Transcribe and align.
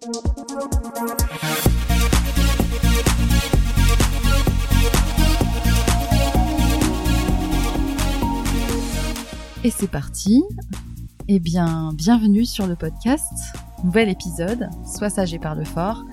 Et 0.00 0.04
c'est 9.70 9.90
parti. 9.90 10.44
Eh 11.26 11.40
bien, 11.40 11.92
bienvenue 11.94 12.44
sur 12.44 12.68
le 12.68 12.76
podcast. 12.76 13.24
Nouvel 13.82 14.08
épisode. 14.08 14.68
Sois 14.86 15.10
sage 15.10 15.34
et 15.34 15.40
parle 15.40 15.64
fort. 15.64 16.04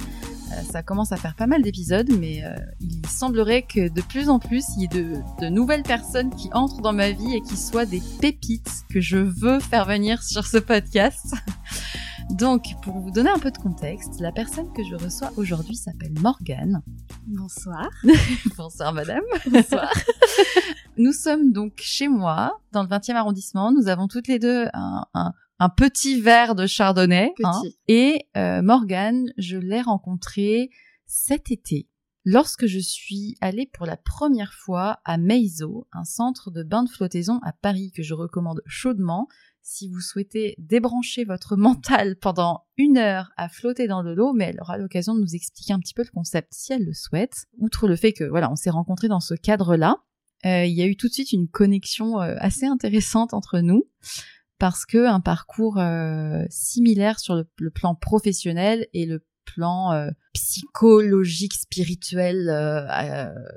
Euh, 0.52 0.62
ça 0.72 0.82
commence 0.82 1.12
à 1.12 1.18
faire 1.18 1.36
pas 1.36 1.46
mal 1.46 1.62
d'épisodes, 1.62 2.10
mais 2.20 2.44
euh, 2.44 2.56
il 2.82 3.06
semblerait 3.08 3.62
que 3.62 3.88
de 3.88 4.02
plus 4.02 4.30
en 4.30 4.40
plus, 4.40 4.66
il 4.78 4.82
y 4.82 4.86
ait 4.86 4.88
de, 4.88 5.18
de 5.42 5.50
nouvelles 5.50 5.84
personnes 5.84 6.36
qui 6.36 6.50
entrent 6.54 6.82
dans 6.82 6.94
ma 6.94 7.12
vie 7.12 7.36
et 7.36 7.42
qui 7.42 7.56
soient 7.56 7.86
des 7.86 8.02
pépites 8.20 8.84
que 8.90 9.00
je 9.00 9.18
veux 9.18 9.60
faire 9.60 9.86
venir 9.86 10.24
sur 10.24 10.48
ce 10.48 10.58
podcast. 10.58 11.36
Donc, 12.32 12.74
pour 12.82 13.00
vous 13.00 13.12
donner 13.12 13.30
un 13.30 13.40
peu 13.40 13.52
de 13.52 13.58
contexte, 13.58 14.20
la 14.20 14.32
personne 14.32 14.72
que 14.74 14.84
je 14.84 14.96
reçois 14.96 15.32
aujourd'hui 15.38 15.76
s'appelle 15.76 16.14
Morgane. 16.20 16.82
Bonsoir. 17.28 17.90
Bonsoir 18.58 18.94
madame. 18.94 19.22
Bonsoir. 19.50 19.92
Nous 20.98 21.14
sommes 21.14 21.52
donc 21.54 21.74
chez 21.78 22.08
moi, 22.08 22.60
dans 22.72 22.84
le 22.84 22.90
20e 22.90 23.14
arrondissement. 23.16 23.72
Nous 23.72 23.88
avons 23.88 24.08
toutes 24.08 24.28
les 24.28 24.40
deux 24.40 24.66
un, 24.74 25.06
un- 25.14 25.34
un 25.60 25.70
petit 25.70 26.20
verre 26.20 26.56
de 26.56 26.68
chardonnay. 26.68 27.34
hein. 27.44 27.62
Petit. 27.64 27.78
Et 27.88 28.28
euh, 28.36 28.62
Morgane, 28.62 29.32
je 29.38 29.58
l'ai 29.58 29.82
rencontrée 29.82 30.70
cet 31.06 31.52
été, 31.52 31.88
lorsque 32.26 32.66
je 32.66 32.80
suis 32.80 33.38
allée 33.40 33.70
pour 33.72 33.86
la 33.86 33.96
première 33.96 34.54
fois 34.54 35.00
à 35.06 35.18
Meizo, 35.18 35.88
un 35.94 36.04
centre 36.04 36.52
de 36.52 36.64
bain 36.64 36.84
de 36.84 36.90
flottaison 36.90 37.40
à 37.44 37.54
Paris 37.54 37.92
que 37.96 38.04
je 38.04 38.14
recommande 38.14 38.62
chaudement 38.66 39.28
si 39.66 39.90
vous 39.90 40.00
souhaitez 40.00 40.56
débrancher 40.60 41.26
votre 41.26 41.56
mental 41.58 42.16
pendant 42.18 42.66
une 42.78 42.98
heure 42.98 43.32
à 43.36 43.50
flotter 43.50 43.88
dans 43.88 44.04
de 44.04 44.12
l'eau, 44.12 44.32
mais 44.32 44.46
elle 44.46 44.62
aura 44.62 44.78
l'occasion 44.78 45.16
de 45.16 45.22
nous 45.22 45.36
expliquer 45.36 45.74
un 45.74 45.80
petit 45.80 45.94
peu 45.94 46.04
le 46.04 46.12
concept 46.12 46.50
si 46.52 46.72
elle 46.72 46.86
le 46.86 46.94
souhaite. 46.94 47.48
Outre 47.58 47.88
le 47.88 47.96
fait 47.96 48.14
que 48.14 48.24
voilà, 48.24 48.52
on 48.52 48.56
s'est 48.56 48.70
rencontrés 48.70 49.08
dans 49.08 49.20
ce 49.20 49.34
cadre-là, 49.34 49.98
euh, 50.46 50.66
il 50.66 50.74
y 50.74 50.84
a 50.84 50.86
eu 50.86 50.96
tout 50.96 51.08
de 51.08 51.14
suite 51.14 51.32
une 51.32 51.48
connexion 51.48 52.22
euh, 52.22 52.36
assez 52.40 52.68
intéressante 52.68 53.34
entre 53.34 53.60
nous 53.60 53.90
parce 54.60 54.86
que 54.86 55.08
un 55.08 55.20
parcours 55.20 55.80
euh, 55.80 56.44
similaire 56.50 57.20
sur 57.20 57.36
le, 57.36 57.50
le 57.58 57.72
plan 57.72 57.96
professionnel 57.96 58.88
et 58.94 59.06
le 59.06 59.26
plan 59.46 60.10
psychologique, 60.34 61.54
spirituel, 61.54 62.50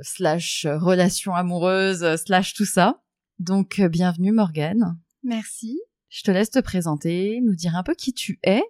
slash 0.03 0.67
relation 0.67 1.35
amoureuse, 1.35 2.17
slash 2.23 2.53
tout 2.53 2.67
ça. 2.67 3.03
Donc 3.39 3.81
bienvenue 3.81 4.33
Morgane. 4.33 4.99
Merci. 5.23 5.81
Je 6.09 6.23
te 6.23 6.31
laisse 6.31 6.51
te 6.51 6.59
présenter, 6.59 7.41
nous 7.43 7.55
dire 7.55 7.77
un 7.77 7.83
peu 7.83 7.95
qui 7.95 8.13
tu 8.13 8.39
es, 8.43 8.63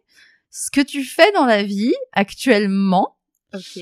ce 0.50 0.70
que 0.70 0.80
tu 0.80 1.04
fais 1.04 1.30
dans 1.32 1.44
la 1.46 1.62
vie 1.62 1.94
actuellement 2.12 3.16
Ok. 3.54 3.78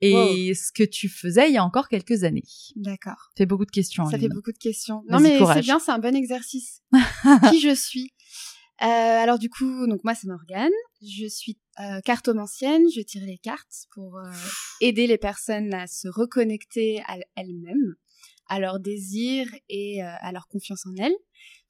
et 0.00 0.54
ce 0.54 0.72
que 0.72 0.84
tu 0.84 1.08
faisais 1.08 1.48
il 1.50 1.54
y 1.54 1.58
a 1.58 1.64
encore 1.64 1.88
quelques 1.88 2.24
années. 2.24 2.44
D'accord. 2.76 3.32
Fait 3.36 3.46
beaucoup 3.46 3.66
de 3.66 3.70
questions. 3.70 4.08
Ça 4.08 4.18
fait 4.18 4.28
beaucoup 4.28 4.52
de 4.52 4.58
questions. 4.58 5.02
Non 5.08 5.20
mais 5.20 5.38
c'est 5.54 5.60
bien, 5.60 5.78
c'est 5.78 5.90
un 5.90 5.98
bon 5.98 6.14
exercice. 6.14 6.82
Qui 7.50 7.60
je 7.60 7.74
suis? 7.74 8.12
Euh, 8.82 8.86
Alors 8.86 9.38
du 9.38 9.50
coup, 9.50 9.86
donc 9.86 10.02
moi 10.04 10.14
c'est 10.14 10.26
Morgane. 10.26 10.70
Je 11.02 11.26
suis 11.26 11.58
euh, 11.80 12.00
cartomancienne. 12.00 12.82
Je 12.94 13.02
tire 13.02 13.26
les 13.26 13.36
cartes 13.36 13.86
pour 13.92 14.16
euh, 14.18 14.30
aider 14.80 15.06
les 15.06 15.18
personnes 15.18 15.74
à 15.74 15.86
se 15.86 16.08
reconnecter 16.08 17.02
à 17.06 17.18
elles-mêmes, 17.36 17.96
à 18.50 18.58
leur 18.58 18.80
désir 18.80 19.46
et 19.68 20.02
euh, 20.02 20.08
à 20.20 20.32
leur 20.32 20.48
confiance 20.48 20.84
en 20.84 20.94
elles. 20.96 21.14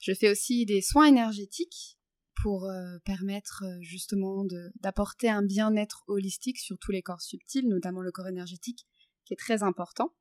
Je 0.01 0.13
fais 0.15 0.31
aussi 0.31 0.65
des 0.65 0.81
soins 0.81 1.07
énergétiques 1.07 1.99
pour 2.43 2.65
euh, 2.65 2.97
permettre 3.05 3.65
euh, 3.67 3.79
justement 3.83 4.47
d'apporter 4.81 5.29
un 5.29 5.43
bien-être 5.43 6.03
holistique 6.09 6.59
sur 6.59 6.79
tous 6.79 6.91
les 6.91 7.03
corps 7.03 7.21
subtils, 7.21 7.69
notamment 7.69 8.01
le 8.01 8.11
corps 8.11 8.29
énergétique, 8.29 8.87
qui 9.27 9.35
est 9.35 9.37
très 9.37 9.63
important. 9.63 10.15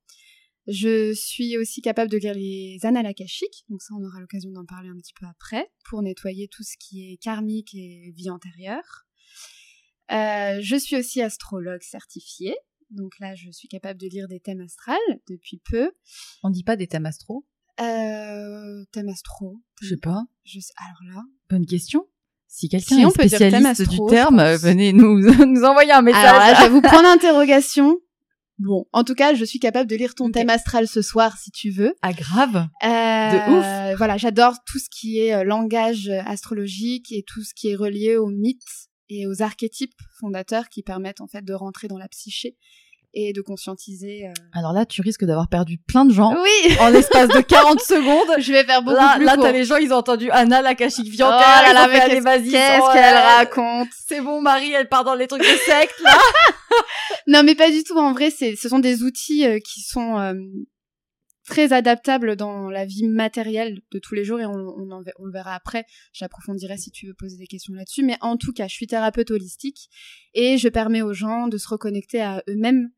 Je 0.68 1.14
suis 1.14 1.58
aussi 1.58 1.82
capable 1.82 2.12
de 2.12 2.18
lire 2.18 2.34
les 2.34 2.78
annales 2.84 3.12
donc 3.70 3.82
ça 3.82 3.94
on 3.98 4.04
aura 4.04 4.20
l'occasion 4.20 4.52
d'en 4.52 4.66
parler 4.66 4.90
un 4.90 4.98
petit 4.98 5.14
peu 5.18 5.26
après, 5.26 5.72
pour 5.86 6.04
nettoyer 6.04 6.50
tout 6.50 6.64
ce 6.64 6.76
qui 6.78 7.10
est 7.10 7.18
karmique 7.18 7.74
et 7.74 8.12
vie 8.16 8.30
antérieure. 8.30 9.08
Je 10.10 10.76
suis 10.78 10.98
aussi 10.98 11.22
astrologue 11.22 11.82
certifiée, 11.82 12.56
donc 12.92 13.12
là 13.20 13.36
je 13.36 13.52
suis 13.52 13.68
capable 13.68 14.00
de 14.00 14.08
lire 14.08 14.28
des 14.28 14.40
thèmes 14.40 14.62
astrales 14.62 14.98
depuis 15.30 15.62
peu. 15.70 15.92
On 16.44 16.50
dit 16.50 16.64
pas 16.64 16.76
des 16.76 16.88
thèmes 16.88 17.06
astro 17.06 17.46
Euh, 17.82 18.84
thème 18.92 19.10
astro. 19.10 19.58
Je 19.82 19.90
sais 19.90 19.98
pas. 19.98 20.24
Je 20.44 20.60
sais, 20.60 20.74
alors 20.78 21.16
là. 21.16 21.22
Bonne 21.50 21.66
question. 21.66 22.06
Si 22.48 22.68
quelqu'un 22.68 22.96
Si, 22.96 23.02
est 23.02 23.04
thème 23.04 23.12
spécialiste 23.12 23.66
astro, 23.66 24.08
du 24.08 24.12
terme, 24.12 24.42
venez 24.56 24.92
nous, 24.92 25.20
nous 25.46 25.64
envoyer 25.64 25.92
un 25.92 26.02
message. 26.02 26.26
Alors 26.26 26.40
là, 26.40 26.56
je 26.56 26.62
vais 26.64 26.70
vous 26.70 26.82
prendre 26.82 27.08
interrogation. 27.08 27.98
Bon, 28.58 28.86
en 28.92 29.06
tout 29.06 29.14
cas, 29.16 29.34
je 29.36 29.46
suis 29.46 29.60
capable 29.60 29.90
de 29.90 29.96
lire 29.96 30.16
ton 30.16 30.32
thème 30.32 30.50
astral 30.50 30.86
ce 30.88 31.02
soir 31.02 31.38
si 31.38 31.50
tu 31.52 31.70
veux. 31.70 31.94
Ah 32.02 32.12
grave. 32.12 32.68
Euh, 32.84 33.96
Voilà, 33.96 34.18
j'adore 34.18 34.56
tout 34.66 34.80
ce 34.80 34.90
qui 34.90 35.20
est 35.20 35.34
euh, 35.34 35.44
langage 35.46 36.10
euh, 36.10 36.20
astrologique 36.26 37.12
et 37.14 37.24
tout 37.26 37.42
ce 37.42 37.54
qui 37.54 37.70
est 37.70 37.76
relié 37.76 38.18
aux 38.18 38.30
mythes 38.30 38.89
et 39.10 39.28
aux 39.28 39.42
archétypes 39.42 39.94
fondateurs 40.20 40.70
qui 40.70 40.84
permettent 40.84 41.22
en 41.22 41.28
fait 41.28 41.44
de 41.44 41.54
rentrer 41.54 41.88
dans 41.88 41.98
la 41.98 42.08
psyché 42.08 42.56
et 43.16 43.34
de 43.34 43.42
conscientiser. 43.42 44.28
euh. 44.28 44.34
Alors 44.54 44.72
là, 44.72 44.86
tu 44.86 45.02
risques 45.02 45.26
d'avoir 45.26 45.48
perdu 45.48 45.80
plein 45.80 46.06
de 46.06 46.14
gens 46.14 46.32
Oui, 46.40 46.76
en 46.80 46.90
l'espace 46.90 47.28
de 47.30 47.42
40 47.42 47.80
secondes. 47.82 48.36
je 48.40 48.52
vais 48.52 48.64
faire 48.64 48.84
beaucoup 48.84 48.96
là, 48.98 49.16
plus 49.16 49.26
là, 49.26 49.34
court. 49.34 49.46
t'as 49.46 49.52
les 49.52 49.66
gens, 49.66 49.78
ils 49.78 49.92
ont 49.92 49.98
entendu 49.98 50.30
Anna, 50.30 50.62
la 50.62 50.76
cachique 50.76 51.08
Oh 51.08 51.12
viandaire. 51.16 51.40
là 51.40 51.74
là, 51.74 51.88
mais 51.88 52.00
qu'est-ce 52.02 52.82
oh, 52.82 52.90
qu'elle 52.94 53.16
euh, 53.16 53.38
raconte? 53.38 53.88
C'est 54.08 54.22
bon, 54.22 54.42
Marie, 54.42 54.74
elle 54.74 54.88
part 54.88 55.04
dans 55.04 55.16
les 55.16 55.26
trucs 55.26 55.42
de 55.42 55.58
secte, 55.66 56.00
là. 56.04 56.16
Non, 57.28 57.42
mais 57.44 57.56
pas 57.56 57.72
du 57.72 57.84
tout. 57.84 57.98
En 57.98 58.14
vrai, 58.14 58.30
c'est, 58.30 58.56
ce 58.56 58.70
sont 58.70 58.80
des 58.80 59.02
outils 59.04 59.46
euh, 59.46 59.60
qui 59.60 59.82
sont 59.82 60.20
euh, 60.20 60.34
très 61.50 61.74
adaptables 61.74 62.36
dans 62.36 62.70
la 62.70 62.86
vie 62.86 63.08
matérielle 63.08 63.82
de 63.92 64.00
tous 64.00 64.14
les 64.14 64.24
jours 64.24 64.40
et 64.40 64.46
on, 64.46 64.54
on, 64.54 64.92
en 64.92 65.04
on 65.18 65.26
le 65.26 65.32
verra 65.32 65.56
après. 65.56 65.86
J'approfondirai 66.14 66.78
si 66.78 66.92
tu 66.92 67.08
veux 67.08 67.14
poser 67.14 67.38
des 67.38 67.48
questions 67.48 67.74
là-dessus. 67.74 68.06
Mais 68.06 68.18
en 68.22 68.38
tout 68.38 68.54
cas, 68.54 68.68
je 68.68 68.76
suis 68.76 68.88
thérapeute 68.88 69.32
holistique 69.32 69.90
et 70.34 70.58
je 70.58 70.70
permets 70.70 71.02
aux 71.02 71.14
gens 71.14 71.48
de 71.48 71.58
se 71.58 71.68
reconnecter 71.68 72.22
à 72.22 72.44
eux-mêmes, 72.48 72.92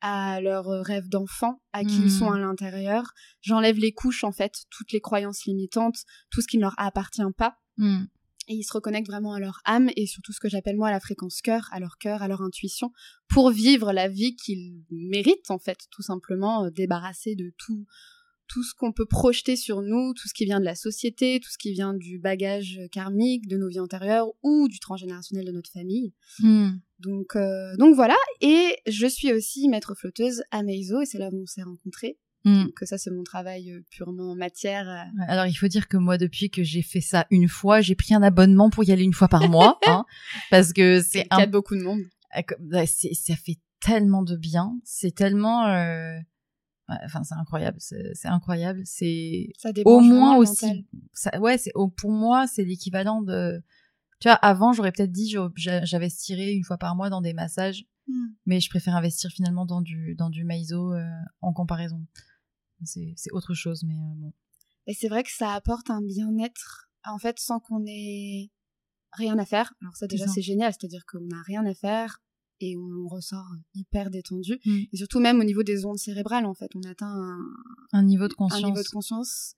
à 0.00 0.40
leurs 0.40 0.66
rêves 0.84 1.08
d'enfant, 1.08 1.60
à 1.72 1.84
qui 1.84 2.00
ils 2.02 2.10
sont 2.10 2.30
à 2.30 2.38
l'intérieur. 2.38 3.12
J'enlève 3.40 3.78
les 3.78 3.92
couches, 3.92 4.24
en 4.24 4.32
fait, 4.32 4.64
toutes 4.70 4.92
les 4.92 5.00
croyances 5.00 5.44
limitantes, 5.44 5.98
tout 6.30 6.40
ce 6.40 6.46
qui 6.46 6.56
ne 6.56 6.62
leur 6.62 6.74
appartient 6.78 7.22
pas 7.36 7.58
Hmm. 7.78 8.06
Et 8.48 8.54
ils 8.54 8.64
se 8.64 8.72
reconnectent 8.72 9.08
vraiment 9.08 9.34
à 9.34 9.40
leur 9.40 9.60
âme 9.64 9.90
et 9.96 10.06
surtout 10.06 10.32
ce 10.32 10.40
que 10.40 10.48
j'appelle 10.48 10.76
moi 10.76 10.90
la 10.90 11.00
fréquence 11.00 11.40
cœur, 11.40 11.68
à 11.72 11.80
leur 11.80 11.98
cœur, 11.98 12.22
à 12.22 12.28
leur 12.28 12.42
intuition, 12.42 12.90
pour 13.28 13.50
vivre 13.50 13.92
la 13.92 14.08
vie 14.08 14.34
qu'ils 14.36 14.82
méritent 14.90 15.50
en 15.50 15.58
fait, 15.58 15.86
tout 15.90 16.02
simplement 16.02 16.64
euh, 16.64 16.70
débarrasser 16.70 17.34
de 17.34 17.52
tout 17.56 17.86
tout 18.48 18.62
ce 18.62 18.74
qu'on 18.74 18.92
peut 18.92 19.06
projeter 19.06 19.56
sur 19.56 19.82
nous, 19.82 20.14
tout 20.14 20.26
ce 20.26 20.32
qui 20.32 20.46
vient 20.46 20.58
de 20.58 20.64
la 20.64 20.74
société, 20.74 21.38
tout 21.38 21.50
ce 21.50 21.58
qui 21.58 21.72
vient 21.72 21.92
du 21.92 22.18
bagage 22.18 22.80
karmique, 22.90 23.46
de 23.46 23.58
nos 23.58 23.68
vies 23.68 23.78
antérieures 23.78 24.28
ou 24.42 24.68
du 24.68 24.80
transgénérationnel 24.80 25.44
de 25.44 25.52
notre 25.52 25.70
famille. 25.70 26.14
Hmm. 26.38 26.70
Donc 26.98 27.36
euh, 27.36 27.76
donc 27.76 27.94
voilà, 27.94 28.16
et 28.40 28.74
je 28.86 29.06
suis 29.06 29.32
aussi 29.32 29.68
maître 29.68 29.94
flotteuse 29.94 30.42
à 30.50 30.62
Meizo 30.62 31.02
et 31.02 31.06
c'est 31.06 31.18
là 31.18 31.28
où 31.30 31.42
on 31.42 31.46
s'est 31.46 31.62
rencontrés. 31.62 32.18
Hmm. 32.48 32.70
Que 32.76 32.86
ça 32.86 32.98
c'est 32.98 33.10
mon 33.10 33.24
travail 33.24 33.70
euh, 33.70 33.80
purement 33.90 34.34
matière. 34.34 34.88
euh, 34.88 35.22
Alors, 35.28 35.46
il 35.46 35.54
faut 35.54 35.68
dire 35.68 35.88
que 35.88 35.96
moi, 35.96 36.18
depuis 36.18 36.50
que 36.50 36.62
j'ai 36.62 36.82
fait 36.82 37.00
ça 37.00 37.26
une 37.30 37.48
fois, 37.48 37.80
j'ai 37.80 37.94
pris 37.94 38.14
un 38.14 38.22
abonnement 38.22 38.70
pour 38.70 38.84
y 38.84 38.92
aller 38.92 39.04
une 39.04 39.12
fois 39.12 39.28
par 39.28 39.48
mois, 39.48 39.78
hein, 39.86 40.04
parce 40.50 40.72
que 40.72 41.02
c'est 41.02 41.26
un 41.30 41.46
beaucoup 41.46 41.74
de 41.76 41.82
monde. 41.82 42.00
Ah, 42.32 42.42
c'est- 42.86 43.14
ça 43.14 43.34
fait 43.36 43.58
tellement 43.80 44.22
de 44.22 44.36
bien. 44.36 44.78
C'est 44.84 45.14
tellement, 45.14 45.66
euh, 45.66 46.16
ouais, 46.88 46.96
enfin, 47.04 47.22
c'est 47.24 47.34
incroyable. 47.34 47.78
C'est 47.80 48.28
incroyable. 48.28 48.82
C'est 48.84 49.50
au 49.84 50.00
moins 50.00 50.36
aussi. 50.36 50.86
Ça, 51.12 51.38
ouais, 51.40 51.58
c'est 51.58 51.72
pour 51.96 52.10
moi, 52.10 52.46
c'est 52.46 52.64
l'équivalent 52.64 53.22
de. 53.22 53.62
Tu 54.20 54.28
vois, 54.28 54.34
avant, 54.34 54.72
j'aurais 54.72 54.90
peut-être 54.92 55.12
dit 55.12 55.32
j'investirais 55.56 56.52
une 56.52 56.64
fois 56.64 56.76
par 56.78 56.96
mois 56.96 57.08
dans 57.10 57.20
des 57.20 57.32
massages, 57.34 57.84
Hmm. 58.10 58.28
mais 58.46 58.58
je 58.58 58.70
préfère 58.70 58.96
investir 58.96 59.30
finalement 59.30 59.66
dans 59.66 59.82
du 59.82 60.14
dans 60.14 60.30
du 60.30 60.42
maïso 60.44 60.94
euh, 60.94 61.04
en 61.42 61.52
comparaison. 61.52 62.00
C'est 62.84 63.32
autre 63.32 63.54
chose, 63.54 63.82
mais 63.84 63.94
euh, 63.94 64.14
bon. 64.16 64.32
Et 64.86 64.94
c'est 64.94 65.08
vrai 65.08 65.22
que 65.22 65.32
ça 65.32 65.52
apporte 65.52 65.90
un 65.90 66.00
bien-être, 66.00 66.88
en 67.04 67.18
fait, 67.18 67.38
sans 67.38 67.60
qu'on 67.60 67.84
ait 67.86 68.50
rien 69.12 69.38
à 69.38 69.44
faire. 69.44 69.72
Alors 69.82 69.96
ça 69.96 70.06
déjà 70.06 70.26
c'est 70.26 70.42
génial, 70.42 70.72
c'est-à-dire 70.72 71.04
qu'on 71.06 71.20
n'a 71.26 71.42
rien 71.42 71.64
à 71.66 71.74
faire 71.74 72.20
et 72.60 72.76
on 72.76 73.08
ressort 73.08 73.48
hyper 73.74 74.10
détendu. 74.10 74.58
Mm. 74.64 74.80
Et 74.92 74.96
surtout 74.96 75.20
même 75.20 75.40
au 75.40 75.44
niveau 75.44 75.62
des 75.62 75.84
ondes 75.84 75.98
cérébrales 75.98 76.46
en 76.46 76.54
fait, 76.54 76.70
on 76.74 76.82
atteint 76.82 77.06
un, 77.06 77.38
Un 77.92 78.02
niveau 78.02 78.28
de 78.28 78.34
un 78.34 78.36
conscience. 78.36 78.64
niveau 78.64 78.82
de 78.82 78.88
conscience, 78.88 79.54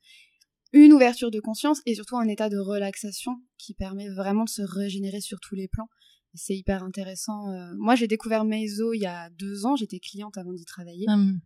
une 0.73 0.93
ouverture 0.93 1.31
de 1.31 1.41
conscience 1.41 1.81
et 1.87 1.95
surtout 1.95 2.17
un 2.17 2.29
état 2.29 2.49
de 2.49 2.59
relaxation 2.59 3.43
qui 3.59 3.75
permet 3.75 4.09
vraiment 4.09 4.45
de 4.45 4.51
se 4.51 4.63
régénérer 4.63 5.21
sur 5.21 5.41
tous 5.41 5.55
les 5.55 5.69
plans. 5.69 5.89
C'est 6.35 6.57
hyper 6.57 6.85
intéressant. 6.85 7.51
Euh, 7.51 7.75
Moi, 7.77 7.97
j'ai 7.97 8.07
découvert 8.07 8.45
Meizo 8.45 8.93
il 8.93 9.01
y 9.01 9.07
a 9.07 9.31
deux 9.31 9.67
ans. 9.67 9.75
J'étais 9.75 9.99
cliente 9.99 10.39
avant 10.39 10.53
d'y 10.53 10.65
travailler. 10.65 11.07
Hum. 11.09 11.41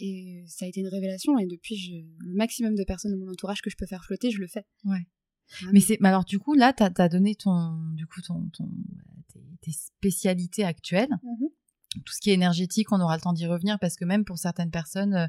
Et 0.00 0.44
ça 0.46 0.64
a 0.64 0.68
été 0.68 0.80
une 0.80 0.88
révélation. 0.88 1.38
Et 1.38 1.46
depuis, 1.46 1.76
je... 1.76 1.92
le 2.26 2.34
maximum 2.34 2.74
de 2.74 2.84
personnes 2.84 3.12
de 3.12 3.16
mon 3.16 3.30
entourage 3.32 3.62
que 3.62 3.70
je 3.70 3.76
peux 3.76 3.86
faire 3.86 4.04
flotter, 4.04 4.30
je 4.30 4.40
le 4.40 4.46
fais. 4.46 4.64
Ouais. 4.84 5.06
Mais 5.72 5.80
c'est, 5.80 5.98
alors 6.04 6.24
du 6.26 6.38
coup 6.38 6.52
là, 6.54 6.72
t'as 6.74 6.90
as 6.98 7.08
donné 7.08 7.34
ton, 7.34 7.78
du 7.94 8.06
coup 8.06 8.20
ton, 8.20 8.50
ton 8.52 8.68
tes, 9.32 9.40
tes 9.62 9.72
spécialités 9.72 10.62
actuelles, 10.64 11.08
Mhm. 11.22 11.48
tout 12.04 12.12
ce 12.12 12.20
qui 12.20 12.28
est 12.30 12.34
énergétique, 12.34 12.92
on 12.92 13.00
aura 13.00 13.16
le 13.16 13.22
temps 13.22 13.32
d'y 13.32 13.46
revenir 13.46 13.78
parce 13.78 13.96
que 13.96 14.04
même 14.04 14.24
pour 14.26 14.36
certaines 14.38 14.70
personnes, 14.70 15.14
euh, 15.14 15.26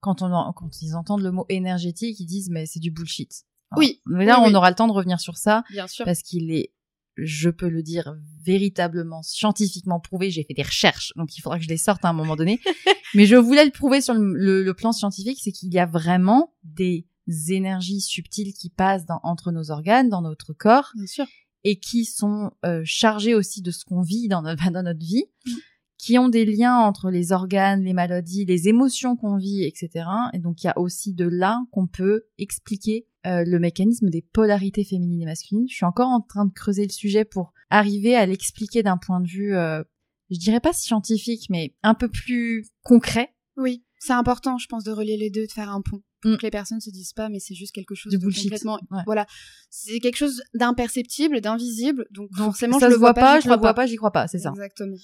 quand 0.00 0.20
on 0.20 0.32
en- 0.32 0.52
quand 0.52 0.82
ils 0.82 0.96
entendent 0.96 1.22
le 1.22 1.30
mot 1.30 1.46
énergétique, 1.48 2.18
ils 2.18 2.26
disent 2.26 2.50
mais 2.50 2.66
c'est 2.66 2.80
du 2.80 2.90
bullshit. 2.90 3.44
Alors, 3.70 3.78
Oui. 3.78 4.02
Mais 4.06 4.24
là, 4.26 4.38
Oui, 4.40 4.46
on 4.46 4.48
oui. 4.48 4.54
aura 4.56 4.68
le 4.68 4.74
temps 4.76 4.88
de 4.88 4.92
revenir 4.92 5.20
sur 5.20 5.36
ça 5.38 5.62
Bien 5.70 5.86
sûr. 5.86 6.04
parce 6.04 6.22
qu'il 6.22 6.50
est, 6.50 6.72
je 7.16 7.50
peux 7.50 7.68
le 7.68 7.82
dire 7.82 8.14
véritablement 8.44 9.22
scientifiquement 9.22 10.00
prouvé. 10.00 10.30
J'ai 10.30 10.44
fait 10.44 10.54
des 10.54 10.62
recherches, 10.62 11.12
donc 11.16 11.36
il 11.36 11.40
faudra 11.40 11.58
que 11.58 11.64
je 11.64 11.68
les 11.68 11.76
sorte 11.76 12.04
à 12.04 12.08
un 12.08 12.12
moment 12.12 12.36
donné. 12.36 12.60
Mais 13.14 13.26
je 13.26 13.36
voulais 13.36 13.64
le 13.64 13.70
prouver 13.70 14.00
sur 14.00 14.14
le, 14.14 14.32
le- 14.34 14.62
le 14.62 14.74
plan 14.74 14.92
scientifique, 14.92 15.38
c'est 15.42 15.52
qu'il 15.52 15.72
y 15.72 15.78
a 15.78 15.86
vraiment 15.86 16.54
des 16.64 17.06
énergies 17.48 18.00
subtiles 18.00 18.52
qui 18.54 18.70
passent 18.70 19.06
dans- 19.06 19.20
entre 19.22 19.52
nos 19.52 19.70
organes, 19.70 20.08
dans 20.08 20.22
notre 20.22 20.52
corps, 20.52 20.90
Bien 20.96 21.06
sûr. 21.06 21.26
et 21.64 21.76
qui 21.78 22.04
sont 22.04 22.50
euh, 22.64 22.82
chargées 22.84 23.34
aussi 23.34 23.62
de 23.62 23.70
ce 23.70 23.84
qu'on 23.84 24.00
vit 24.02 24.28
dans 24.28 24.42
notre, 24.42 24.56
dans 24.72 24.82
notre 24.82 24.98
vie, 25.04 25.24
Mm. 25.46 25.50
qui 25.98 26.18
ont 26.18 26.28
des 26.28 26.44
liens 26.44 26.78
entre 26.78 27.10
les 27.10 27.30
organes, 27.30 27.84
les 27.84 27.92
maladies, 27.92 28.44
les 28.44 28.68
émotions 28.68 29.14
qu'on 29.16 29.36
vit, 29.36 29.62
etc. 29.64 30.06
Et 30.32 30.38
donc 30.40 30.62
il 30.64 30.66
y 30.66 30.70
a 30.70 30.78
aussi 30.78 31.12
de 31.14 31.26
là 31.26 31.60
qu'on 31.70 31.86
peut 31.86 32.24
expliquer 32.38 33.06
euh, 33.26 33.44
le 33.46 33.58
mécanisme 33.58 34.10
des 34.10 34.22
polarités 34.22 34.84
féminines 34.84 35.22
et 35.22 35.26
masculines. 35.26 35.66
Je 35.68 35.74
suis 35.74 35.84
encore 35.84 36.08
en 36.08 36.20
train 36.20 36.44
de 36.44 36.52
creuser 36.52 36.82
le 36.84 36.92
sujet 36.92 37.24
pour 37.24 37.52
arriver 37.70 38.14
à 38.16 38.26
l'expliquer 38.26 38.82
d'un 38.82 38.96
point 38.98 39.20
de 39.20 39.28
vue, 39.28 39.54
euh, 39.54 39.82
je 40.30 40.38
dirais 40.38 40.60
pas 40.60 40.72
scientifique, 40.72 41.46
mais 41.50 41.74
un 41.82 41.94
peu 41.94 42.08
plus 42.08 42.66
concret. 42.82 43.34
Oui. 43.56 43.84
C'est 43.98 44.12
important, 44.12 44.58
je 44.58 44.66
pense, 44.66 44.82
de 44.84 44.90
relier 44.90 45.16
les 45.16 45.30
deux, 45.30 45.46
de 45.46 45.52
faire 45.52 45.70
un 45.70 45.80
pont. 45.82 46.02
Pour 46.20 46.30
Mm. 46.32 46.36
que 46.36 46.42
les 46.42 46.50
personnes 46.50 46.80
se 46.80 46.90
disent 46.90 47.12
pas, 47.12 47.28
mais 47.28 47.40
c'est 47.40 47.54
juste 47.56 47.72
quelque 47.74 47.96
chose 47.96 48.10
Du 48.12 48.16
de 48.16 48.22
bullshit. 48.22 48.44
complètement. 48.44 48.78
Ouais. 48.92 49.02
Voilà. 49.06 49.26
C'est 49.70 49.98
quelque 49.98 50.16
chose 50.16 50.40
d'imperceptible, 50.54 51.40
d'invisible. 51.40 52.06
Donc, 52.12 52.30
Donc 52.30 52.46
forcément, 52.46 52.78
ça 52.78 52.86
je 52.88 52.92
le 52.92 52.98
vois 52.98 53.12
pas, 53.12 53.38
j'y 53.40 53.44
je 53.44 53.48
le 53.48 53.56
crois 53.56 53.68
vois 53.70 53.74
pas, 53.74 53.86
j'y 53.86 53.96
crois 53.96 54.12
pas, 54.12 54.28
c'est 54.28 54.38
ça. 54.38 54.50
Exactement. 54.50 54.96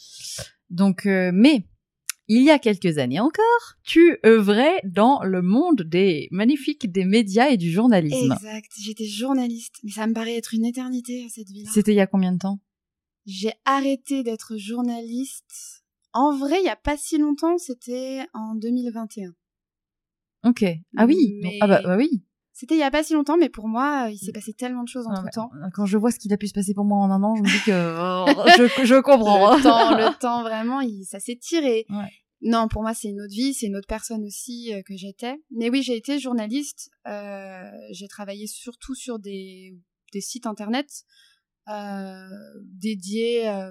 Donc, 0.71 1.07
euh, 1.07 1.31
mais 1.35 1.65
il 2.29 2.43
y 2.43 2.51
a 2.51 2.59
quelques 2.59 2.99
années 2.99 3.21
encore, 3.21 3.75
tu 3.83 4.19
œuvrais 4.25 4.81
dans 4.85 5.23
le 5.23 5.43
monde 5.43 5.83
des 5.83 6.29
magnifiques 6.31 6.91
des 6.93 7.05
médias 7.05 7.49
et 7.49 7.57
du 7.57 7.71
journalisme. 7.71 8.33
Exact. 8.33 8.71
J'étais 8.79 9.07
journaliste, 9.07 9.77
mais 9.83 9.91
ça 9.91 10.07
me 10.07 10.13
paraît 10.15 10.37
être 10.37 10.55
une 10.55 10.65
éternité 10.67 11.25
à 11.25 11.29
cette 11.29 11.49
vie-là. 11.49 11.71
C'était 11.73 11.93
il 11.93 11.97
y 11.97 12.01
a 12.01 12.07
combien 12.07 12.33
de 12.33 12.39
temps? 12.39 12.61
J'ai 13.27 13.53
arrêté 13.65 14.23
d'être 14.23 14.57
journaliste. 14.57 15.85
En 16.13 16.37
vrai, 16.37 16.61
il 16.63 16.65
y 16.67 16.71
a 16.71 16.77
pas 16.77 16.97
si 16.97 17.19
longtemps, 17.19 17.59
c'était 17.59 18.27
en 18.33 18.55
2021. 18.55 19.35
Ok. 20.45 20.65
Ah 20.97 21.07
oui. 21.07 21.39
Mais- 21.43 21.59
Ah 21.61 21.67
bah, 21.67 21.81
bah 21.85 21.97
oui. 21.97 22.23
C'était 22.61 22.75
il 22.75 22.79
y 22.79 22.83
a 22.83 22.91
pas 22.91 23.05
si 23.05 23.13
longtemps, 23.15 23.37
mais 23.37 23.49
pour 23.49 23.69
moi, 23.69 24.09
il 24.11 24.19
s'est 24.19 24.33
passé 24.33 24.53
tellement 24.53 24.83
de 24.83 24.89
choses 24.89 25.05
Ah, 25.09 25.13
entre 25.13 25.23
mais 25.23 25.31
temps. 25.31 25.49
Quand 25.75 25.87
je 25.87 25.97
vois 25.97 26.11
ce 26.11 26.19
qu'il 26.19 26.33
a 26.33 26.37
pu 26.37 26.49
se 26.49 26.53
passer 26.53 26.75
pour 26.75 26.85
moi 26.85 26.99
en 26.99 27.09
un 27.09 27.23
an, 27.23 27.37
je 27.37 27.43
me 27.43 27.47
dis 27.47 27.63
que 27.65 27.71
oh, 28.37 28.49
je, 28.77 28.85
je 28.85 29.01
comprends. 29.01 29.57
Le 29.57 29.63
temps, 29.63 29.97
le 29.97 30.19
temps, 30.19 30.43
vraiment, 30.43 30.81
il, 30.81 31.05
ça 31.05 31.21
s'est 31.21 31.37
tiré. 31.41 31.87
Ouais. 31.89 32.11
Non, 32.43 32.67
pour 32.67 32.83
moi, 32.83 32.95
c'est 32.95 33.09
une 33.11 33.21
autre 33.21 33.33
vie, 33.33 33.55
c'est 33.55 33.67
une 33.67 33.77
autre 33.77 33.87
personne 33.87 34.25
aussi 34.25 34.75
euh, 34.75 34.83
que 34.83 34.97
j'étais. 34.97 35.37
Mais 35.53 35.71
oui, 35.71 35.85
j'ai 35.85 35.97
été 35.97 36.19
journaliste. 36.19 36.91
euh, 37.07 37.71
j'ai 37.93 38.09
travaillé 38.09 38.49
surtout 38.49 38.97
sur 38.97 39.21
des, 39.21 39.79
des 40.13 40.21
sites 40.21 40.47
internet 40.47 40.89
euh, 41.69 42.29
dédiés 42.65 43.49
euh, 43.49 43.71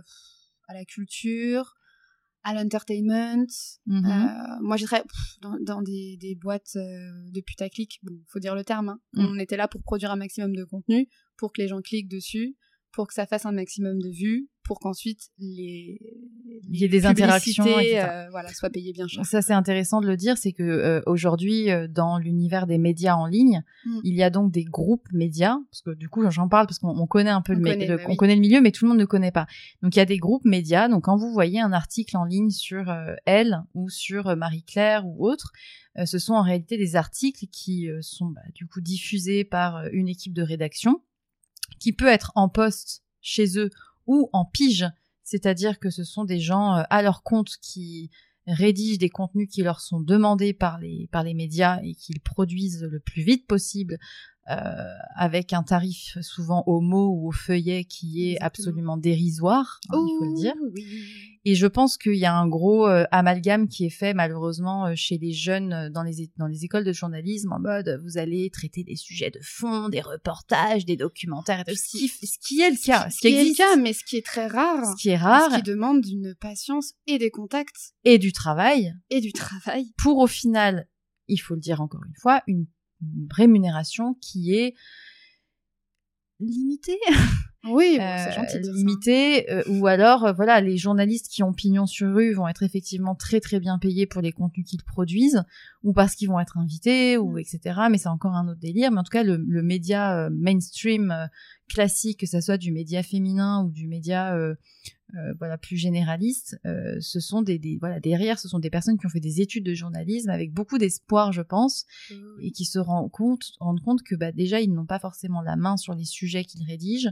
à 0.70 0.74
la 0.74 0.86
culture, 0.86 1.76
à 2.48 2.54
l'entertainment. 2.54 3.46
Mhm. 3.86 4.06
Euh, 4.06 4.58
moi, 4.62 4.78
j'ai 4.78 4.86
travaillé 4.86 5.08
dans, 5.42 5.58
dans 5.60 5.82
des, 5.82 6.18
des 6.18 6.34
boîtes 6.36 6.76
euh, 6.78 7.12
de 7.32 7.42
putaclic. 7.42 8.00
Bon, 8.04 8.14
faut 8.28 8.40
dire 8.40 8.56
le 8.56 8.64
terme. 8.64 8.90
hein. 8.90 9.00
Mm. 9.14 9.26
On 9.26 9.40
était 9.40 9.58
là 9.58 9.68
pour 9.68 9.82
produire 9.84 10.12
un 10.12 10.16
maximum 10.16 10.56
de 10.56 10.64
contenu, 10.64 11.10
pour 11.38 11.52
que 11.52 11.62
les 11.62 11.68
gens 11.68 11.82
cliquent 11.82 12.08
dessus, 12.10 12.56
pour 12.92 13.08
que 13.08 13.14
ça 13.14 13.26
fasse 13.28 13.46
un 13.46 13.52
maximum 13.52 14.00
de 14.02 14.10
vues, 14.10 14.48
pour 14.64 14.80
qu'ensuite 14.80 15.30
les 15.40 16.00
Il 16.70 16.80
y 16.80 16.84
ait 16.84 16.88
des 16.90 17.06
interactions, 17.06 17.66
euh, 17.66 18.30
voilà, 18.32 18.50
soient 18.54 18.70
payées 18.70 18.92
bien 18.92 19.08
cher. 19.08 19.24
Ça 19.26 19.42
c'est 19.42 19.54
intéressant 19.54 20.02
de 20.02 20.08
le 20.08 20.18
dire, 20.18 20.38
c'est 20.38 20.52
que 20.52 20.64
euh, 20.64 21.02
aujourd'hui 21.06 21.70
euh, 21.72 21.88
dans 21.88 22.18
l'univers 22.18 22.68
des 22.68 22.78
médias 22.78 23.16
en 23.16 23.26
ligne, 23.28 23.64
Mm. 23.86 24.00
il 24.04 24.16
y 24.16 24.24
a 24.24 24.30
donc 24.30 24.52
des 24.52 24.64
groupes 24.66 25.08
médias 25.14 25.56
parce 25.72 25.82
que 25.82 25.92
du 25.92 26.10
coup 26.10 26.30
j'en 26.30 26.50
parle 26.50 26.66
parce 26.68 26.80
qu'on 26.80 26.98
on 27.00 27.08
connaît 27.08 27.30
un 27.30 27.42
peu 27.42 27.54
On 27.54 27.58
le, 27.58 27.62
mé- 27.62 27.72
connaît, 27.74 27.88
le- 27.88 27.98
bah 27.98 28.04
on 28.08 28.10
oui. 28.12 28.18
connaît 28.18 28.36
le 28.36 28.42
milieu 28.42 28.60
mais 28.60 28.72
tout 28.72 28.84
le 28.86 28.90
monde 28.90 29.00
ne 29.00 29.06
connaît 29.06 29.32
pas. 29.32 29.46
Donc 29.82 29.96
il 29.96 30.00
y 30.00 30.02
a 30.02 30.06
des 30.06 30.18
groupes 30.18 30.44
médias. 30.46 30.90
Donc 30.90 31.04
quand 31.06 31.16
vous 31.18 31.32
voyez 31.32 31.60
un 31.62 31.72
article 31.72 32.18
en 32.18 32.26
ligne 32.26 32.50
sur 32.50 32.90
euh, 32.90 33.14
elle 33.26 33.62
ou 33.76 33.90
sur 33.90 34.36
Marie 34.36 34.64
Claire 34.64 35.06
ou 35.06 35.26
autre, 35.26 35.52
ce 36.06 36.20
sont 36.20 36.34
en 36.34 36.44
réalité 36.44 36.78
des 36.78 36.96
articles 36.96 37.46
qui 37.52 37.88
sont 38.02 38.28
bah, 38.28 38.42
du 38.54 38.68
coup 38.68 38.82
diffusés 38.82 39.44
par 39.44 39.86
une 39.94 40.08
équipe 40.10 40.34
de 40.34 40.44
rédaction 40.44 41.02
qui 41.80 41.94
peut 41.94 42.08
être 42.08 42.32
en 42.36 42.50
poste 42.50 43.04
chez 43.22 43.58
eux 43.58 43.70
ou 44.06 44.30
en 44.34 44.46
pige, 44.46 44.86
c'est-à-dire 45.24 45.80
que 45.80 45.90
ce 45.90 46.04
sont 46.04 46.24
des 46.24 46.40
gens 46.40 46.76
euh, 46.76 46.84
à 46.90 47.02
leur 47.02 47.24
compte 47.24 47.58
qui 47.62 48.10
rédigent 48.48 49.00
des 49.00 49.10
contenus 49.10 49.50
qui 49.52 49.62
leur 49.62 49.82
sont 49.82 50.00
demandés 50.00 50.54
par 50.54 50.80
les 50.80 51.10
par 51.12 51.24
les 51.24 51.34
médias 51.34 51.82
et 51.84 51.94
qu'ils 51.96 52.22
produisent 52.22 52.84
le 52.84 53.00
plus 53.00 53.22
vite 53.22 53.46
possible 53.46 53.98
avec 54.48 55.52
un 55.54 55.64
tarif 55.64 56.18
souvent 56.22 56.64
au 56.68 56.80
mot 56.80 57.10
ou 57.10 57.28
au 57.28 57.32
feuillet 57.32 57.84
qui 57.84 58.30
est 58.32 58.40
absolument 58.40 58.98
dérisoire, 58.98 59.80
hein, 59.90 59.98
il 60.08 60.16
faut 60.18 60.26
le 60.26 60.36
dire. 60.42 60.54
Oh, 60.62 60.70
oui. 60.74 60.86
Et 61.46 61.56
je 61.56 61.66
pense 61.68 61.98
qu'il 61.98 62.16
y 62.16 62.26
a 62.26 62.36
un 62.36 62.48
gros 62.48 62.88
euh, 62.88 63.06
amalgame 63.12 63.68
qui 63.70 63.86
est 63.86 63.90
fait 63.90 64.14
malheureusement 64.14 64.88
euh, 64.88 64.94
chez 64.96 65.18
les 65.18 65.32
jeunes 65.32 65.72
euh, 65.72 65.90
dans 65.90 66.04
les, 66.04 66.22
é- 66.24 66.32
dans 66.38 66.48
les 66.48 66.66
écoles 66.66 66.84
de 66.84 66.92
journalisme 66.92 67.54
en 67.54 67.60
mode 67.60 67.88
euh, 67.88 67.98
vous 68.04 68.18
allez 68.18 68.50
traiter 68.50 68.84
des 68.84 68.96
sujets 68.98 69.32
de 69.32 69.40
fond, 69.42 69.88
des 69.88 70.02
reportages, 70.02 70.86
des 70.86 70.98
documentaires, 70.98 71.62
et 71.62 71.64
tout, 71.72 71.78
ce, 71.78 71.98
qui, 71.98 72.08
ce 72.10 72.38
qui 72.46 72.60
est 72.62 72.70
le 72.70 72.76
cas, 72.86 73.10
Ce 73.10 73.20
qui 73.20 73.28
est 73.28 73.46
le 73.46 73.56
cas, 73.56 73.76
mais 73.78 73.94
ce 73.94 74.04
qui 74.04 74.18
est 74.18 74.26
très 74.26 74.48
rare. 74.48 74.86
ce 74.86 75.02
qui 75.02 75.10
est 75.10 75.16
rare, 75.18 75.52
Ce 75.52 75.56
qui 75.58 75.64
demande 75.64 76.06
une 76.06 76.36
patience 76.36 76.94
et 77.06 77.18
des 77.18 77.32
contacts 77.32 77.94
et 78.04 78.18
du 78.18 78.32
travail 78.34 78.94
et 79.10 79.22
du 79.22 79.32
travail. 79.32 79.94
pour 79.98 80.18
au 80.18 80.28
final, 80.28 80.88
il 81.30 81.38
faut 81.38 81.54
le 81.56 81.62
dire 81.62 81.80
encore 81.82 82.02
une 82.06 82.16
fois, 82.22 82.42
une 82.48 82.66
rémunération 83.32 84.16
qui 84.22 84.54
est 84.54 84.76
limitée. 86.40 87.00
Oui, 87.70 87.98
bon, 87.98 88.04
Euh, 88.04 88.16
c'est 88.18 88.32
gentil 88.32 88.60
limité 88.60 89.52
euh, 89.52 89.62
ou 89.68 89.88
alors 89.88 90.24
euh, 90.24 90.32
voilà 90.32 90.62
les 90.62 90.78
journalistes 90.78 91.28
qui 91.28 91.44
ont 91.44 91.52
pignon 91.52 91.86
sur 91.86 92.14
rue 92.14 92.32
vont 92.32 92.48
être 92.48 92.64
effectivement 92.64 93.14
très 93.14 93.42
très 93.42 93.60
bien 93.60 93.78
payés 93.78 94.06
pour 94.06 94.22
les 94.22 94.32
contenus 94.32 94.66
qu'ils 94.66 94.84
produisent 94.84 95.44
ou 95.84 95.92
parce 95.92 96.16
qu'ils 96.16 96.30
vont 96.30 96.40
être 96.40 96.58
invités 96.58 97.18
ou 97.18 97.34
Mm. 97.34 97.40
etc 97.40 97.80
mais 97.92 97.98
c'est 97.98 98.08
encore 98.08 98.36
un 98.36 98.48
autre 98.48 98.60
délire 98.62 98.92
mais 98.92 99.00
en 99.00 99.04
tout 99.04 99.12
cas 99.12 99.24
le, 99.24 99.36
le 99.46 99.64
média 99.64 100.30
mainstream 100.32 101.14
classique 101.68 102.20
que 102.20 102.26
ça 102.26 102.42
soit 102.42 102.58
du 102.58 102.72
média 102.72 103.04
féminin 103.04 103.64
ou 103.64 103.72
du 103.72 103.88
média 103.88 104.36
euh, 104.36 104.56
euh, 105.16 105.34
voilà 105.40 105.58
plus 105.58 105.78
généraliste 105.78 106.60
euh, 106.66 106.98
ce 107.00 107.20
sont 107.20 107.42
des, 107.42 107.60
des 107.60 107.78
voilà 107.78 108.00
derrière 108.00 108.40
ce 108.40 108.48
sont 108.48 108.60
des 108.60 108.70
personnes 108.70 108.98
qui 108.98 109.06
ont 109.06 109.10
fait 109.10 109.20
des 109.20 109.42
études 109.42 109.66
de 109.66 109.74
journalisme 109.74 110.30
avec 110.30 110.54
beaucoup 110.54 110.78
d'espoir 110.78 111.32
je 111.32 111.42
pense 111.42 111.86
et 112.42 112.52
qui 112.52 112.66
se 112.66 112.80
rendent 112.80 113.12
compte, 113.12 113.52
rendent 113.60 113.82
compte 113.82 114.04
que 114.04 114.16
bah, 114.16 114.32
déjà 114.32 114.62
ils 114.62 114.74
n'ont 114.74 114.86
pas 114.86 115.00
forcément 115.00 115.42
la 115.42 115.56
main 115.56 115.78
sur 115.78 115.94
les 115.94 116.06
sujets 116.06 116.44
qu'ils 116.44 116.66
rédigent, 116.66 117.12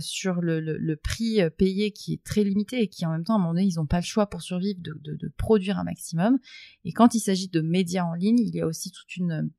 sur 0.00 0.40
le, 0.40 0.60
le, 0.60 0.78
le 0.78 0.96
prix 0.96 1.40
payé 1.56 1.90
qui 1.90 2.14
est 2.14 2.24
très 2.24 2.44
limité 2.44 2.80
et 2.80 2.88
qui 2.88 3.04
en 3.06 3.10
même 3.10 3.24
temps 3.24 3.34
à 3.34 3.36
un 3.36 3.40
moment 3.40 3.54
donné 3.54 3.66
ils 3.66 3.76
n'ont 3.76 3.86
pas 3.86 4.00
le 4.00 4.04
choix 4.04 4.28
pour 4.28 4.42
survivre 4.42 4.78
de, 4.80 4.94
de, 5.02 5.16
de 5.16 5.32
produire 5.36 5.78
un 5.78 5.84
maximum. 5.84 6.38
Et 6.84 6.92
quand 6.92 7.14
il 7.14 7.20
s'agit 7.20 7.48
de 7.48 7.60
médias 7.60 8.04
en 8.04 8.14
ligne, 8.14 8.38
il 8.38 8.54
y 8.54 8.60
a 8.60 8.66
aussi 8.66 8.92
toute 8.92 9.16
une, 9.16 9.50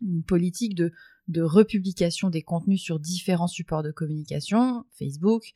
une 0.00 0.22
politique 0.22 0.74
de, 0.74 0.92
de 1.32 1.42
republication 1.42 2.30
des 2.30 2.42
contenus 2.42 2.80
sur 2.80 3.00
différents 3.00 3.48
supports 3.48 3.82
de 3.82 3.90
communication, 3.90 4.84
Facebook, 4.98 5.52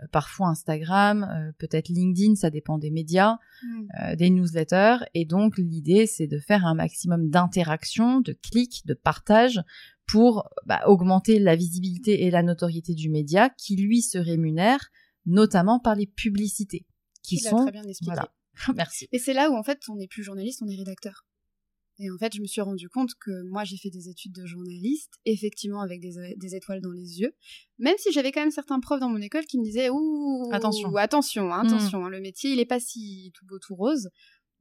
euh, 0.00 0.06
parfois 0.12 0.48
Instagram, 0.48 1.24
euh, 1.24 1.52
peut-être 1.58 1.88
LinkedIn, 1.88 2.34
ça 2.34 2.50
dépend 2.50 2.78
des 2.78 2.90
médias 2.90 3.38
Mm. 3.62 3.88
euh, 4.02 4.16
des 4.16 4.30
newsletters. 4.30 4.98
Et 5.14 5.24
donc, 5.24 5.58
l'idée, 5.58 6.06
c'est 6.06 6.26
de 6.26 6.38
faire 6.38 6.66
un 6.66 6.74
maximum 6.74 7.30
d'interactions, 7.30 8.20
de 8.20 8.32
clics, 8.32 8.86
de 8.86 8.94
partages 8.94 9.60
pour 10.06 10.48
bah, 10.66 10.82
augmenter 10.86 11.38
la 11.38 11.56
visibilité 11.56 12.24
et 12.24 12.30
la 12.30 12.42
notoriété 12.42 12.94
du 12.94 13.10
média 13.10 13.50
qui, 13.50 13.76
lui, 13.76 14.02
se 14.02 14.18
rémunère 14.18 14.90
notamment 15.26 15.78
par 15.78 15.94
les 15.94 16.06
publicités 16.06 16.86
qui 17.22 17.36
Il 17.36 17.46
a 17.46 17.50
sont... 17.50 17.62
très 17.62 17.72
bien 17.72 17.82
expliqué. 17.84 18.14
Voilà. 18.14 18.32
Merci. 18.76 19.08
Et 19.12 19.18
c'est 19.18 19.34
là 19.34 19.50
où 19.50 19.56
en 19.56 19.62
fait 19.62 19.78
on 19.88 19.96
n'est 19.96 20.08
plus 20.08 20.22
journaliste, 20.22 20.62
on 20.62 20.68
est 20.68 20.76
rédacteur. 20.76 21.26
Et 22.02 22.10
en 22.10 22.16
fait, 22.18 22.34
je 22.34 22.40
me 22.40 22.46
suis 22.46 22.62
rendu 22.62 22.88
compte 22.88 23.10
que 23.20 23.42
moi, 23.48 23.64
j'ai 23.64 23.76
fait 23.76 23.90
des 23.90 24.08
études 24.08 24.32
de 24.32 24.46
journaliste, 24.46 25.12
effectivement 25.26 25.80
avec 25.82 26.00
des, 26.00 26.34
des 26.36 26.54
étoiles 26.54 26.80
dans 26.80 26.92
les 26.92 27.20
yeux, 27.20 27.34
même 27.78 27.96
si 27.98 28.10
j'avais 28.10 28.32
quand 28.32 28.40
même 28.40 28.50
certains 28.50 28.80
profs 28.80 29.00
dans 29.00 29.10
mon 29.10 29.20
école 29.20 29.44
qui 29.44 29.58
me 29.58 29.64
disaient 29.64 29.90
ouh 29.90 30.48
Attention. 30.52 30.94
attention, 30.96 31.52
hein, 31.52 31.62
Mm. 31.62 31.66
attention, 31.66 32.06
hein, 32.06 32.08
le 32.10 32.20
métier 32.20 32.52
il 32.52 32.58
est 32.58 32.64
pas 32.64 32.80
si 32.80 33.30
tout 33.34 33.44
beau 33.46 33.58
tout 33.58 33.74
rose. 33.74 34.08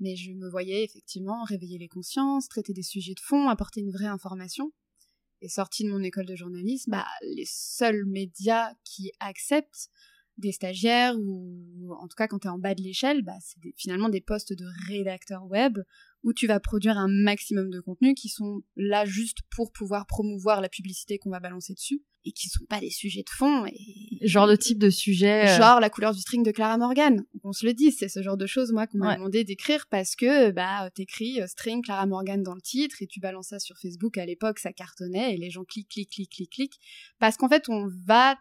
Mais 0.02 0.16
je 0.16 0.32
me 0.32 0.50
voyais 0.50 0.84
effectivement 0.84 1.44
réveiller 1.44 1.78
les 1.78 1.88
consciences, 1.90 2.48
traiter 2.48 2.72
des 2.74 2.84
sujets 2.84 3.14
de 3.16 3.20
fond, 3.22 3.50
apporter 3.50 3.82
une 3.82 3.92
vraie 3.92 4.06
information. 4.08 4.72
Et 5.42 5.48
sortie 5.50 5.86
de 5.86 5.90
mon 5.90 6.04
école 6.04 6.26
de 6.26 6.36
journalisme, 6.36 6.92
bah, 6.92 7.06
les 7.22 7.46
seuls 7.48 8.06
médias 8.06 8.74
qui 8.84 9.12
acceptent 9.22 9.90
des 10.40 10.52
stagiaires 10.52 11.16
ou 11.20 11.94
en 12.00 12.08
tout 12.08 12.16
cas 12.18 12.28
quand 12.28 12.40
tu 12.40 12.48
es 12.48 12.52
en 12.52 12.58
bas 12.60 12.76
de 12.76 12.82
l'échelle, 12.82 13.22
bah, 13.24 13.34
c'est 13.42 13.58
finalement 13.78 14.10
des 14.10 14.22
postes 14.22 14.54
de 14.54 14.66
rédacteur 14.88 15.46
web 15.46 15.80
où 16.24 16.34
tu 16.34 16.48
vas 16.48 16.60
produire 16.60 16.98
un 16.98 17.08
maximum 17.08 17.70
de 17.70 17.80
contenus 17.80 18.14
qui 18.16 18.30
sont 18.30 18.62
là 18.76 19.06
juste 19.06 19.40
pour 19.56 19.72
pouvoir 19.72 20.06
promouvoir 20.06 20.60
la 20.62 20.70
publicité 20.70 21.18
qu'on 21.18 21.30
va 21.30 21.40
balancer 21.40 21.74
dessus 21.74 22.02
et 22.26 22.34
qui 22.34 22.50
sont 22.50 22.66
pas 22.66 22.82
des 22.82 22.90
sujets 22.90 23.24
de 23.24 23.30
fond 23.30 23.66
et 23.66 24.28
Genre 24.28 24.46
le 24.46 24.58
type 24.58 24.78
de 24.80 24.90
sujet. 24.90 25.48
euh, 25.48 25.58
genre 25.58 25.80
la 25.80 25.90
couleur 25.90 26.14
du 26.14 26.20
string 26.20 26.44
de 26.44 26.52
Clara 26.52 26.78
Morgan. 26.78 27.24
On 27.46 27.54
se 27.54 27.66
le 27.66 27.74
dit, 27.74 27.94
c'est 27.94 28.10
ce 28.10 28.22
genre 28.22 28.36
de 28.36 28.46
choses 28.46 28.74
moi 28.74 28.86
qu'on 28.88 28.98
m'a 28.98 29.10
Ouais. 29.12 29.16
demandé 29.16 29.46
d'écrire 29.46 29.88
parce 29.90 30.18
que 30.18 30.52
bah 30.52 30.90
t'écris 30.94 31.42
euh, 31.42 31.48
string 31.48 31.82
Clara 31.82 32.06
Morgan 32.06 32.44
dans 32.44 32.54
le 32.56 32.62
titre 32.62 33.02
et 33.02 33.08
tu 33.08 33.22
balances 33.22 33.48
ça 33.48 33.60
sur 33.60 33.78
Facebook 33.78 34.18
à 34.18 34.26
l'époque 34.26 34.60
ça 34.60 34.74
cartonnait 34.74 35.34
et 35.34 35.38
les 35.38 35.50
gens 35.50 35.64
cliquent 35.64 35.88
cliquent 35.90 36.10
cliquent 36.12 36.30
cliquent 36.32 36.52
cliquent 36.52 36.80
parce 37.20 37.38
qu'en 37.38 37.48
fait 37.48 37.70
on 37.70 37.88
va 38.06 38.36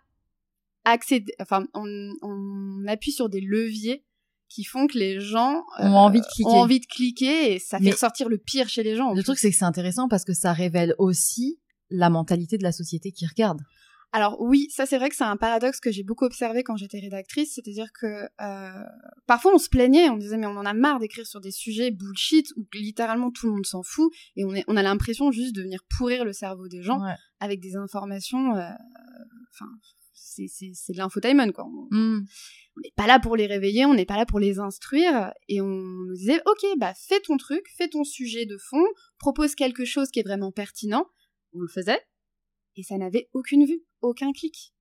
accéder 0.85 1.33
enfin 1.41 1.67
on, 1.75 2.13
on 2.23 2.87
appuie 2.87 3.13
sur 3.13 3.29
des 3.29 3.41
leviers 3.41 4.05
qui 4.49 4.65
font 4.65 4.87
que 4.87 4.97
les 4.97 5.21
gens 5.21 5.63
euh, 5.79 5.85
Ont 5.89 5.97
envie 5.97 6.21
de 6.21 6.27
cliquer. 6.27 6.49
ont 6.51 6.55
envie 6.61 6.81
de 6.81 6.87
cliquer 6.87 7.53
et 7.55 7.59
ça 7.59 7.77
fait 7.79 7.85
Mais- 7.85 7.91
ressortir 7.91 8.29
le 8.31 8.39
pire 8.39 8.69
chez 8.69 8.83
les 8.83 8.97
gens. 8.97 9.09
en 9.09 9.11
Le 9.11 9.17
plus. 9.17 9.25
truc, 9.25 9.39
c'est 9.39 9.51
que 9.51 9.57
c'est 9.57 9.65
intéressant 9.67 10.09
parce 10.09 10.25
que 10.25 10.33
ça 10.33 10.53
révèle 10.55 10.95
aussi 10.99 11.61
la 11.91 12.09
mentalité 12.09 12.57
de 12.57 12.63
la 12.63 12.73
société 12.73 13.13
qui 13.13 13.27
regarde. 13.27 13.61
Alors 14.13 14.41
oui, 14.41 14.69
ça 14.71 14.87
c'est 14.87 14.97
vrai 14.97 15.11
que 15.11 15.17
c'est 15.17 15.25
un 15.25 15.37
paradoxe 15.37 15.81
que 15.81 15.91
j'ai 15.93 16.03
beaucoup 16.03 16.25
observé 16.25 16.63
quand 16.63 16.77
j'étais 16.79 16.99
rédactrice, 16.99 17.53
c'est-à-dire 17.57 17.89
que 17.93 18.07
euh, 18.41 18.85
parfois 19.27 19.55
on 19.55 19.59
se 19.59 19.69
plaignait, 19.69 20.09
on 20.09 20.17
disait 20.17 20.39
mais 20.39 20.47
on 20.47 20.57
en 20.57 20.65
a 20.65 20.73
marre 20.73 20.99
d'écrire 20.99 21.27
sur 21.27 21.43
des 21.43 21.51
sujets 21.51 21.91
bullshit 21.91 22.47
où 22.57 22.65
littéralement 22.73 23.31
tout 23.31 23.49
le 23.49 23.53
monde 23.53 23.67
s'en 23.67 23.83
fout 23.83 24.11
et 24.37 24.47
on, 24.47 24.55
est, 24.55 24.65
on 24.67 24.79
a 24.79 24.83
l'impression 24.83 25.31
juste 25.31 25.55
de 25.55 25.61
venir 25.61 25.81
pourrir 25.99 26.25
le 26.25 26.33
cerveau 26.33 26.69
des 26.69 26.83
gens 26.83 27.03
Ouais. 27.05 27.15
avec 27.41 27.61
des 27.61 27.77
informations, 27.77 28.57
euh, 28.57 28.71
enfin 29.55 29.67
c'est 30.21 30.47
c'est 30.49 30.71
c'est 30.75 30.93
de 30.93 30.99
l'infotainment 30.99 31.53
quoi. 31.53 31.65
On 31.67 31.89
Mm. 31.91 32.27
on 32.77 32.81
n'est 32.81 32.93
pas 32.97 33.07
là 33.07 33.19
pour 33.19 33.37
les 33.37 33.47
réveiller, 33.47 33.85
on 33.87 33.95
n'est 33.95 34.07
pas 34.07 34.17
là 34.17 34.27
pour 34.27 34.41
les 34.41 34.59
instruire 34.59 35.33
et 35.49 35.61
on 35.61 35.67
nous 35.67 36.15
disait 36.15 36.41
ok 36.47 36.79
bah 36.79 36.95
fais 36.95 37.21
ton 37.21 37.37
truc, 37.37 37.65
fais 37.77 37.89
ton 37.89 38.05
sujet 38.05 38.47
de 38.47 38.57
fond, 38.59 38.85
propose 39.19 39.55
quelque 39.55 39.85
chose 39.85 40.11
qui 40.11 40.21
est 40.21 40.25
vraiment 40.25 40.53
pertinent. 40.53 41.07
On 41.55 41.61
le 41.61 41.69
faisait 41.69 42.01
et 42.77 42.83
ça 42.83 42.97
n'avait 42.97 43.29
aucune 43.33 43.65
vue, 43.65 43.83
aucun 44.01 44.33
clic. 44.33 44.75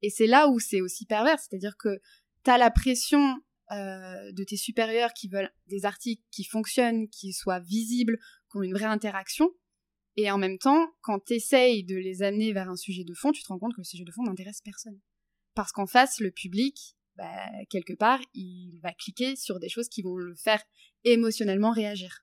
Et 0.00 0.10
c'est 0.10 0.26
là 0.26 0.48
où 0.48 0.58
c'est 0.58 0.80
aussi 0.80 1.06
pervers, 1.06 1.38
c'est-à-dire 1.38 1.76
que 1.76 2.00
t'as 2.42 2.58
la 2.58 2.70
pression 2.70 3.36
euh, 3.70 4.32
de 4.32 4.44
tes 4.44 4.56
supérieurs 4.56 5.12
qui 5.12 5.28
veulent 5.28 5.50
des 5.68 5.84
articles 5.84 6.22
qui 6.30 6.44
fonctionnent, 6.44 7.08
qui 7.08 7.32
soient 7.32 7.60
visibles, 7.60 8.18
qui 8.50 8.58
ont 8.58 8.62
une 8.62 8.74
vraie 8.74 8.84
interaction. 8.84 9.50
Et 10.16 10.30
en 10.30 10.38
même 10.38 10.58
temps, 10.58 10.88
quand 11.00 11.18
t'essayes 11.20 11.84
de 11.84 11.96
les 11.96 12.22
amener 12.22 12.52
vers 12.52 12.68
un 12.68 12.76
sujet 12.76 13.04
de 13.04 13.14
fond, 13.14 13.32
tu 13.32 13.42
te 13.42 13.48
rends 13.48 13.58
compte 13.58 13.72
que 13.74 13.80
le 13.80 13.84
sujet 13.84 14.04
de 14.04 14.12
fond 14.12 14.22
n'intéresse 14.24 14.60
personne. 14.62 15.00
Parce 15.54 15.72
qu'en 15.72 15.86
face, 15.86 16.20
le 16.20 16.30
public, 16.30 16.96
bah, 17.16 17.30
quelque 17.70 17.94
part, 17.94 18.20
il 18.34 18.78
va 18.82 18.92
cliquer 18.92 19.36
sur 19.36 19.58
des 19.58 19.68
choses 19.68 19.88
qui 19.88 20.02
vont 20.02 20.16
le 20.16 20.34
faire 20.34 20.62
émotionnellement 21.04 21.70
réagir. 21.72 22.20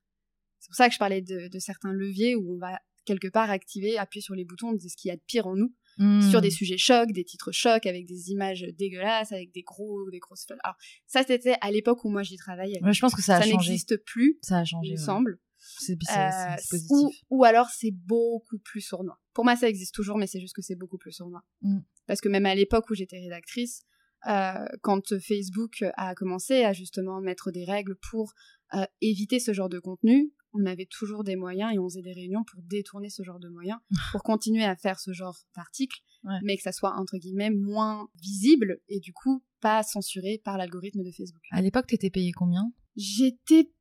C'est 0.59 0.67
pour 0.69 0.75
ça 0.75 0.87
que 0.87 0.93
je 0.93 0.99
parlais 0.99 1.21
de, 1.21 1.47
de 1.47 1.59
certains 1.59 1.93
leviers 1.93 2.35
où 2.35 2.53
on 2.55 2.57
va 2.57 2.79
quelque 3.05 3.27
part 3.27 3.49
activer, 3.49 3.97
appuyer 3.97 4.21
sur 4.21 4.35
les 4.35 4.45
boutons 4.45 4.73
de 4.73 4.79
ce 4.87 4.95
qu'il 4.95 5.09
y 5.09 5.11
a 5.11 5.15
de 5.15 5.21
pire 5.25 5.47
en 5.47 5.55
nous, 5.55 5.73
Mm. 5.97 6.29
sur 6.29 6.39
des 6.39 6.51
sujets 6.51 6.77
chocs, 6.77 7.11
des 7.11 7.25
titres 7.25 7.51
chocs, 7.51 7.85
avec 7.85 8.05
des 8.05 8.29
images 8.31 8.61
dégueulasses, 8.77 9.33
avec 9.33 9.51
des 9.51 9.63
gros, 9.63 10.09
des 10.11 10.19
grosses. 10.19 10.45
Alors 10.63 10.77
ça, 11.07 11.23
c'était 11.27 11.57
à 11.59 11.71
l'époque 11.71 12.05
où 12.05 12.09
moi 12.09 12.23
j'y 12.23 12.37
travaillais. 12.37 12.81
Ouais, 12.81 12.93
je 12.93 13.01
pense 13.01 13.13
que 13.13 13.21
ça 13.21 13.35
a 13.35 13.41
changé. 13.41 13.51
n'existe 13.51 13.97
plus, 14.05 14.37
Ça 14.41 14.59
a 14.59 14.63
il 14.63 14.67
changé. 14.67 14.91
me 14.93 14.97
ouais. 14.97 15.03
semble. 15.03 15.39
C'est 15.59 15.97
Euh, 16.15 16.55
positif. 16.69 16.89
ou, 16.91 17.11
ou 17.29 17.43
alors 17.43 17.69
c'est 17.69 17.91
beaucoup 17.91 18.57
plus 18.59 18.81
sournois. 18.81 19.19
Pour 19.33 19.43
moi, 19.43 19.55
ça 19.55 19.67
existe 19.69 19.93
toujours, 19.93 20.17
mais 20.17 20.27
c'est 20.27 20.39
juste 20.39 20.55
que 20.55 20.61
c'est 20.61 20.75
beaucoup 20.75 20.97
plus 20.97 21.11
sournois. 21.11 21.43
Mm. 21.61 21.79
Parce 22.07 22.21
que 22.21 22.29
même 22.29 22.45
à 22.45 22.55
l'époque 22.55 22.89
où 22.89 22.95
j'étais 22.95 23.19
rédactrice, 23.19 23.81
euh, 24.27 24.65
quand 24.81 25.17
Facebook 25.19 25.83
a 25.95 26.15
commencé 26.15 26.63
à 26.63 26.73
justement 26.73 27.21
mettre 27.21 27.51
des 27.51 27.63
règles 27.65 27.95
pour 28.09 28.33
euh, 28.73 28.85
éviter 29.01 29.39
ce 29.39 29.53
genre 29.53 29.69
de 29.69 29.79
contenu, 29.79 30.33
on 30.53 30.65
avait 30.65 30.87
toujours 30.87 31.23
des 31.23 31.35
moyens 31.35 31.71
et 31.73 31.79
on 31.79 31.87
faisait 31.87 32.01
des 32.01 32.11
réunions 32.13 32.43
pour 32.43 32.61
détourner 32.63 33.09
ce 33.09 33.21
genre 33.23 33.39
de 33.39 33.49
moyens, 33.49 33.79
pour 34.11 34.23
continuer 34.23 34.63
à 34.65 34.75
faire 34.75 34.99
ce 34.99 35.13
genre 35.13 35.37
d'articles, 35.55 35.99
Ouais. 36.23 36.33
mais 36.43 36.57
que 36.57 36.63
ça 36.63 36.73
soit 36.73 36.95
entre 36.99 37.17
guillemets 37.17 37.49
moins 37.49 38.09
visible 38.21 38.81
et 38.89 38.99
du 38.99 39.13
coup 39.13 39.41
pas 39.61 39.83
censuré 39.83 40.41
par 40.43 40.57
l'algorithme 40.57 41.01
de 41.01 41.11
Facebook. 41.11 41.41
À 41.51 41.61
l'époque, 41.61 41.87
t'étais 41.87 42.09
payé 42.09 42.31
combien? 42.33 42.73
J'étais 42.95 43.71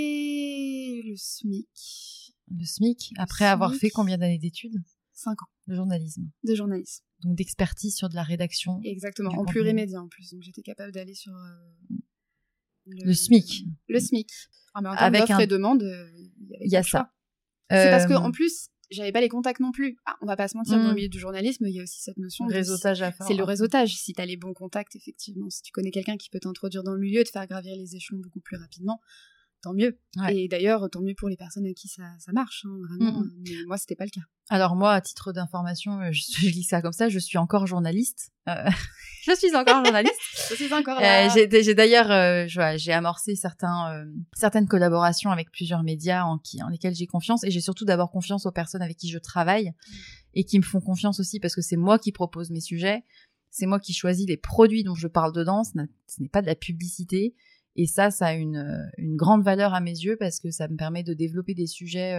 payée 0.00 1.02
le 1.02 1.16
SMIC. 1.16 2.34
Le 2.58 2.64
SMIC 2.64 3.12
Après 3.16 3.44
avoir 3.46 3.74
fait 3.74 3.90
combien 3.90 4.18
d'années 4.18 4.38
d'études 4.38 4.82
5 5.12 5.42
ans 5.42 5.46
de 5.66 5.74
journalisme 5.74 6.28
de 6.44 6.54
journalisme. 6.54 7.04
Donc 7.20 7.36
d'expertise 7.36 7.94
sur 7.94 8.08
de 8.08 8.14
la 8.14 8.22
rédaction. 8.22 8.80
Exactement, 8.82 9.30
en 9.30 9.44
plurimédia 9.44 10.00
en 10.00 10.08
plus. 10.08 10.30
Donc 10.32 10.42
j'étais 10.42 10.62
capable 10.62 10.92
d'aller 10.92 11.14
sur 11.14 11.32
euh, 11.32 11.94
Le 12.86 13.12
SMIC. 13.14 13.66
Le 13.88 14.00
SMIC. 14.00 14.30
Ah, 14.74 14.80
mais 14.82 14.88
en 14.88 14.94
termes 14.96 15.14
Avec 15.14 15.30
un- 15.30 15.38
et 15.38 15.46
demandes, 15.46 15.82
euh, 15.82 16.10
il 16.60 16.70
y 16.70 16.76
a 16.76 16.82
ça. 16.82 17.12
C'est 17.70 17.90
parce 17.90 18.10
Euh, 18.10 18.16
en 18.16 18.30
plus, 18.32 18.68
j'avais 18.90 19.12
pas 19.12 19.20
les 19.20 19.28
contacts 19.28 19.60
non 19.60 19.72
plus. 19.72 19.96
Ah, 20.06 20.16
on 20.22 20.26
va 20.26 20.36
pas 20.36 20.48
se 20.48 20.56
mentir, 20.56 20.76
Mm. 20.78 20.82
dans 20.82 20.88
le 20.88 20.94
milieu 20.94 21.08
du 21.08 21.18
journalisme, 21.18 21.66
il 21.66 21.74
y 21.74 21.80
a 21.80 21.82
aussi 21.82 22.00
cette 22.00 22.16
notion 22.18 22.46
de 22.46 22.52
réseautage 22.52 23.02
à 23.02 23.12
faire. 23.12 23.26
C'est 23.26 23.34
le 23.34 23.44
réseautage. 23.44 23.94
Si 23.96 24.12
tu 24.12 24.20
as 24.20 24.26
les 24.26 24.36
bons 24.36 24.52
contacts, 24.54 24.96
effectivement, 24.96 25.48
si 25.50 25.62
tu 25.62 25.72
connais 25.72 25.90
quelqu'un 25.90 26.16
qui 26.16 26.28
peut 26.30 26.40
t'introduire 26.40 26.82
dans 26.82 26.92
le 26.94 27.00
milieu, 27.00 27.22
te 27.24 27.30
faire 27.30 27.46
gravir 27.46 27.74
les 27.76 27.96
échelons 27.96 28.18
beaucoup 28.20 28.40
plus 28.40 28.56
rapidement, 28.56 29.00
tant 29.62 29.74
mieux. 29.74 29.98
Ouais. 30.16 30.36
Et 30.36 30.48
d'ailleurs, 30.48 30.88
tant 30.90 31.02
mieux 31.02 31.14
pour 31.14 31.28
les 31.28 31.36
personnes 31.36 31.66
à 31.66 31.72
qui 31.74 31.88
ça, 31.88 32.02
ça 32.18 32.32
marche, 32.32 32.64
hein, 32.66 32.78
vraiment. 32.88 33.20
Mhm. 33.20 33.30
Mais 33.46 33.64
moi, 33.66 33.76
c'était 33.78 33.96
pas 33.96 34.04
le 34.04 34.10
cas. 34.10 34.22
Alors 34.48 34.74
moi, 34.74 34.92
à 34.94 35.00
titre 35.00 35.32
d'information, 35.32 36.00
euh, 36.00 36.10
je, 36.12 36.22
je 36.40 36.46
lis 36.48 36.64
ça 36.64 36.82
comme 36.82 36.92
ça, 36.92 37.08
je 37.08 37.18
suis 37.18 37.38
encore 37.38 37.66
journaliste. 37.66 38.30
Euh, 38.48 38.68
je 39.34 39.46
suis 39.46 39.54
encore 39.56 39.84
journaliste. 39.84 40.14
Je 40.50 40.54
suis 40.56 40.72
encore 40.72 40.98
Euh, 40.98 41.00
là. 41.02 41.28
j'ai 41.28 41.62
j'ai 41.62 41.74
d'ailleurs 41.74 42.10
euh, 42.10 42.44
j'ai 42.76 42.92
amorcé 42.92 43.36
certains, 43.36 43.92
euh, 43.94 44.04
certaines 44.34 44.66
collaborations 44.66 45.30
avec 45.30 45.50
plusieurs 45.52 45.82
médias 45.82 46.24
en, 46.24 46.38
qui, 46.38 46.62
en 46.62 46.68
lesquels 46.68 46.94
j'ai 46.94 47.06
confiance. 47.06 47.44
Et 47.44 47.50
j'ai 47.50 47.60
surtout 47.60 47.84
d'abord 47.84 48.10
confiance 48.10 48.46
aux 48.46 48.52
personnes 48.52 48.82
avec 48.82 48.96
qui 48.96 49.08
je 49.08 49.18
travaille 49.18 49.72
et 50.34 50.44
qui 50.44 50.58
me 50.58 50.64
font 50.64 50.80
confiance 50.80 51.20
aussi 51.20 51.38
parce 51.40 51.54
que 51.54 51.62
c'est 51.62 51.76
moi 51.76 51.98
qui 51.98 52.10
propose 52.12 52.50
mes 52.50 52.60
sujets, 52.60 53.04
c'est 53.50 53.66
moi 53.66 53.78
qui 53.80 53.92
choisis 53.92 54.26
les 54.26 54.36
produits 54.36 54.82
dont 54.84 54.94
je 54.94 55.06
parle 55.08 55.32
dedans, 55.32 55.62
ce 55.64 55.72
n'est- 56.20 56.28
pas 56.28 56.42
de 56.42 56.46
la 56.46 56.54
publicité. 56.54 57.34
Et 57.76 57.86
ça, 57.86 58.10
ça 58.10 58.26
a 58.26 58.32
une, 58.34 58.90
une 58.98 59.16
grande 59.16 59.42
valeur 59.44 59.74
à 59.74 59.80
mes 59.80 59.92
yeux 59.92 60.16
parce 60.18 60.40
que 60.40 60.50
ça 60.50 60.66
me 60.68 60.76
permet 60.76 61.02
de 61.04 61.14
développer 61.14 61.54
des 61.54 61.66
sujets 61.68 62.14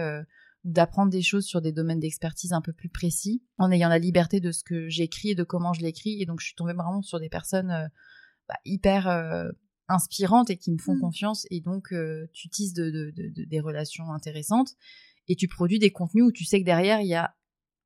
d'apprendre 0.64 1.10
des 1.10 1.22
choses 1.22 1.44
sur 1.44 1.60
des 1.60 1.72
domaines 1.72 1.98
d'expertise 2.00 2.52
un 2.52 2.60
peu 2.60 2.72
plus 2.72 2.88
précis 2.88 3.42
en 3.58 3.70
ayant 3.72 3.88
la 3.88 3.98
liberté 3.98 4.38
de 4.40 4.52
ce 4.52 4.62
que 4.62 4.88
j'écris 4.88 5.30
et 5.30 5.34
de 5.34 5.42
comment 5.42 5.72
je 5.72 5.80
l'écris 5.82 6.22
et 6.22 6.26
donc 6.26 6.40
je 6.40 6.46
suis 6.46 6.54
tombée 6.54 6.72
vraiment 6.72 7.02
sur 7.02 7.18
des 7.18 7.28
personnes 7.28 7.70
euh, 7.70 7.86
bah, 8.48 8.54
hyper 8.64 9.08
euh, 9.08 9.48
inspirantes 9.88 10.50
et 10.50 10.56
qui 10.56 10.70
me 10.70 10.78
font 10.78 10.94
Mm. 10.94 11.00
confiance 11.00 11.46
et 11.50 11.60
donc 11.60 11.92
euh, 11.92 12.26
tu 12.32 12.48
tisses 12.48 12.74
de, 12.74 12.90
de- 12.90 13.10
de- 13.16 13.28
de- 13.34 13.44
des 13.44 13.60
relations 13.60 14.12
intéressantes 14.12 14.70
et 15.28 15.34
tu 15.36 15.48
produis 15.48 15.78
des 15.80 15.90
contenus 15.90 16.24
où 16.24 16.32
tu 16.32 16.44
sais 16.44 16.60
que 16.60 16.64
derrière 16.64 17.00
il 17.00 17.08
y 17.08 17.14
a 17.14 17.34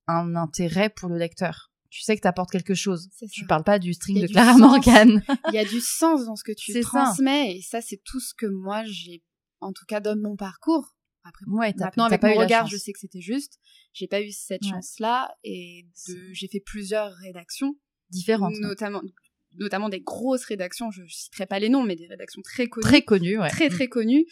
un 0.06 0.36
intérêt 0.36 0.90
pour 0.90 1.08
le 1.08 1.16
lecteur. 1.18 1.72
Tu 1.88 2.02
sais 2.02 2.14
que 2.16 2.20
tu 2.20 2.28
apportes 2.28 2.50
quelque 2.50 2.74
chose. 2.74 3.08
Tu 3.32 3.46
parles 3.46 3.64
pas 3.64 3.78
du 3.78 3.94
string 3.94 4.20
de 4.20 4.26
du 4.26 4.32
Clara 4.34 4.52
sens. 4.52 4.60
Morgan. 4.60 5.22
Il 5.48 5.54
y 5.54 5.58
a 5.58 5.64
du 5.64 5.80
sens 5.80 6.26
dans 6.26 6.36
ce 6.36 6.44
que 6.44 6.52
tu 6.52 6.72
ça. 6.72 6.80
transmets, 6.80 7.56
et 7.56 7.62
ça, 7.62 7.80
c'est 7.80 8.00
tout 8.04 8.20
ce 8.20 8.34
que 8.34 8.46
moi, 8.46 8.84
j'ai, 8.84 9.22
en 9.60 9.72
tout 9.72 9.84
cas, 9.86 10.00
dans 10.00 10.16
mon 10.20 10.36
parcours. 10.36 10.94
Après, 11.28 11.44
ouais, 11.46 11.74
Maintenant, 11.76 12.04
avec 12.04 12.20
pas 12.20 12.28
mon 12.28 12.36
regard, 12.40 12.62
chance. 12.62 12.70
je 12.72 12.76
sais 12.76 12.92
que 12.92 12.98
c'était 12.98 13.20
juste. 13.20 13.58
J'ai 13.92 14.06
pas 14.06 14.22
eu 14.22 14.30
cette 14.30 14.62
Ouais. 14.64 14.70
chance-là, 14.70 15.34
et 15.44 15.86
j'ai 16.32 16.48
fait 16.48 16.60
plusieurs 16.60 17.12
rédactions, 17.16 17.76
différente. 18.10 18.54
notamment, 18.60 19.02
notamment 19.58 19.88
des 19.88 20.00
grosses 20.00 20.44
rédactions. 20.44 20.90
Je, 20.90 21.02
je 21.06 21.14
citerai 21.14 21.46
pas 21.46 21.58
les 21.58 21.68
noms, 21.68 21.82
mais 21.84 21.96
des 21.96 22.06
rédactions 22.06 22.42
très 22.42 22.68
connues, 22.68 22.84
Très 22.84 23.02
connu, 23.02 23.38
ouais. 23.40 23.48
très 23.48 23.68
très 23.68 23.88
connues, 23.88 24.24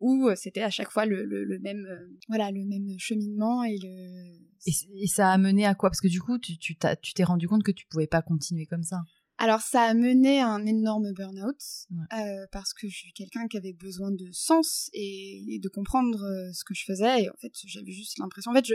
où 0.00 0.28
euh, 0.28 0.34
c'était 0.36 0.62
à 0.62 0.70
chaque 0.70 0.90
fois 0.90 1.06
le, 1.06 1.24
le, 1.24 1.44
le 1.44 1.58
même, 1.60 1.86
euh, 1.86 2.18
voilà, 2.28 2.50
le 2.50 2.64
même 2.64 2.88
cheminement 2.98 3.64
et 3.64 3.78
le. 3.78 4.38
Et, 4.66 5.06
ça 5.06 5.30
a 5.30 5.38
mené 5.38 5.64
à 5.66 5.74
quoi? 5.74 5.90
Parce 5.90 6.00
que 6.00 6.08
du 6.08 6.20
coup, 6.20 6.38
tu 6.38 6.76
t'as- 6.76 6.96
tu 6.96 7.14
t'es 7.14 7.24
rendu 7.24 7.48
compte 7.48 7.62
que 7.62 7.72
tu 7.72 7.86
pouvais 7.86 8.06
pas 8.06 8.22
continuer 8.22 8.66
comme 8.66 8.82
ça. 8.82 8.98
Alors 9.44 9.60
ça 9.60 9.82
a 9.82 9.94
mené 9.94 10.40
à 10.40 10.48
un 10.48 10.64
énorme 10.66 11.12
burn-out 11.12 11.56
Ouais. 11.90 12.18
euh, 12.18 12.46
parce 12.50 12.72
que 12.72 12.88
je 12.88 12.96
suis 12.96 13.12
quelqu'un 13.12 13.46
qui 13.48 13.56
avait 13.56 13.72
besoin 13.74 14.10
de 14.10 14.26
sens 14.32 14.88
et, 14.92 15.54
et 15.54 15.58
de 15.58 15.68
comprendre 15.68 16.22
euh, 16.24 16.52
ce 16.52 16.64
que 16.64 16.74
je 16.74 16.84
faisais 16.84 17.22
et 17.24 17.28
en 17.30 17.36
fait 17.40 17.52
j'avais 17.66 17.92
juste 17.92 18.18
l'impression 18.18 18.50
en 18.52 18.54
fait 18.54 18.66
je 18.66 18.74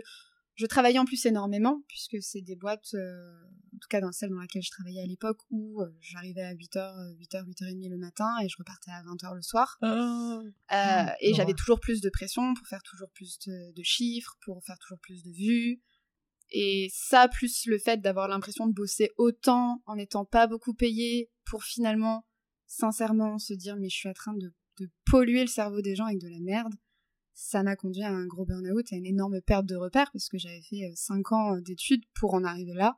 Je 0.55 0.67
travaillais 0.67 0.99
en 0.99 1.05
plus 1.05 1.25
énormément, 1.25 1.75
puisque 1.87 2.17
c'est 2.21 2.41
des 2.49 2.57
boîtes, 2.57 2.93
euh, 2.93 3.43
en 3.73 3.77
tout 3.81 3.87
cas 3.89 4.01
dans 4.01 4.11
celle 4.11 4.29
dans 4.31 4.41
laquelle 4.41 4.61
je 4.61 4.71
travaillais 4.77 5.01
à 5.01 5.05
l'époque, 5.13 5.39
où 5.51 5.81
j'arrivais 6.01 6.43
à 6.43 6.53
8h, 6.53 7.15
8h, 7.17 7.45
8h30 7.47 7.89
le 7.89 7.97
matin 7.97 8.29
et 8.43 8.49
je 8.49 8.57
repartais 8.59 8.91
à 8.91 9.01
20h 9.03 9.35
le 9.35 9.41
soir. 9.41 9.77
Oh. 9.81 9.87
Euh, 9.87 11.05
et 11.21 11.31
Oh. 11.31 11.35
j'avais 11.37 11.53
toujours 11.61 11.79
plus 11.79 12.01
de 12.01 12.09
pression 12.09 12.53
pour 12.55 12.67
faire 12.67 12.83
toujours 12.83 13.09
plus 13.17 13.39
de, 13.47 13.71
de 13.79 13.83
chiffres, 13.83 14.35
pour 14.45 14.61
faire 14.67 14.77
toujours 14.79 14.99
plus 14.99 15.23
de 15.23 15.31
vues. 15.31 15.81
Et 16.51 16.89
ça, 16.91 17.27
plus 17.27 17.65
le 17.65 17.77
fait 17.77 18.01
d'avoir 18.01 18.27
l'impression 18.27 18.67
de 18.67 18.73
bosser 18.73 19.11
autant 19.17 19.81
en 19.85 19.95
n'étant 19.95 20.25
pas 20.25 20.47
beaucoup 20.47 20.73
payé 20.73 21.29
pour 21.45 21.63
finalement, 21.63 22.25
sincèrement, 22.67 23.37
se 23.37 23.53
dire 23.53 23.75
mais 23.75 23.89
je 23.89 23.95
suis 23.95 24.09
en 24.09 24.13
train 24.13 24.33
de, 24.33 24.53
de 24.79 24.89
polluer 25.05 25.41
le 25.41 25.47
cerveau 25.47 25.81
des 25.81 25.95
gens 25.95 26.05
avec 26.05 26.19
de 26.19 26.27
la 26.27 26.39
merde, 26.39 26.73
ça 27.33 27.63
m'a 27.63 27.75
conduit 27.75 28.03
à 28.03 28.09
un 28.09 28.25
gros 28.25 28.45
burn-out, 28.45 28.91
à 28.91 28.97
une 28.97 29.05
énorme 29.05 29.41
perte 29.41 29.65
de 29.65 29.75
repères 29.75 30.11
parce 30.11 30.27
que 30.27 30.37
j'avais 30.37 30.61
fait 30.61 30.91
5 30.95 31.31
ans 31.31 31.57
d'études 31.59 32.03
pour 32.13 32.33
en 32.33 32.43
arriver 32.43 32.73
là. 32.73 32.97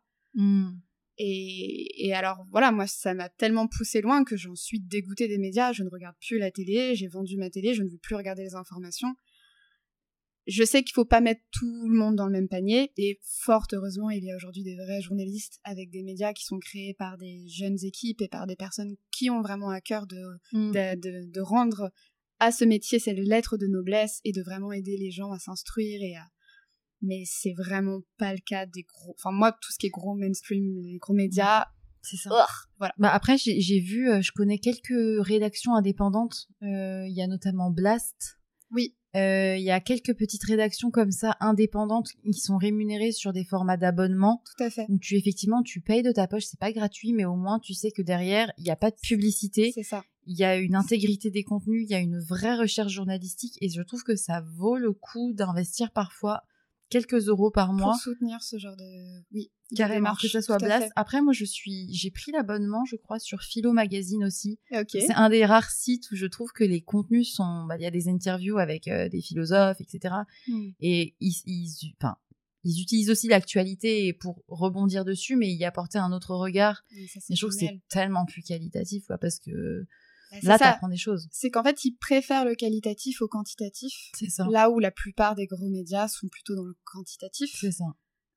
Et, 1.17 2.08
et 2.08 2.13
alors 2.13 2.43
voilà, 2.50 2.72
moi 2.72 2.88
ça 2.88 3.13
m'a 3.13 3.29
tellement 3.29 3.67
poussé 3.67 4.01
loin 4.01 4.24
que 4.24 4.38
j'en 4.38 4.55
suis 4.55 4.79
dégoûtée 4.79 5.27
des 5.27 5.38
médias, 5.38 5.74
je 5.74 5.84
ne 5.84 5.89
regarde 5.89 6.15
plus 6.20 6.39
la 6.39 6.50
télé, 6.50 6.96
j'ai 6.96 7.08
vendu 7.08 7.38
ma 7.38 7.50
télé, 7.50 7.75
je 7.75 7.84
ne 7.84 7.89
veux 7.89 8.00
plus 8.00 8.15
regarder 8.15 8.43
les 8.43 8.55
informations. 8.55 9.13
Je 10.48 10.64
sais 10.64 10.84
qu'il 10.84 10.94
faut 10.94 11.06
pas 11.06 11.22
mettre 11.22 11.42
tout 11.52 11.88
le 11.88 11.94
monde 11.96 12.16
dans 12.16 12.26
le 12.26 12.32
même 12.32 12.48
panier, 12.48 12.92
et 12.98 13.20
fort 13.24 13.68
heureusement, 13.74 14.10
il 14.10 14.24
y 14.24 14.32
a 14.32 14.36
aujourd'hui 14.36 14.64
des 14.64 14.76
vrais 14.76 15.02
journalistes 15.02 15.60
avec 15.64 15.92
des 15.92 16.02
médias 16.04 16.34
qui 16.34 16.46
sont 16.46 16.60
créés 16.60 16.94
par 16.96 17.18
des 17.18 17.48
jeunes 17.48 17.78
équipes 17.84 18.22
et 18.22 18.28
par 18.28 18.48
des 18.48 18.56
personnes 18.56 18.96
qui 19.12 19.30
ont 19.30 19.42
vraiment 19.42 19.70
à 19.70 19.82
cœur 19.82 20.08
de, 20.08 20.22
Hmm. 20.52 20.72
de, 20.72 20.96
de- 21.00 21.32
de 21.32 21.42
rendre 21.42 21.92
à 22.40 22.52
ce 22.52 22.66
métier 22.66 22.98
cette 23.00 23.20
lettre 23.20 23.56
de 23.58 23.68
noblesse 23.68 24.20
et 24.24 24.32
de 24.32 24.42
vraiment 24.42 24.72
aider 24.72 24.98
les 24.98 25.12
gens 25.12 25.32
à 25.32 25.38
s'instruire 25.40 26.02
et 26.02 26.16
à 26.16 26.26
mais 27.04 27.24
c'est 27.26 27.54
vraiment 27.54 28.02
pas 28.18 28.32
le 28.34 28.40
cas 28.46 28.66
des 28.68 28.84
gros 28.84 29.16
enfin 29.18 29.32
moi 29.32 29.52
tout 29.52 29.72
ce 29.72 29.78
qui 29.80 29.88
est 29.88 29.90
gros 29.92 30.14
mainstream 30.16 30.80
les 30.84 30.98
gros 31.00 31.14
médias 31.14 31.66
C'est 32.04 32.18
ça. 32.18 32.30
Voilà 32.80 32.94
Bah 32.98 33.12
après, 33.12 33.38
j'ai 33.38 33.60
j'ai 33.62 33.80
vu, 33.80 34.10
euh, 34.10 34.22
je 34.22 34.32
connais 34.32 34.58
quelques 34.60 35.24
rédactions 35.26 35.76
indépendantes. 35.76 36.48
Euh, 36.64 37.06
Il 37.08 37.14
y 37.16 37.22
a 37.22 37.28
notamment 37.28 37.70
Blast. 37.72 38.38
oui 38.72 38.96
Euh, 39.15 39.56
Il 39.58 39.63
y 39.63 39.72
a 39.72 39.80
quelques 39.80 40.15
petites 40.15 40.44
rédactions 40.44 40.91
comme 40.91 41.12
ça 41.12 41.36
indépendantes 41.39 42.10
qui 42.24 42.39
sont 42.39 42.58
rémunérées 42.58 43.12
sur 43.12 43.34
des 43.34 43.44
formats 43.44 43.77
d'abonnement. 43.77 44.41
Tout 44.46 44.63
à 44.63 44.70
fait. 44.70 44.86
Où 44.89 44.98
tu 44.98 45.15
effectivement 45.15 45.63
tu 45.63 45.82
payes 45.82 46.03
de 46.03 46.12
ta 46.12 46.27
poche, 46.27 46.46
c'est 46.46 46.60
pas 46.60 46.72
gratuit, 46.72 47.13
mais 47.13 47.25
au 47.25 47.36
moins 47.36 47.60
tu 47.60 47.74
sais 47.74 47.91
que 47.91 48.01
derrière 48.01 48.51
il 48.58 48.63
n'y 48.63 48.72
a 48.72 48.75
pas 48.75 48.91
de 48.91 48.98
publicité, 49.01 49.72
c'est 49.74 49.84
ça. 49.84 50.03
Il 50.27 50.38
y 50.38 50.44
a 50.44 50.58
une 50.58 50.75
intégrité 50.75 51.32
des 51.32 51.44
contenus, 51.44 51.84
il 51.88 51.91
y 51.91 51.96
a 51.96 52.00
une 52.00 52.20
vraie 52.20 52.56
recherche 52.56 52.94
journalistique. 52.94 53.58
Et 53.60 53.70
je 53.70 53.82
trouve 53.82 54.03
que 54.03 54.15
ça 54.15 54.44
vaut 54.56 54.77
le 54.77 54.94
coup 54.94 55.34
d'investir 55.34 55.91
parfois 55.91 56.44
quelques 56.92 57.28
euros 57.28 57.50
par 57.50 57.74
mois 57.74 57.94
pour 57.94 58.02
soutenir 58.02 58.44
ce 58.44 58.60
genre 58.60 58.76
de 58.76 59.24
oui 59.32 59.52
carrément 59.76 60.14
que 60.14 60.28
ça 60.28 60.42
soit 60.42 60.58
Blast. 60.58 60.92
Après 60.96 61.22
moi 61.22 61.34
je 61.34 61.46
suis 61.46 61.92
j'ai 61.94 62.12
pris 62.12 62.32
l'abonnement 62.32 62.86
je 62.86 62.96
crois 62.98 63.18
sur 63.18 63.42
Philo 63.42 63.72
Magazine 63.72 64.24
aussi. 64.24 64.60
C'est 64.90 65.14
un 65.14 65.30
des 65.30 65.46
rares 65.46 65.72
sites 65.72 66.12
où 66.12 66.16
je 66.16 66.28
trouve 66.28 66.52
que 66.52 66.64
les 66.64 66.82
contenus 66.82 67.34
sont 67.34 67.66
bah, 67.68 67.78
il 67.78 67.84
y 67.84 67.88
a 67.88 67.92
des 67.92 68.08
interviews 68.10 68.60
avec 68.60 68.88
euh, 68.88 69.10
des 69.10 69.22
philosophes 69.22 69.82
etc. 69.82 70.14
Hmm. 70.48 70.70
et 70.80 71.16
ils, 71.20 71.34
ils, 71.46 71.94
enfin, 72.00 72.18
ils 72.64 72.82
utilisent 72.82 73.10
aussi 73.10 73.28
l'actualité 73.28 74.14
pour 74.14 74.44
rebondir 74.48 75.04
dessus, 75.04 75.36
mais 75.36 75.52
y 75.52 75.66
apporter 75.66 75.98
un 75.98 76.12
autre 76.12 76.36
regard. 76.36 76.84
Et 76.96 77.08
ça, 77.08 77.20
c'est 77.20 77.34
Et 77.34 77.36
je 77.36 77.42
trouve 77.42 77.54
que 77.54 77.60
c'est 77.60 77.82
tellement 77.90 78.26
plus 78.26 78.44
qualitatif, 78.44 79.06
quoi, 79.08 79.18
parce 79.18 79.40
que 79.40 79.88
là, 80.44 80.58
ça. 80.58 80.72
t'apprends 80.72 80.88
des 80.90 80.98
choses. 80.98 81.28
c'est 81.32 81.50
qu'en 81.50 81.64
fait 81.64 81.84
ils 81.86 81.94
préfèrent 81.94 82.46
le 82.46 82.56
qualitatif 82.56 83.22
au 83.22 83.28
quantitatif 83.28 83.94
C'est 84.18 84.30
ça. 84.30 84.48
là 84.50 84.70
où 84.70 84.80
la 84.80 84.92
plupart 84.92 85.36
des 85.36 85.46
gros 85.48 85.70
médias 85.70 86.08
sont 86.08 86.28
plutôt 86.28 86.56
dans 86.56 86.64
le 86.66 86.76
quantitatif 86.84 87.50
C'est 87.60 87.72
ça. 87.72 87.86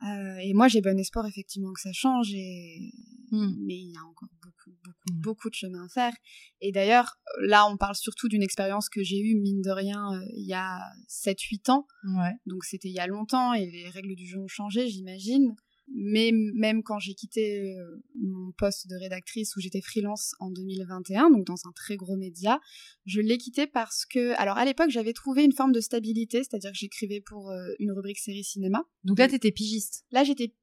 Euh, 0.02 0.36
et 0.42 0.52
moi 0.54 0.68
j'ai 0.68 0.80
bon 0.82 0.98
espoir 0.98 1.24
effectivement 1.26 1.72
que 1.72 1.80
ça 1.80 1.92
change 1.92 2.32
et 2.34 2.92
Hmm. 3.30 3.54
mais 3.66 3.74
il 3.74 3.90
y 3.90 3.96
a 3.96 4.02
encore 4.04 4.28
beaucoup 4.42 4.70
beaucoup 4.84 5.12
beaucoup 5.20 5.50
de 5.50 5.54
chemin 5.54 5.86
à 5.86 5.88
faire 5.88 6.12
et 6.60 6.70
d'ailleurs 6.72 7.16
là 7.40 7.66
on 7.68 7.76
parle 7.78 7.96
surtout 7.96 8.28
d'une 8.28 8.42
expérience 8.42 8.88
que 8.90 9.02
j'ai 9.02 9.18
eue 9.18 9.34
mine 9.40 9.60
de 9.62 9.70
rien 9.70 10.12
euh, 10.12 10.24
il 10.36 10.46
y 10.46 10.52
a 10.52 10.78
7 11.08 11.40
8 11.40 11.68
ans 11.70 11.86
Ouais. 12.18 12.32
donc 12.46 12.64
c'était 12.64 12.88
il 12.88 12.94
y 12.94 13.00
a 13.00 13.06
longtemps 13.08 13.54
et 13.54 13.64
les 13.68 13.88
règles 13.88 14.14
du 14.14 14.26
jeu 14.26 14.38
ont 14.38 14.46
changé 14.46 14.88
j'imagine 14.88 15.54
mais 15.88 16.32
même 16.32 16.82
quand 16.82 16.98
j'ai 16.98 17.14
quitté 17.14 17.76
euh, 17.76 18.02
mon 18.14 18.52
poste 18.52 18.88
de 18.88 18.96
rédactrice 18.96 19.54
où 19.56 19.60
j'étais 19.60 19.80
freelance 19.80 20.34
en 20.40 20.50
2021 20.50 21.30
donc 21.30 21.46
dans 21.46 21.66
un 21.66 21.72
très 21.72 21.96
gros 21.96 22.16
média 22.16 22.60
je 23.06 23.20
l'ai 23.20 23.38
quitté 23.38 23.66
parce 23.66 24.06
que 24.06 24.32
alors 24.40 24.56
à 24.56 24.64
l'époque 24.64 24.90
j'avais 24.90 25.12
trouvé 25.12 25.44
une 25.44 25.52
forme 25.52 25.72
de 25.72 25.80
stabilité 25.80 26.42
c'est-à-dire 26.42 26.70
que 26.72 26.78
j'écrivais 26.78 27.20
pour 27.20 27.50
euh, 27.50 27.74
une 27.78 27.92
rubrique 27.92 28.18
série 28.18 28.44
cinéma 28.44 28.84
Donc 29.04 29.18
là, 29.18 29.28
t'étais 29.28 29.52
pigiste. 29.52 30.04
Là, 30.10 30.24
j'étais 30.24 30.54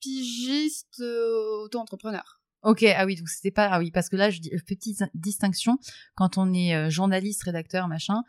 pigiste 0.00 1.00
euh, 1.00 1.64
auto-entrepreneur. 1.64 2.37
Ok, 2.62 2.84
ah 2.84 3.06
oui, 3.06 3.16
donc 3.16 3.28
c'était 3.28 3.50
pas. 3.50 3.68
Ah 3.70 3.78
oui, 3.78 3.90
parce 3.90 4.08
que 4.08 4.16
là, 4.16 4.30
je 4.30 4.40
dis 4.40 4.50
petite 4.66 5.04
distinction. 5.14 5.78
Quand 6.14 6.38
on 6.38 6.52
est 6.52 6.74
euh, 6.74 6.90
journaliste, 6.90 7.44
rédacteur, 7.44 7.88
machin, 7.88 8.24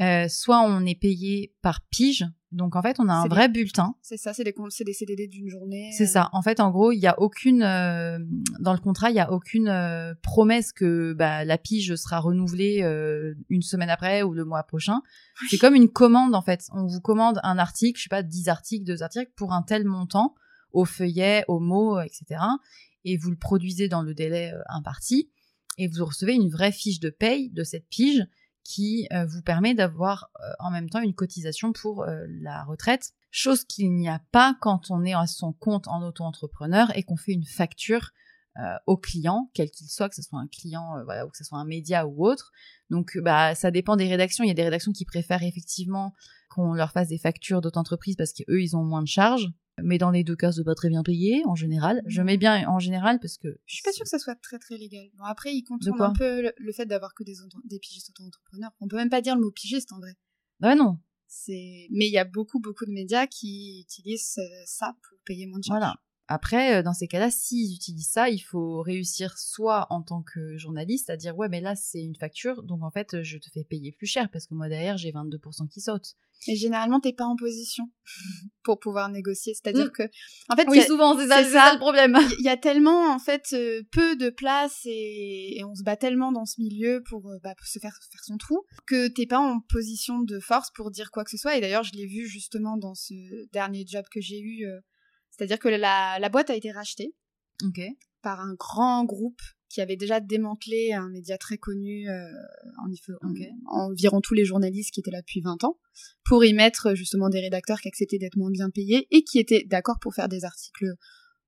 euh, 0.00 0.28
soit 0.28 0.60
on 0.60 0.84
est 0.84 0.98
payé 0.98 1.54
par 1.62 1.80
pige. 1.90 2.24
Donc 2.50 2.76
en 2.76 2.82
fait, 2.82 2.98
on 2.98 3.08
a 3.08 3.12
un 3.12 3.26
vrai 3.26 3.48
bulletin. 3.48 3.94
C'est 4.00 4.16
ça, 4.16 4.32
c'est 4.32 4.44
des, 4.44 4.54
c'est 4.70 4.84
des 4.84 4.94
CDD 4.94 5.26
d'une 5.26 5.48
journée. 5.48 5.90
C'est 5.92 6.04
euh, 6.04 6.12
ça. 6.12 6.30
En 6.32 6.40
fait, 6.40 6.60
en 6.60 6.70
gros, 6.70 6.92
il 6.92 6.98
y 6.98 7.06
a 7.06 7.20
aucune 7.20 7.62
euh, 7.62 8.18
dans 8.60 8.72
le 8.72 8.78
contrat, 8.78 9.10
il 9.10 9.16
y 9.16 9.20
a 9.20 9.30
aucune 9.32 9.68
euh, 9.68 10.14
promesse 10.22 10.72
que 10.72 11.12
bah, 11.12 11.44
la 11.44 11.58
pige 11.58 11.94
sera 11.96 12.20
renouvelée 12.20 12.82
euh, 12.82 13.34
une 13.50 13.60
semaine 13.60 13.90
après 13.90 14.22
ou 14.22 14.32
le 14.32 14.44
mois 14.44 14.62
prochain. 14.62 15.02
C'est 15.50 15.58
comme 15.58 15.74
une 15.74 15.88
commande 15.88 16.34
en 16.34 16.42
fait. 16.42 16.68
On 16.72 16.86
vous 16.86 17.00
commande 17.00 17.38
un 17.42 17.58
article, 17.58 17.98
je 17.98 18.04
sais 18.04 18.08
pas, 18.08 18.22
10 18.22 18.48
articles, 18.48 18.84
deux 18.84 19.02
articles 19.02 19.32
pour 19.36 19.52
un 19.52 19.62
tel 19.62 19.84
montant, 19.84 20.34
au 20.72 20.86
feuillet, 20.86 21.44
au 21.48 21.60
mot, 21.60 22.00
etc. 22.00 22.40
Et 23.08 23.16
vous 23.16 23.30
le 23.30 23.38
produisez 23.38 23.88
dans 23.88 24.02
le 24.02 24.12
délai 24.12 24.52
euh, 24.52 24.60
imparti 24.68 25.30
et 25.78 25.88
vous 25.88 26.04
recevez 26.04 26.34
une 26.34 26.50
vraie 26.50 26.72
fiche 26.72 27.00
de 27.00 27.08
paye 27.08 27.48
de 27.50 27.64
cette 27.64 27.88
pige 27.88 28.26
qui 28.64 29.08
euh, 29.12 29.24
vous 29.24 29.40
permet 29.40 29.74
d'avoir 29.74 30.30
euh, 30.40 30.52
en 30.58 30.70
même 30.70 30.90
temps 30.90 31.00
une 31.00 31.14
cotisation 31.14 31.72
pour 31.72 32.04
la 32.04 32.64
retraite, 32.64 33.12
chose 33.30 33.64
qu'il 33.64 33.94
n'y 33.94 34.10
a 34.10 34.20
pas 34.30 34.58
quand 34.60 34.90
on 34.90 35.04
est 35.04 35.14
à 35.14 35.26
son 35.26 35.54
compte 35.54 35.88
en 35.88 36.02
auto-entrepreneur 36.06 36.94
et 36.96 37.02
qu'on 37.02 37.16
fait 37.16 37.32
une 37.32 37.46
facture 37.46 38.10
au 38.86 38.96
client, 38.96 39.52
quel 39.54 39.70
qu'il 39.70 39.86
soit, 39.86 40.08
que 40.08 40.16
ce 40.16 40.22
soit 40.22 40.40
un 40.40 40.48
client, 40.48 41.04
voilà, 41.04 41.24
ou 41.24 41.30
que 41.30 41.36
ce 41.36 41.44
soit 41.44 41.58
un 41.58 41.64
média 41.64 42.08
ou 42.08 42.26
autre. 42.26 42.50
Donc, 42.90 43.16
bah, 43.18 43.54
ça 43.54 43.70
dépend 43.70 43.94
des 43.94 44.08
rédactions. 44.08 44.42
Il 44.42 44.48
y 44.48 44.50
a 44.50 44.54
des 44.54 44.64
rédactions 44.64 44.90
qui 44.90 45.04
préfèrent 45.04 45.44
effectivement 45.44 46.12
qu'on 46.50 46.72
leur 46.72 46.90
fasse 46.90 47.06
des 47.06 47.18
factures 47.18 47.60
d'auto-entreprise 47.60 48.16
parce 48.16 48.32
qu'eux, 48.32 48.60
ils 48.60 48.76
ont 48.76 48.82
moins 48.82 49.02
de 49.02 49.06
charges. 49.06 49.48
Mais 49.82 49.98
dans 49.98 50.10
les 50.10 50.24
deux 50.24 50.36
cas, 50.36 50.52
c'est 50.52 50.64
pas 50.64 50.74
très 50.74 50.88
bien 50.88 51.02
payé, 51.02 51.42
en 51.46 51.54
général. 51.54 52.02
Je 52.06 52.22
mets 52.22 52.36
bien 52.36 52.68
en 52.68 52.78
général 52.78 53.18
parce 53.20 53.36
que... 53.36 53.48
Je 53.66 53.74
suis 53.74 53.82
pas 53.82 53.92
sûre 53.92 54.04
que 54.04 54.10
ça 54.10 54.18
soit 54.18 54.34
très 54.36 54.58
très 54.58 54.76
légal. 54.76 55.08
Bon, 55.16 55.24
après, 55.24 55.54
ils 55.54 55.62
contournent 55.62 56.00
un 56.00 56.12
peu 56.12 56.42
le, 56.42 56.52
le 56.56 56.72
fait 56.72 56.86
d'avoir 56.86 57.14
que 57.14 57.24
des, 57.24 57.78
pigistes 57.78 58.10
auto-entrepreneurs. 58.10 58.72
On 58.80 58.88
peut 58.88 58.96
même 58.96 59.10
pas 59.10 59.20
dire 59.20 59.34
le 59.34 59.42
mot 59.42 59.50
pigiste 59.50 59.92
en 59.92 59.98
vrai. 59.98 60.16
Ah 60.62 60.74
non, 60.74 60.98
C'est, 61.28 61.86
mais 61.90 62.06
il 62.06 62.12
y 62.12 62.18
a 62.18 62.24
beaucoup 62.24 62.58
beaucoup 62.58 62.84
de 62.84 62.90
médias 62.90 63.26
qui 63.26 63.80
utilisent 63.82 64.38
euh, 64.38 64.62
ça 64.66 64.96
pour 65.02 65.18
payer 65.24 65.46
moins 65.46 65.60
de 65.60 65.64
charges. 65.64 65.78
Voilà. 65.78 65.94
Après, 66.28 66.76
euh, 66.76 66.82
dans 66.82 66.92
ces 66.92 67.08
cas-là, 67.08 67.30
s'ils 67.30 67.74
utilisent 67.74 68.10
ça, 68.10 68.28
il 68.28 68.38
faut 68.40 68.82
réussir 68.82 69.38
soit 69.38 69.86
en 69.90 70.02
tant 70.02 70.22
que 70.22 70.56
journaliste 70.58 71.08
à 71.10 71.16
dire 71.16 71.36
ouais, 71.36 71.48
mais 71.48 71.60
là 71.60 71.74
c'est 71.74 72.02
une 72.02 72.14
facture, 72.16 72.62
donc 72.62 72.82
en 72.82 72.90
fait 72.90 73.22
je 73.22 73.38
te 73.38 73.48
fais 73.50 73.64
payer 73.64 73.92
plus 73.92 74.06
cher 74.06 74.28
parce 74.30 74.46
que 74.46 74.54
moi 74.54 74.68
derrière 74.68 74.96
j'ai 74.98 75.10
22% 75.10 75.66
qui 75.68 75.80
sautent. 75.80 76.14
Mais 76.46 76.54
généralement, 76.54 77.00
t'es 77.00 77.12
pas 77.12 77.24
en 77.24 77.34
position 77.34 77.90
pour 78.62 78.78
pouvoir 78.78 79.08
négocier. 79.08 79.54
C'est-à-dire 79.54 79.86
Mm. 79.86 79.90
que, 79.90 80.02
en 80.48 80.54
fait, 80.56 80.68
Oui, 80.68 80.78
a- 80.80 80.86
souvent 80.86 81.18
c'est 81.18 81.26
ça, 81.26 81.72
le 81.72 81.78
problème. 81.78 82.16
il 82.38 82.44
y 82.44 82.48
a 82.48 82.56
tellement 82.56 83.12
en 83.12 83.18
fait 83.18 83.48
euh, 83.54 83.82
peu 83.90 84.14
de 84.14 84.30
place 84.30 84.82
et, 84.84 85.58
et 85.58 85.64
on 85.64 85.74
se 85.74 85.82
bat 85.82 85.96
tellement 85.96 86.30
dans 86.30 86.44
ce 86.44 86.60
milieu 86.60 87.02
pour, 87.08 87.28
euh, 87.28 87.38
bah, 87.42 87.54
pour 87.56 87.66
se 87.66 87.78
faire 87.80 87.98
faire 88.12 88.22
son 88.24 88.36
trou 88.36 88.62
que 88.86 89.08
t'es 89.08 89.26
pas 89.26 89.40
en 89.40 89.60
position 89.60 90.20
de 90.20 90.38
force 90.38 90.70
pour 90.76 90.90
dire 90.92 91.10
quoi 91.10 91.24
que 91.24 91.30
ce 91.30 91.36
soit 91.38 91.56
et 91.56 91.60
d'ailleurs 91.60 91.82
je 91.84 91.92
l'ai 91.94 92.06
vu 92.06 92.26
justement 92.28 92.76
dans 92.76 92.94
ce 92.94 93.14
dernier 93.52 93.84
job 93.86 94.04
que 94.12 94.20
j'ai 94.20 94.38
eu 94.40 94.64
euh, 94.66 94.78
c'est-à-dire 95.38 95.58
que 95.60 95.68
la, 95.68 96.18
la 96.18 96.28
boîte 96.28 96.50
a 96.50 96.56
été 96.56 96.70
rachetée 96.72 97.14
par 98.22 98.40
un 98.40 98.54
grand 98.54 99.04
groupe 99.04 99.40
qui 99.68 99.80
avait 99.80 99.96
déjà 99.96 100.18
démantelé 100.20 100.92
un 100.92 101.08
média 101.10 101.36
très 101.38 101.58
connu 101.58 102.08
euh, 102.08 102.26
en, 102.78 102.88
en- 103.22 103.32
environ 103.90 104.20
tous 104.20 104.34
les 104.34 104.44
journalistes 104.44 104.92
qui 104.92 105.00
étaient 105.00 105.10
là 105.10 105.20
depuis 105.20 105.40
20 105.40 105.62
ans 105.64 105.78
pour 106.24 106.44
y 106.44 106.52
mettre 106.54 106.88
euh, 106.88 106.94
justement 106.94 107.28
des 107.28 107.40
rédacteurs 107.40 107.80
qui 107.80 107.88
acceptaient 107.88 108.18
d'être 108.18 108.36
moins 108.36 108.50
bien 108.50 108.70
payés 108.70 109.06
et 109.10 109.22
qui 109.24 109.38
étaient 109.38 109.64
d'accord 109.66 109.98
pour 110.00 110.14
faire 110.14 110.28
des 110.28 110.44
articles 110.44 110.86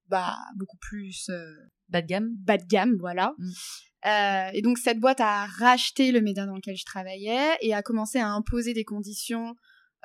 bah 0.09 0.37
beaucoup 0.57 0.77
plus 0.79 1.29
euh, 1.31 1.51
Bas 1.89 2.03
de 2.03 2.07
gamme. 2.07 2.31
bas 2.37 2.57
de 2.59 2.67
gamme, 2.67 2.97
voilà. 3.01 3.35
Mm. 3.39 3.51
Euh, 4.07 4.51
et 4.55 4.63
donc 4.63 4.79
cette 4.79 4.99
boîte 5.01 5.21
a 5.21 5.47
racheté 5.47 6.13
le 6.13 6.21
média 6.21 6.47
dans 6.47 6.55
lequel 6.55 6.77
je 6.77 6.85
travaillais 6.85 7.57
et 7.63 7.75
a 7.75 7.83
commencé 7.83 8.19
à 8.19 8.29
imposer 8.29 8.75
des 8.75 8.85
conditions 8.85 9.55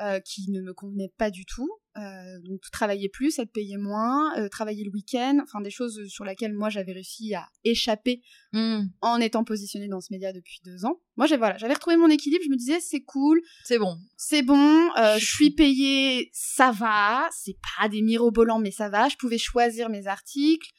euh, 0.01 0.19
qui 0.19 0.49
ne 0.51 0.61
me 0.61 0.73
convenait 0.73 1.11
pas 1.17 1.29
du 1.31 1.45
tout. 1.45 1.69
Euh, 1.97 2.39
donc 2.43 2.59
travailler 2.73 3.07
plus, 3.07 3.39
être 3.39 3.53
payé 3.53 3.77
moins, 3.77 4.37
euh, 4.37 4.49
travailler 4.49 4.83
le 4.83 4.91
week-end, 4.91 5.39
enfin 5.41 5.61
des 5.61 5.69
choses 5.69 6.07
sur 6.09 6.25
lesquelles 6.25 6.51
moi 6.53 6.67
j'avais 6.67 6.91
réussi 6.91 7.33
à 7.33 7.47
échapper 7.63 8.21
Hmm. 8.51 8.87
en 9.01 9.19
étant 9.21 9.43
positionnée 9.45 9.87
dans 9.87 10.01
ce 10.01 10.11
média 10.11 10.33
depuis 10.33 10.59
deux 10.65 10.83
ans. 10.85 10.99
Moi 11.15 11.25
j'ai 11.25 11.37
voilà, 11.37 11.55
j'avais 11.57 11.73
retrouvé 11.73 11.95
mon 11.95 12.09
équilibre, 12.09 12.43
je 12.45 12.49
me 12.49 12.57
disais 12.57 12.81
c'est 12.81 13.01
cool, 13.01 13.41
C'est 13.63 13.79
bon. 13.79 13.97
c'est 14.17 14.41
bon, 14.43 14.89
euh, 14.97 15.17
Je 15.17 15.25
suis 15.25 15.51
payée, 15.51 16.29
ça 16.33 16.71
va, 16.71 17.29
c'est 17.31 17.57
pas 17.79 17.87
des 17.87 18.01
mirobolants 18.01 18.59
mais 18.59 18.71
ça 18.71 18.89
va, 18.89 19.07
je 19.07 19.15
pouvais 19.15 19.37
choisir 19.37 19.89
mes 19.89 20.07
articles. 20.07 20.69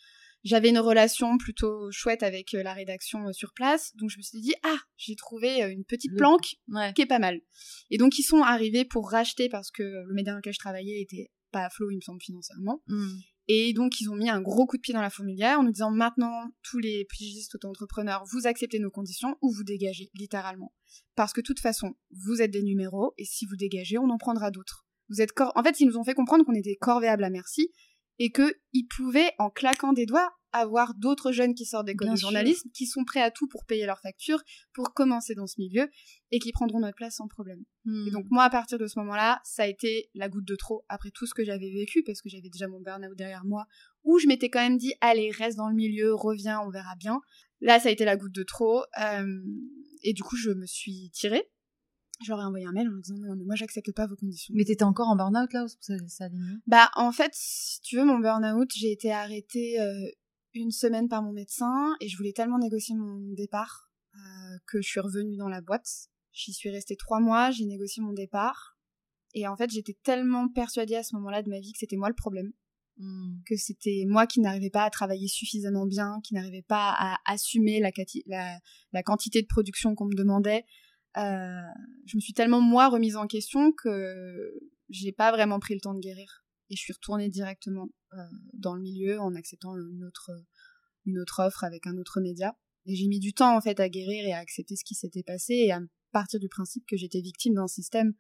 J'avais 0.49 0.69
une 0.69 0.79
relation 0.79 1.39
plutôt 1.39 1.91
chouette 1.91 2.23
avec 2.23 2.55
euh, 2.55 2.63
la 2.63 2.73
rédaction 2.73 3.27
euh, 3.27 3.33
sur 3.33 3.53
place, 3.53 3.93
donc 3.97 4.11
je 4.11 4.19
me 4.19 4.23
suis 4.23 4.41
dit 4.41 4.55
ah, 4.63 4.77
j'ai 4.97 5.17
trouvé 5.17 5.63
euh, 5.65 5.71
une 5.73 5.85
petite 5.85 6.15
planque 6.17 6.55
Ouais. 6.69 6.93
qui 6.95 7.03
est 7.03 7.07
pas 7.07 7.19
mal. 7.19 7.41
Et 7.91 7.99
donc 7.99 8.17
ils 8.19 8.23
sont 8.23 8.43
arrivés 8.43 8.85
pour 8.85 9.11
racheter 9.11 9.49
parce 9.49 9.71
que 9.73 9.83
le 9.83 10.15
média 10.15 10.33
dans 10.33 10.39
lequel 10.39 10.53
je 10.53 10.59
travaillais 10.61 11.01
était 11.01 11.31
pas 11.51 11.65
à 11.65 11.71
flot, 11.71 11.91
il 11.91 11.97
me 11.97 12.01
semble, 12.01 12.21
financièrement. 12.23 12.83
Hmm. 12.87 13.09
Et 13.49 13.73
donc 13.73 14.01
ils 14.01 14.09
ont 14.09 14.15
mis 14.17 14.29
un 14.31 14.41
gros 14.41 14.67
coup 14.67 14.77
de 14.77 14.83
pied 14.83 14.95
dans 14.95 15.01
la 15.01 15.11
fourmilière 15.11 15.59
en 15.59 15.63
nous 15.65 15.71
disant 15.73 15.91
maintenant 15.91 16.51
tous 16.63 16.79
les 16.79 17.05
pigistes 17.11 17.55
auto-entrepreneurs, 17.57 18.25
vous 18.33 18.47
acceptez 18.47 18.79
nos 18.79 18.91
conditions 18.91 19.37
ou 19.43 19.53
vous 19.53 19.65
dégagez, 19.65 20.11
littéralement. 20.15 20.73
Parce 21.17 21.33
que 21.33 21.41
de 21.41 21.47
toute 21.47 21.61
façon, 21.61 21.95
vous 22.11 22.41
êtes 22.43 22.51
des 22.53 22.63
numéros 22.63 23.15
et 23.19 23.25
si 23.25 23.47
vous 23.47 23.57
dégagez, 23.57 23.99
on 23.99 24.11
en 24.11 24.19
prendra 24.19 24.51
d'autres. 24.51 24.87
Vous 25.09 25.21
êtes 25.21 25.33
cor- 25.33 25.53
En 25.57 25.63
fait, 25.63 25.79
ils 25.81 25.87
nous 25.87 25.97
ont 25.97 26.05
fait 26.05 26.15
comprendre 26.15 26.45
qu'on 26.45 26.55
était 26.55 26.77
corvéables 26.77 27.23
à 27.25 27.31
merci 27.31 27.71
et 28.19 28.31
qu'ils 28.31 28.89
pouvaient, 28.97 29.33
en 29.39 29.51
claquant 29.51 29.93
des 29.93 30.07
doigts, 30.07 30.31
avoir 30.53 30.95
d'autres 30.95 31.33
jeunes 31.33 31.55
qui 31.55 31.67
sortent 31.67 31.87
d'école 31.87 32.11
de 32.11 32.17
journalisme, 32.17 32.71
qui 32.73 32.87
sont 32.87 33.05
prêts 33.05 33.21
à 33.21 33.31
tout 33.31 33.47
pour 33.47 33.67
payer 33.67 33.85
leurs 33.85 34.01
factures, 34.01 34.43
pour 34.73 34.95
commencer 34.95 35.35
dans 35.35 35.47
ce 35.47 35.61
milieu 35.61 35.89
et 36.31 36.39
qui 36.39 36.53
prendront 36.53 36.81
notre 36.81 36.97
place 36.97 37.17
sans 37.17 37.29
problème. 37.29 37.63
Hmm. 37.85 38.07
Et 38.09 38.11
donc 38.11 38.27
moi, 38.31 38.45
à 38.45 38.51
partir 38.51 38.79
de 38.79 38.87
ce 38.87 38.99
moment-là, 39.01 39.41
ça 39.45 39.65
a 39.65 39.67
été 39.67 40.11
la 40.15 40.29
goutte 40.29 40.47
de 40.47 40.57
trop 40.57 40.85
après 40.89 41.11
tout 41.11 41.27
ce 41.27 41.35
que 41.35 41.45
j'avais 41.45 41.71
vécu, 41.71 42.03
parce 42.05 42.23
que 42.23 42.29
j'avais 42.29 42.49
déjà 42.49 42.69
mon 42.69 42.81
burn-out 42.81 43.17
derrière 43.17 43.45
moi, 43.45 43.67
où 44.05 44.19
je 44.19 44.27
m'étais 44.27 44.49
quand 44.49 44.61
même 44.61 44.79
dit, 44.79 44.95
allez, 45.01 45.31
reste 45.31 45.59
dans 45.59 45.69
le 45.69 45.75
milieu, 45.75 46.15
reviens, 46.15 46.61
on 46.61 46.71
verra 46.71 46.97
bien. 46.97 47.21
Là, 47.61 47.81
ça 47.81 47.89
a 47.89 47.93
été 47.93 48.05
la 48.05 48.17
goutte 48.17 48.35
de 48.35 48.43
trop. 48.43 48.83
euh, 49.01 49.41
et 50.03 50.13
du 50.13 50.23
coup, 50.23 50.37
je 50.37 50.51
me 50.51 50.67
suis 50.67 51.11
tirée. 51.11 51.51
Je 52.25 52.31
leur 52.31 52.41
ai 52.41 52.45
envoyé 52.45 52.67
un 52.67 52.73
mail 52.73 52.89
en 52.89 52.93
leur 52.93 53.01
disant, 53.03 53.17
non, 53.19 53.37
mais 53.37 53.45
moi, 53.45 53.55
j'accepte 53.57 53.93
pas 53.93 54.07
vos 54.07 54.17
conditions. 54.17 54.55
Mais 54.57 54.65
t'étais 54.65 54.85
encore 54.85 55.09
en 55.09 55.17
burn-out 55.17 55.53
là 55.53 55.65
ou 55.65 55.69
ça, 55.81 55.95
ça 56.09 56.25
allait 56.25 56.39
mieux? 56.39 56.61
Bah, 56.67 56.91
en 56.95 57.13
fait, 57.13 57.31
si 57.35 57.81
tu 57.83 57.97
veux, 57.97 58.05
mon 58.05 58.19
burn-out, 58.19 58.71
j'ai 58.75 58.91
été 58.93 59.13
arrêtée 59.13 59.81
euh, 59.81 60.09
une 60.55 60.71
semaine 60.71 61.09
par 61.09 61.23
mon 61.23 61.33
médecin 61.33 61.95
et 62.01 62.09
je 62.09 62.17
voulais 62.17 62.33
tellement 62.33 62.59
négocier 62.59 62.95
mon 62.95 63.33
départ 63.35 63.91
euh, 64.15 64.19
que 64.67 64.81
je 64.81 64.89
suis 64.89 65.01
revenue 65.01 65.37
dans 65.37 65.49
la 65.49 65.61
boîte. 65.61 65.89
J'y 66.33 66.53
suis 66.53 66.71
restée 66.71 66.97
trois 66.97 67.21
mois, 67.21 67.51
j'ai 67.51 67.67
négocié 67.67 68.03
mon 68.03 68.13
départ. 68.13 68.79
Et 69.35 69.47
en 69.47 69.57
fait, 69.57 69.71
j'étais 69.71 69.97
tellement 70.03 70.49
persuadée 70.49 70.97
à 70.97 71.03
ce 71.03 71.15
moment-là 71.17 71.43
de 71.43 71.51
ma 71.51 71.61
vie 71.61 71.73
que 71.73 71.79
c'était 71.79 71.97
moi 71.97 72.09
le 72.09 72.15
problème, 72.15 72.53
Hmm. 72.99 73.43
que 73.45 73.57
c'était 73.57 74.05
moi 74.09 74.27
qui 74.27 74.41
n'arrivais 74.41 74.71
pas 74.71 74.83
à 74.85 74.89
travailler 74.89 75.29
suffisamment 75.29 75.85
bien, 75.85 76.19
qui 76.25 76.33
n'arrivais 76.33 76.65
pas 76.67 76.95
à 76.97 77.19
assumer 77.27 77.79
la, 77.79 77.91
quati- 77.91 78.23
la, 78.25 78.59
la 78.93 79.03
quantité 79.03 79.43
de 79.43 79.47
production 79.47 79.95
qu'on 79.95 80.07
me 80.07 80.15
demandait. 80.15 80.65
Euh, 81.17 81.63
je 82.07 82.17
me 82.17 82.21
suis 82.21 82.33
tellement 82.33 82.61
moi 82.61 82.89
remise 82.89 83.17
en 83.17 83.27
question 83.27 83.73
que 83.73 84.53
j'ai 84.89 85.13
pas 85.13 85.33
vraiment 85.33 85.59
pris 85.59 85.75
le 85.75 85.81
temps 85.81 85.95
de 85.95 86.01
guérir. 86.01 86.45
Et 86.71 86.77
je 86.77 86.81
suis 86.81 86.93
retournée 86.93 87.29
directement 87.29 87.89
euh, 88.13 88.17
dans 88.53 88.75
le 88.75 88.83
milieu 88.83 89.21
en 89.21 89.35
acceptant 89.35 89.77
une 89.77 90.05
autre 90.05 90.31
une 91.05 91.21
autre 91.21 91.41
offre 91.41 91.65
avec 91.65 91.87
un 91.87 91.97
autre 91.97 92.21
média. 92.21 92.57
Et 92.87 92.97
j'ai 92.97 93.07
mis 93.07 93.21
du 93.21 93.33
temps 93.33 93.57
en 93.57 93.61
fait 93.61 93.81
à 93.81 93.89
guérir 93.89 94.27
et 94.27 94.33
à 94.33 94.39
accepter 94.39 94.77
ce 94.77 94.85
qui 94.85 94.95
s'était 94.95 95.23
passé 95.23 95.55
et 95.55 95.73
à 95.73 95.81
partir 96.13 96.41
du 96.41 96.49
principe 96.49 96.85
que 96.87 96.97
j'étais 96.97 97.21
victime 97.21 97.55
d'un 97.55 97.69
système 97.69 98.15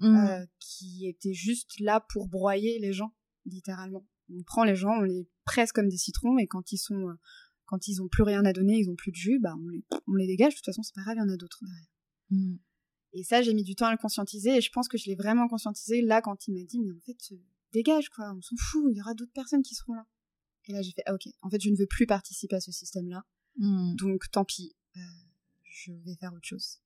Hmm. 0.00 0.16
euh, 0.16 0.44
qui 0.58 1.06
était 1.06 1.34
juste 1.34 1.78
là 1.78 2.04
pour 2.12 2.26
broyer 2.26 2.80
les 2.80 2.92
gens 2.92 3.14
littéralement. 3.46 4.04
On 4.28 4.42
prend 4.42 4.64
les 4.64 4.74
gens 4.74 4.90
on 4.98 5.02
les 5.02 5.28
presse 5.44 5.70
comme 5.70 5.88
des 5.88 5.96
citrons 5.96 6.36
et 6.38 6.48
quand 6.48 6.72
ils 6.72 6.78
sont 6.78 7.16
quand 7.66 7.86
ils 7.86 8.02
ont 8.02 8.08
plus 8.08 8.24
rien 8.24 8.44
à 8.44 8.52
donner 8.52 8.76
ils 8.76 8.90
ont 8.90 8.96
plus 8.96 9.12
de 9.12 9.16
jus 9.16 9.38
bah 9.38 9.54
on 9.64 9.68
les 9.68 9.84
on 10.08 10.14
les 10.14 10.26
dégage. 10.26 10.54
De 10.54 10.56
toute 10.56 10.64
façon 10.64 10.82
c'est 10.82 10.94
pas 10.94 11.02
grave 11.02 11.14
il 11.18 11.20
y 11.20 11.22
en 11.22 11.32
a 11.32 11.36
d'autres 11.36 11.60
derrière 11.64 11.93
Hmm. 12.30 12.56
et 13.12 13.22
ça, 13.22 13.42
j'ai 13.42 13.54
mis 13.54 13.64
du 13.64 13.74
temps 13.74 13.86
à 13.86 13.92
le 13.92 13.98
conscientiser, 13.98 14.56
et 14.56 14.60
je 14.60 14.70
pense 14.70 14.88
que 14.88 14.98
je 14.98 15.06
l'ai 15.06 15.14
vraiment 15.14 15.46
conscientisé 15.46 16.00
là 16.02 16.22
quand 16.22 16.48
il 16.48 16.54
m'a 16.54 16.64
dit, 16.64 16.80
mais 16.80 16.92
en 16.92 17.00
fait, 17.00 17.18
euh, 17.32 17.36
dégage, 17.72 18.08
quoi, 18.08 18.32
on 18.34 18.40
s'en 18.42 18.56
fout, 18.56 18.84
il 18.90 18.96
y 18.96 19.00
aura 19.00 19.14
d'autres 19.14 19.32
personnes 19.32 19.62
qui 19.62 19.74
seront 19.74 19.94
là. 19.94 20.06
Et 20.66 20.72
là, 20.72 20.80
j'ai 20.82 20.92
fait, 20.92 21.02
ah 21.06 21.14
ok, 21.14 21.28
en 21.42 21.50
fait, 21.50 21.60
je 21.60 21.70
ne 21.70 21.76
veux 21.76 21.86
plus 21.86 22.06
participer 22.06 22.56
à 22.56 22.60
ce 22.60 22.72
système-là, 22.72 23.24
Hmm. 23.56 23.94
donc 23.94 24.28
tant 24.32 24.44
pis, 24.44 24.74
euh, 24.96 25.00
je 25.62 25.92
vais 25.92 26.16
faire 26.18 26.32
autre 26.32 26.46
chose. 26.46 26.80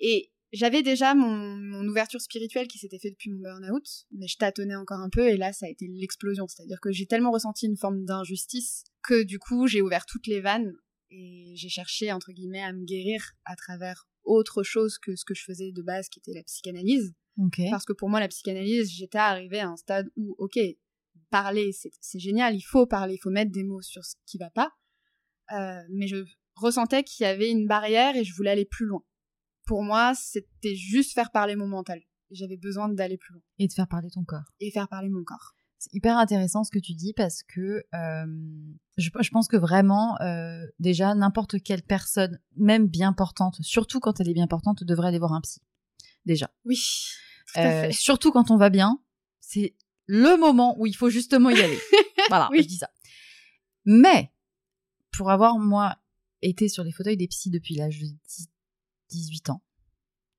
Et 0.00 0.30
j'avais 0.52 0.82
déjà 0.82 1.14
mon, 1.14 1.56
mon 1.56 1.86
ouverture 1.88 2.20
spirituelle 2.20 2.68
qui 2.68 2.78
s'était 2.78 2.98
faite 2.98 3.14
depuis 3.14 3.30
mon 3.30 3.40
burn-out, 3.40 3.86
mais 4.12 4.26
je 4.26 4.36
tâtonnais 4.36 4.76
encore 4.76 5.00
un 5.00 5.08
peu, 5.08 5.28
et 5.28 5.36
là, 5.36 5.52
ça 5.52 5.66
a 5.66 5.68
été 5.68 5.86
l'explosion. 5.88 6.46
C'est-à-dire 6.46 6.80
que 6.80 6.92
j'ai 6.92 7.06
tellement 7.06 7.30
ressenti 7.30 7.66
une 7.66 7.76
forme 7.76 8.04
d'injustice 8.04 8.84
que 9.02 9.22
du 9.22 9.38
coup, 9.38 9.66
j'ai 9.66 9.80
ouvert 9.80 10.04
toutes 10.06 10.26
les 10.26 10.40
vannes, 10.40 10.74
et 11.10 11.52
j'ai 11.56 11.68
cherché, 11.68 12.12
entre 12.12 12.32
guillemets, 12.32 12.62
à 12.62 12.72
me 12.72 12.84
guérir 12.84 13.32
à 13.44 13.56
travers 13.56 14.06
autre 14.24 14.62
chose 14.62 14.98
que 14.98 15.16
ce 15.16 15.24
que 15.24 15.34
je 15.34 15.44
faisais 15.44 15.72
de 15.72 15.82
base, 15.82 16.08
qui 16.08 16.18
était 16.18 16.32
la 16.34 16.42
psychanalyse. 16.42 17.14
Parce 17.70 17.84
que 17.84 17.92
pour 17.92 18.08
moi, 18.08 18.20
la 18.20 18.28
psychanalyse, 18.28 18.90
j'étais 18.90 19.18
arrivée 19.18 19.60
à 19.60 19.68
un 19.68 19.76
stade 19.76 20.08
où, 20.16 20.34
ok, 20.38 20.58
parler, 21.30 21.72
c'est 21.72 21.90
c'est 22.00 22.18
génial, 22.20 22.54
il 22.54 22.62
faut 22.62 22.86
parler, 22.86 23.14
il 23.14 23.18
faut 23.18 23.30
mettre 23.30 23.50
des 23.52 23.64
mots 23.64 23.82
sur 23.82 24.04
ce 24.04 24.14
qui 24.26 24.38
va 24.38 24.50
pas. 24.50 24.70
Euh, 25.52 25.80
mais 25.90 26.06
je 26.06 26.24
ressentais 26.56 27.02
qu'il 27.02 27.24
y 27.24 27.26
avait 27.26 27.50
une 27.50 27.66
barrière 27.66 28.16
et 28.16 28.24
je 28.24 28.34
voulais 28.34 28.50
aller 28.50 28.64
plus 28.64 28.86
loin. 28.86 29.02
Pour 29.66 29.82
moi, 29.82 30.14
c'était 30.14 30.74
juste 30.74 31.12
faire 31.14 31.30
parler 31.32 31.56
mon 31.56 31.66
mental. 31.66 32.00
J'avais 32.30 32.56
besoin 32.56 32.88
d'aller 32.88 33.18
plus 33.18 33.34
loin 33.34 33.42
Et 33.58 33.66
de 33.66 33.72
faire 33.72 33.88
parler 33.88 34.10
ton 34.10 34.24
corps. 34.24 34.44
et 34.60 34.70
faire 34.70 34.88
parler 34.88 35.08
mon 35.08 35.24
corps. 35.24 35.54
Hyper 35.92 36.16
intéressant 36.18 36.64
ce 36.64 36.70
que 36.70 36.78
tu 36.78 36.94
dis 36.94 37.12
parce 37.12 37.42
que 37.42 37.84
euh, 37.94 38.26
je, 38.96 39.10
je 39.20 39.30
pense 39.30 39.48
que 39.48 39.56
vraiment, 39.56 40.20
euh, 40.20 40.64
déjà, 40.78 41.14
n'importe 41.14 41.62
quelle 41.62 41.82
personne, 41.82 42.38
même 42.56 42.86
bien 42.86 43.12
portante, 43.12 43.56
surtout 43.62 44.00
quand 44.00 44.20
elle 44.20 44.28
est 44.28 44.34
bien 44.34 44.46
portante, 44.46 44.84
devrait 44.84 45.08
aller 45.08 45.18
voir 45.18 45.32
un 45.32 45.40
psy. 45.40 45.60
Déjà. 46.26 46.50
Oui, 46.64 46.76
tout 47.52 47.60
à 47.60 47.62
Euh, 47.66 47.82
fait. 47.86 47.92
surtout 47.92 48.32
quand 48.32 48.50
on 48.50 48.56
va 48.56 48.70
bien, 48.70 49.00
c'est 49.40 49.74
le 50.06 50.36
moment 50.38 50.74
où 50.78 50.86
il 50.86 50.94
faut 50.94 51.10
justement 51.10 51.50
y 51.50 51.60
aller. 51.60 51.78
voilà, 52.28 52.48
Oui. 52.52 52.62
je 52.62 52.68
dis 52.68 52.76
ça. 52.76 52.90
Mais, 53.84 54.32
pour 55.12 55.30
avoir, 55.30 55.58
moi, 55.58 55.96
été 56.42 56.68
sur 56.68 56.84
les 56.84 56.92
fauteuils 56.92 57.16
des 57.16 57.28
psys 57.28 57.50
depuis 57.50 57.74
l'âge 57.74 57.98
de 58.00 58.06
10 58.06 58.48
18 59.10 59.50
ans, 59.50 59.62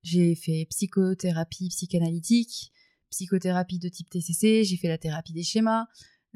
j'ai 0.04 0.36
fait 0.36 0.68
psychothérapie 0.70 1.70
psychanalytique, 1.70 2.72
psychothérapie 3.10 3.80
de 3.80 3.90
type 3.90 4.10
TCC, 4.10 4.64
j'ai 4.64 4.78
fait 4.78 4.88
la 4.88 4.98
thérapie 4.98 5.34
des 5.34 5.44
schémas. 5.44 5.86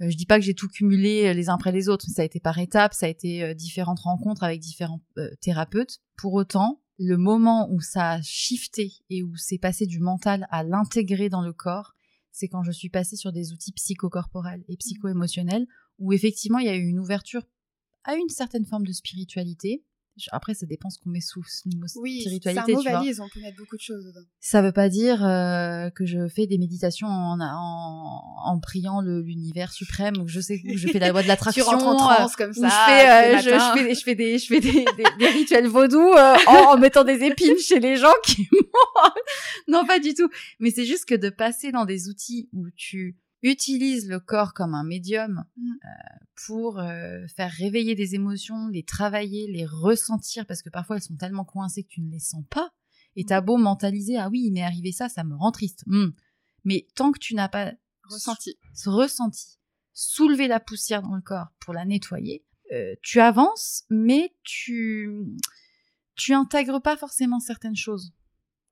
Euh, 0.01 0.09
je 0.09 0.15
dis 0.15 0.25
pas 0.25 0.39
que 0.39 0.45
j'ai 0.45 0.53
tout 0.53 0.67
cumulé 0.67 1.27
euh, 1.27 1.33
les 1.33 1.49
uns 1.49 1.55
après 1.55 1.71
les 1.71 1.89
autres, 1.89 2.05
ça 2.07 2.21
a 2.21 2.25
été 2.25 2.39
par 2.39 2.57
étapes, 2.57 2.93
ça 2.93 3.05
a 3.05 3.09
été 3.09 3.43
euh, 3.43 3.53
différentes 3.53 3.99
rencontres 3.99 4.43
avec 4.43 4.59
différents 4.59 5.01
euh, 5.17 5.29
thérapeutes. 5.41 5.99
Pour 6.17 6.33
autant, 6.33 6.81
le 6.97 7.17
moment 7.17 7.69
où 7.71 7.81
ça 7.81 8.11
a 8.11 8.21
shifté 8.21 8.93
et 9.09 9.23
où 9.23 9.35
c'est 9.35 9.57
passé 9.57 9.85
du 9.85 9.99
mental 9.99 10.47
à 10.51 10.63
l'intégrer 10.63 11.29
dans 11.29 11.41
le 11.41 11.53
corps, 11.53 11.95
c'est 12.31 12.47
quand 12.47 12.63
je 12.63 12.71
suis 12.71 12.89
passée 12.89 13.15
sur 13.15 13.31
des 13.31 13.51
outils 13.51 13.73
psychocorporels 13.73 14.63
et 14.67 14.77
psycho-émotionnels, 14.77 15.67
où 15.97 16.13
effectivement 16.13 16.59
il 16.59 16.67
y 16.67 16.69
a 16.69 16.75
eu 16.75 16.87
une 16.87 16.99
ouverture 16.99 17.43
à 18.03 18.15
une 18.15 18.29
certaine 18.29 18.65
forme 18.65 18.85
de 18.85 18.93
spiritualité. 18.93 19.83
Après, 20.31 20.53
ça 20.53 20.65
dépend 20.65 20.89
ce 20.89 20.97
qu'on 20.99 21.09
met 21.09 21.21
sous 21.21 21.41
le 21.65 21.77
mot 21.79 21.85
Oui, 21.97 22.21
c'est 22.23 22.29
un 22.29 22.37
spiritualité. 22.37 22.73
mot 22.73 22.81
tu 22.81 22.89
valise, 22.91 23.19
on 23.19 23.29
peut 23.29 23.39
mettre 23.39 23.57
beaucoup 23.57 23.77
de 23.77 23.81
choses 23.81 24.03
dedans. 24.05 24.25
Ça 24.39 24.61
veut 24.61 24.71
pas 24.71 24.89
dire 24.89 25.23
euh, 25.25 25.89
que 25.91 26.05
je 26.05 26.27
fais 26.27 26.47
des 26.47 26.57
méditations 26.57 27.07
en, 27.07 27.39
en, 27.39 28.21
en 28.45 28.59
priant 28.59 29.01
le- 29.01 29.21
l'univers 29.21 29.71
suprême 29.71 30.15
ou 30.19 30.25
que 30.25 30.31
je 30.31 30.39
sais 30.41 30.59
que 30.61 30.75
je 30.77 30.87
fais 30.87 30.99
la 30.99 31.09
loi 31.09 31.21
de 31.21 31.25
Tu 31.27 31.29
l'attraction. 31.29 31.65
rentres 31.65 31.85
en 31.85 32.11
euh, 32.11 32.15
transe 32.15 32.35
comme 32.35 32.51
où 32.51 32.53
ça. 32.53 32.69
je 32.69 32.91
fais, 32.91 33.09
euh, 33.09 33.37
je, 33.41 33.49
fais, 33.49 33.83
des- 33.83 33.95
je 33.95 34.03
fais 34.03 34.15
des, 34.15 34.37
je 34.39 34.45
fais 34.47 34.59
des, 34.59 34.71
des, 34.71 35.03
des 35.19 35.27
rituels 35.27 35.67
vaudous 35.67 36.13
euh, 36.13 36.35
en, 36.47 36.73
en 36.73 36.77
mettant 36.77 37.03
des 37.03 37.23
épines 37.23 37.57
chez 37.57 37.79
les 37.79 37.95
gens 37.95 38.13
qui 38.25 38.47
Non, 39.67 39.85
pas 39.85 39.99
du 39.99 40.13
tout. 40.13 40.29
Mais 40.59 40.71
c'est 40.71 40.85
juste 40.85 41.05
que 41.05 41.15
de 41.15 41.29
passer 41.29 41.71
dans 41.71 41.85
des 41.85 42.09
outils 42.09 42.49
où 42.53 42.67
tu 42.75 43.15
utilises 43.41 44.07
le 44.07 44.19
corps 44.19 44.53
comme 44.53 44.73
un 44.75 44.83
médium 44.83 45.45
Mm. 45.55 45.71
euh, 45.71 46.25
pour 46.47 46.79
euh, 46.79 47.25
faire 47.35 47.51
réveiller 47.51 47.95
des 47.95 48.15
émotions, 48.15 48.67
les 48.69 48.83
travailler, 48.83 49.47
les 49.51 49.65
ressentir, 49.65 50.45
parce 50.45 50.61
que 50.61 50.69
parfois 50.69 50.95
elles 50.97 51.01
sont 51.03 51.15
tellement 51.17 51.43
coincées 51.45 51.83
que 51.83 51.89
tu 51.89 52.01
ne 52.01 52.09
les 52.11 52.19
sens 52.19 52.43
pas. 52.49 52.71
Et 53.15 53.25
t'as 53.25 53.41
beau 53.41 53.57
mentaliser, 53.57 54.17
ah 54.17 54.29
oui, 54.29 54.43
il 54.45 54.51
m'est 54.53 54.63
arrivé 54.63 54.91
ça, 54.91 55.09
ça 55.09 55.23
me 55.23 55.35
rend 55.35 55.51
triste. 55.51 55.83
Hmm. 55.87 56.09
Mais 56.63 56.87
tant 56.95 57.11
que 57.11 57.19
tu 57.19 57.35
n'as 57.35 57.49
pas 57.49 57.73
Ressenti. 58.03 58.57
soulever 59.93 60.47
la 60.47 60.59
poussière 60.59 61.01
dans 61.01 61.15
le 61.15 61.21
corps 61.21 61.47
pour 61.59 61.73
la 61.73 61.85
nettoyer, 61.85 62.45
euh, 62.71 62.95
tu 63.01 63.19
avances, 63.19 63.83
mais 63.89 64.33
tu 64.43 65.25
tu 66.15 66.33
intègres 66.33 66.81
pas 66.81 66.97
forcément 66.97 67.39
certaines 67.39 67.75
choses. 67.75 68.13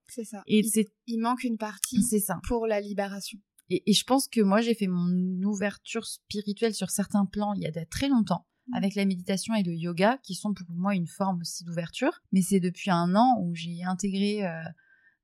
C'est 0.07 0.23
ça. 0.25 0.43
Et 0.47 0.59
il, 0.59 0.69
c'est 0.69 0.87
il 1.07 1.19
manque 1.19 1.43
une 1.43 1.57
partie 1.57 2.01
c'est 2.03 2.19
ça. 2.19 2.39
pour 2.47 2.67
la 2.67 2.79
libération. 2.81 3.39
Et, 3.69 3.89
et 3.89 3.93
je 3.93 4.03
pense 4.03 4.27
que 4.27 4.41
moi 4.41 4.61
j'ai 4.61 4.73
fait 4.73 4.87
mon 4.87 5.43
ouverture 5.43 6.05
spirituelle 6.05 6.73
sur 6.73 6.89
certains 6.89 7.25
plans 7.25 7.53
il 7.53 7.61
y 7.61 7.67
a 7.67 7.71
de- 7.71 7.85
très 7.89 8.07
longtemps 8.07 8.45
avec 8.73 8.95
la 8.95 9.05
méditation 9.05 9.55
et 9.55 9.63
le 9.63 9.73
yoga 9.73 10.19
qui 10.23 10.35
sont 10.35 10.53
pour 10.53 10.67
moi 10.69 10.93
une 10.93 11.07
forme 11.07 11.39
aussi 11.41 11.63
d'ouverture. 11.63 12.19
Mais 12.31 12.41
c'est 12.41 12.59
depuis 12.59 12.91
un 12.91 13.15
an 13.15 13.37
où 13.41 13.55
j'ai 13.55 13.83
intégré 13.83 14.45
euh, 14.45 14.61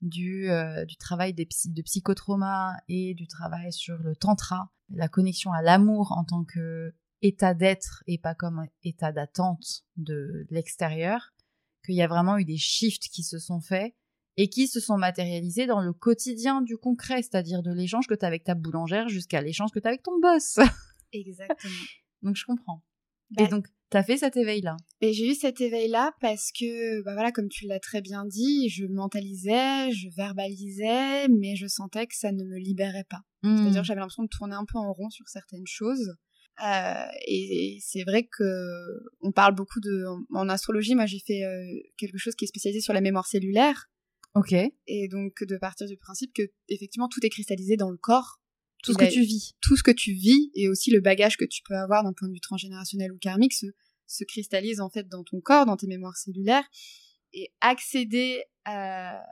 du, 0.01 0.49
euh, 0.49 0.85
du 0.85 0.95
travail 0.95 1.33
des 1.33 1.45
psy, 1.45 1.69
de 1.69 1.81
psychotrauma 1.81 2.73
et 2.87 3.13
du 3.13 3.27
travail 3.27 3.71
sur 3.73 3.97
le 3.97 4.15
tantra, 4.15 4.71
la 4.89 5.07
connexion 5.07 5.51
à 5.51 5.61
l'amour 5.61 6.13
en 6.13 6.23
tant 6.23 6.43
que 6.45 6.93
état 7.21 7.53
d'être 7.53 8.03
et 8.07 8.17
pas 8.17 8.35
comme 8.35 8.65
état 8.83 9.11
d'attente 9.11 9.83
de 9.97 10.45
l'extérieur, 10.49 11.33
qu'il 11.85 11.95
y 11.95 12.01
a 12.01 12.07
vraiment 12.07 12.37
eu 12.37 12.45
des 12.45 12.57
shifts 12.57 13.09
qui 13.11 13.23
se 13.23 13.39
sont 13.39 13.61
faits 13.61 13.93
et 14.37 14.49
qui 14.49 14.67
se 14.67 14.79
sont 14.79 14.97
matérialisés 14.97 15.67
dans 15.67 15.81
le 15.81 15.93
quotidien 15.93 16.61
du 16.61 16.77
concret, 16.77 17.21
c'est-à-dire 17.21 17.61
de 17.61 17.71
l'échange 17.71 18.07
que 18.07 18.15
tu 18.15 18.25
as 18.25 18.27
avec 18.27 18.43
ta 18.43 18.55
boulangère 18.55 19.09
jusqu'à 19.09 19.41
l'échange 19.41 19.71
que 19.71 19.79
tu 19.79 19.85
as 19.85 19.89
avec 19.89 20.03
ton 20.03 20.19
boss. 20.19 20.59
Exactement. 21.13 21.73
donc 22.21 22.35
je 22.35 22.45
comprends. 22.45 22.81
Bah 23.31 23.43
et 23.43 23.47
donc, 23.47 23.67
tu 23.89 23.97
as 23.97 24.03
fait 24.03 24.17
cet 24.17 24.37
éveil-là? 24.37 24.77
Et 25.01 25.13
j'ai 25.13 25.29
eu 25.29 25.35
cet 25.35 25.61
éveil-là 25.61 26.13
parce 26.19 26.51
que, 26.51 27.01
bah 27.03 27.13
voilà, 27.13 27.31
comme 27.31 27.49
tu 27.49 27.67
l'as 27.67 27.79
très 27.79 28.01
bien 28.01 28.25
dit, 28.25 28.69
je 28.69 28.85
mentalisais, 28.85 29.91
je 29.91 30.09
verbalisais, 30.15 31.27
mais 31.29 31.55
je 31.55 31.67
sentais 31.67 32.07
que 32.07 32.15
ça 32.15 32.31
ne 32.31 32.43
me 32.43 32.57
libérait 32.57 33.05
pas. 33.09 33.21
Hmm. 33.43 33.57
C'est-à-dire 33.57 33.81
que 33.81 33.87
j'avais 33.87 33.99
l'impression 33.99 34.23
de 34.23 34.29
tourner 34.29 34.55
un 34.55 34.65
peu 34.65 34.77
en 34.77 34.91
rond 34.93 35.09
sur 35.09 35.27
certaines 35.27 35.67
choses. 35.67 36.15
Euh, 36.63 37.05
et 37.27 37.79
c'est 37.81 38.03
vrai 38.03 38.27
que 38.31 38.43
on 39.21 39.31
parle 39.31 39.55
beaucoup 39.55 39.79
de 39.79 40.05
en 40.35 40.49
astrologie. 40.49 40.93
Moi, 40.93 41.07
j'ai 41.07 41.19
fait 41.19 41.43
euh, 41.43 41.65
quelque 41.97 42.17
chose 42.17 42.35
qui 42.35 42.45
est 42.45 42.47
spécialisé 42.47 42.81
sur 42.81 42.93
la 42.93 43.01
mémoire 43.01 43.25
cellulaire. 43.25 43.89
Ok. 44.35 44.53
Et 44.87 45.07
donc 45.09 45.43
de 45.43 45.57
partir 45.57 45.87
du 45.87 45.97
principe 45.97 46.33
que 46.33 46.43
effectivement 46.69 47.07
tout 47.07 47.19
est 47.23 47.29
cristallisé 47.29 47.77
dans 47.77 47.91
le 47.91 47.97
corps, 47.97 48.39
Tout 48.83 48.93
ce 48.93 48.97
que 48.97 49.11
tu 49.11 49.21
vis. 49.21 49.53
tout 49.61 49.77
ce 49.77 49.83
que 49.83 49.91
tu 49.91 50.13
vis 50.13 50.51
et 50.55 50.67
aussi 50.69 50.91
le 50.91 51.01
bagage 51.01 51.37
que 51.37 51.45
tu 51.45 51.61
peux 51.63 51.75
avoir 51.75 52.03
d'un 52.03 52.13
point 52.13 52.27
de 52.27 52.33
vue 52.33 52.39
transgénérationnel 52.39 53.11
ou 53.11 53.17
karmique 53.17 53.53
se, 53.53 53.67
se 54.07 54.23
cristallise 54.23 54.79
en 54.81 54.89
fait 54.89 55.07
dans 55.07 55.23
ton 55.23 55.39
corps, 55.41 55.65
dans 55.65 55.77
tes 55.77 55.87
mémoires 55.87 56.17
cellulaires. 56.17 56.65
Et 57.33 57.51
accéder 57.61 58.43
à, 58.65 59.23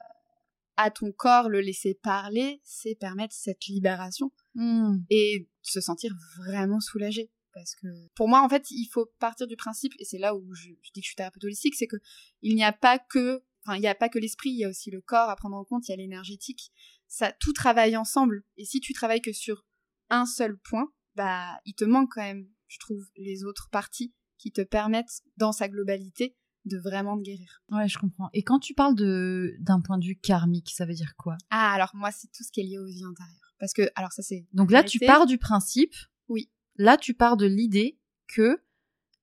à 0.77 0.89
ton 0.91 1.11
corps, 1.11 1.49
le 1.49 1.61
laisser 1.61 1.93
parler, 1.93 2.59
c'est 2.63 2.95
permettre 2.95 3.35
cette 3.35 3.65
libération 3.67 4.31
Hmm. 4.53 4.97
et 5.09 5.47
se 5.61 5.79
sentir 5.79 6.13
vraiment 6.37 6.79
soulagé. 6.81 7.31
Parce 7.53 7.73
que 7.75 7.87
pour 8.15 8.27
moi, 8.27 8.41
en 8.43 8.49
fait, 8.49 8.69
il 8.71 8.85
faut 8.91 9.05
partir 9.19 9.47
du 9.47 9.55
principe, 9.55 9.93
et 9.99 10.03
c'est 10.05 10.17
là 10.17 10.35
où 10.35 10.53
je, 10.53 10.63
je 10.81 10.91
dis 10.93 10.99
que 10.99 11.05
je 11.05 11.07
suis 11.07 11.15
thérapeute 11.15 11.43
holistique, 11.45 11.75
c'est 11.75 11.87
que 11.87 11.95
il 12.41 12.55
n'y 12.55 12.63
a 12.63 12.73
pas 12.73 12.99
que, 12.99 13.43
enfin, 13.65 13.77
il 13.77 13.81
n'y 13.81 13.87
a 13.87 13.95
pas 13.95 14.09
que 14.09 14.19
l'esprit, 14.19 14.49
il 14.49 14.57
y 14.57 14.65
a 14.65 14.69
aussi 14.69 14.91
le 14.91 15.01
corps 15.01 15.29
à 15.29 15.35
prendre 15.35 15.55
en 15.55 15.63
compte, 15.63 15.87
il 15.87 15.91
y 15.91 15.93
a 15.93 15.97
l'énergétique. 15.97 16.71
Ça, 17.07 17.31
tout 17.31 17.53
travaille 17.53 17.97
ensemble. 17.97 18.43
Et 18.57 18.65
si 18.65 18.79
tu 18.79 18.93
travailles 18.93 19.21
que 19.21 19.33
sur 19.33 19.65
un 20.09 20.25
seul 20.25 20.57
point, 20.57 20.87
bah, 21.15 21.59
il 21.65 21.73
te 21.73 21.83
manque 21.83 22.11
quand 22.13 22.21
même, 22.21 22.47
je 22.67 22.79
trouve, 22.79 23.05
les 23.17 23.43
autres 23.43 23.69
parties 23.69 24.13
qui 24.37 24.51
te 24.51 24.61
permettent, 24.61 25.21
dans 25.37 25.51
sa 25.51 25.67
globalité, 25.67 26.35
de 26.65 26.77
vraiment 26.77 27.17
te 27.17 27.23
guérir. 27.23 27.63
Ouais, 27.69 27.87
je 27.87 27.97
comprends. 27.97 28.29
Et 28.33 28.43
quand 28.43 28.59
tu 28.59 28.73
parles 28.73 28.95
de 28.95 29.55
d'un 29.59 29.81
point 29.81 29.97
de 29.97 30.05
vue 30.05 30.17
karmique, 30.17 30.71
ça 30.71 30.85
veut 30.85 30.93
dire 30.93 31.15
quoi? 31.17 31.37
Ah, 31.49 31.73
alors 31.73 31.91
moi, 31.93 32.11
c'est 32.11 32.27
tout 32.27 32.43
ce 32.43 32.51
qui 32.51 32.61
est 32.61 32.63
lié 32.63 32.77
aux 32.77 32.85
vies 32.85 33.05
antérieures. 33.05 33.55
Parce 33.59 33.73
que, 33.73 33.89
alors 33.95 34.11
ça, 34.11 34.21
c'est. 34.21 34.47
Donc 34.53 34.71
là, 34.71 34.83
tu 34.83 34.99
pars 34.99 35.25
du 35.25 35.37
principe. 35.37 35.93
Oui. 36.27 36.51
Là, 36.75 36.97
tu 36.97 37.13
pars 37.13 37.37
de 37.37 37.45
l'idée 37.45 37.99
que 38.27 38.63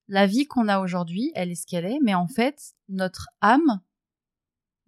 la 0.07 0.25
vie 0.25 0.45
qu'on 0.45 0.67
a 0.67 0.79
aujourd'hui, 0.79 1.31
elle 1.35 1.51
est 1.51 1.55
ce 1.55 1.65
qu'elle 1.65 1.85
est, 1.85 1.99
mais 2.01 2.13
en 2.15 2.27
fait, 2.27 2.73
notre 2.87 3.29
âme 3.41 3.81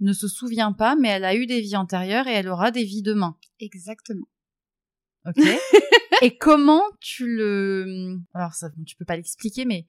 ne 0.02 0.14
se 0.14 0.28
souvient 0.28 0.74
pas, 0.74 0.96
mais 0.96 1.10
elle 1.10 1.26
a 1.26 1.36
eu 1.36 1.46
des 1.46 1.62
vies 1.62 1.78
antérieures 1.78 2.28
et 2.28 2.34
elle 2.34 2.50
aura 2.50 2.72
des 2.72 2.84
vies 2.84 3.02
demain. 3.02 3.38
Exactement. 3.60 4.28
Ok. 5.26 5.38
et 6.22 6.38
comment 6.38 6.84
tu 7.00 7.28
le, 7.28 8.18
alors 8.34 8.54
ça, 8.54 8.70
tu 8.86 8.96
peux 8.96 9.06
pas 9.06 9.16
l'expliquer, 9.16 9.66
mais 9.66 9.88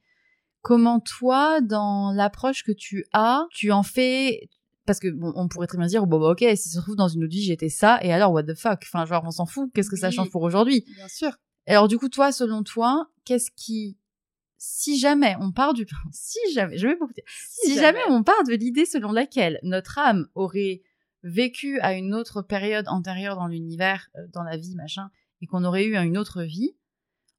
comment 0.60 1.00
toi, 1.00 1.60
dans 1.60 2.12
l'approche 2.12 2.62
que 2.62 2.72
tu 2.72 3.04
as, 3.12 3.46
tu 3.50 3.72
en 3.72 3.82
fais, 3.82 4.48
parce 4.86 5.00
que 5.00 5.08
bon, 5.08 5.32
on 5.34 5.48
pourrait 5.48 5.66
très 5.66 5.78
bien 5.78 5.86
dire, 5.86 6.06
bon, 6.06 6.20
bah, 6.20 6.30
ok, 6.30 6.44
si 6.56 6.68
ça 6.68 6.78
se 6.78 6.80
trouve 6.80 6.96
dans 6.96 7.08
une 7.08 7.24
autre 7.24 7.32
vie 7.32 7.42
j'étais 7.42 7.68
ça, 7.68 7.98
et 8.02 8.12
alors 8.12 8.32
what 8.32 8.44
the 8.44 8.54
fuck, 8.54 8.80
enfin 8.82 9.04
genre 9.06 9.24
on 9.26 9.30
s'en 9.30 9.46
fout, 9.46 9.70
qu'est-ce 9.74 9.90
que 9.90 9.96
ça 9.96 10.10
change 10.10 10.30
pour 10.30 10.42
aujourd'hui? 10.42 10.84
Bien 10.94 11.08
sûr. 11.08 11.32
Alors 11.66 11.88
du 11.88 11.98
coup, 11.98 12.08
toi, 12.08 12.32
selon 12.32 12.62
toi, 12.62 13.08
qu'est-ce 13.24 13.50
qui, 13.54 13.96
si 14.64 14.96
jamais 14.96 15.34
on 15.40 15.50
part 15.50 15.74
du, 15.74 15.84
si 16.12 16.38
jamais, 16.54 16.78
je 16.78 16.86
vais 16.86 16.94
beaucoup 16.94 17.12
dire, 17.12 17.24
si, 17.26 17.74
jamais. 17.74 17.98
on 18.08 18.22
part 18.22 18.44
de 18.44 18.52
l'idée 18.54 18.86
selon 18.86 19.10
laquelle 19.10 19.58
notre 19.64 19.98
âme 19.98 20.28
aurait 20.36 20.82
vécu 21.24 21.80
à 21.80 21.94
une 21.94 22.14
autre 22.14 22.42
période 22.42 22.86
antérieure 22.86 23.34
dans 23.34 23.48
l'univers, 23.48 24.08
euh, 24.16 24.20
dans 24.32 24.44
la 24.44 24.56
vie, 24.56 24.76
machin, 24.76 25.10
et 25.40 25.46
qu'on 25.48 25.64
aurait 25.64 25.84
eu 25.84 25.96
une 25.96 26.16
autre 26.16 26.42
vie, 26.44 26.76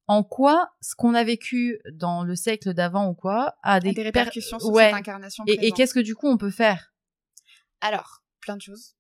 en 0.08 0.22
quoi 0.24 0.74
ce 0.82 0.96
qu'on 0.96 1.14
a 1.14 1.24
vécu 1.24 1.80
dans 1.94 2.26
le 2.26 2.36
siècle 2.36 2.74
d'avant 2.74 3.08
ou 3.08 3.14
quoi 3.14 3.56
a 3.64 3.76
a 3.76 3.80
des, 3.80 3.90
des, 3.90 3.96
per- 3.96 4.04
répercussions 4.04 4.60
sur 4.60 4.72
ouais. 4.72 4.88
cette 4.88 4.94
incarnation 4.96 5.46
Et, 5.48 5.54
et 5.54 5.56
présente. 5.58 5.78
qu'est-ce 5.78 5.94
que 5.94 6.02
du 6.02 6.16
coup 6.16 6.28
on 6.28 6.38
peut 6.38 6.52
faire? 6.52 6.94
Alors, 7.80 8.22
plein 8.42 8.58
de 8.58 8.62
choses. 8.62 8.96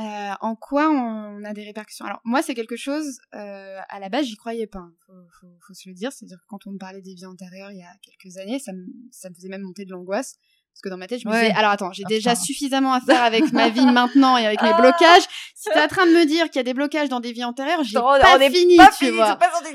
Euh, 0.00 0.30
en 0.40 0.56
quoi 0.56 0.88
on 0.90 1.44
a 1.44 1.52
des 1.52 1.64
répercussions? 1.64 2.06
Alors 2.06 2.20
moi 2.24 2.40
c'est 2.42 2.54
quelque 2.54 2.76
chose 2.76 3.18
euh, 3.34 3.78
à 3.88 4.00
la 4.00 4.08
base 4.08 4.24
j'y 4.26 4.36
croyais 4.36 4.66
pas, 4.66 4.78
hein. 4.78 4.92
faut, 5.06 5.12
faut, 5.40 5.52
faut 5.66 5.74
se 5.74 5.88
le 5.88 5.94
dire, 5.94 6.10
c'est-à-dire 6.12 6.38
que 6.38 6.46
quand 6.48 6.66
on 6.66 6.70
me 6.72 6.78
parlait 6.78 7.02
des 7.02 7.12
vies 7.14 7.26
antérieures 7.26 7.70
il 7.70 7.78
y 7.78 7.82
a 7.82 7.92
quelques 8.02 8.38
années, 8.38 8.58
ça 8.58 8.72
me, 8.72 8.86
ça 9.10 9.28
me 9.28 9.34
faisait 9.34 9.48
même 9.48 9.62
monter 9.62 9.84
de 9.84 9.90
l'angoisse 9.90 10.36
parce 10.72 10.82
que 10.82 10.88
dans 10.88 10.96
ma 10.96 11.06
tête 11.08 11.20
je 11.20 11.28
me 11.28 11.32
Ouais. 11.32 11.40
disais 11.48 11.52
alors 11.54 11.72
attends 11.72 11.92
j'ai 11.92 12.04
déjà 12.04 12.34
suffisamment 12.36 12.94
à 12.94 13.00
faire 13.00 13.22
avec 13.22 13.52
ma 13.52 13.68
vie 13.68 13.84
maintenant 13.92 14.38
et 14.38 14.46
avec 14.46 14.62
mes 14.62 14.70
Ah. 14.72 14.80
blocages. 14.80 15.24
Si 15.54 15.68
t'es 15.68 15.80
en 15.82 15.88
train 15.88 16.06
de 16.06 16.12
me 16.12 16.24
dire 16.24 16.46
qu'il 16.46 16.56
y 16.56 16.60
a 16.60 16.62
des 16.62 16.72
blocages 16.72 17.08
dans 17.10 17.20
des 17.20 17.32
vies 17.32 17.44
antérieures, 17.44 17.82
j'ai 17.84 17.98
pas 17.98 18.38
est 18.40 18.50
fini, 18.50 18.76
pas 18.76 18.88
tu 18.96 19.04
fini, 19.04 19.10
vois. 19.16 19.36
pas 19.36 19.50
sorti 19.50 19.74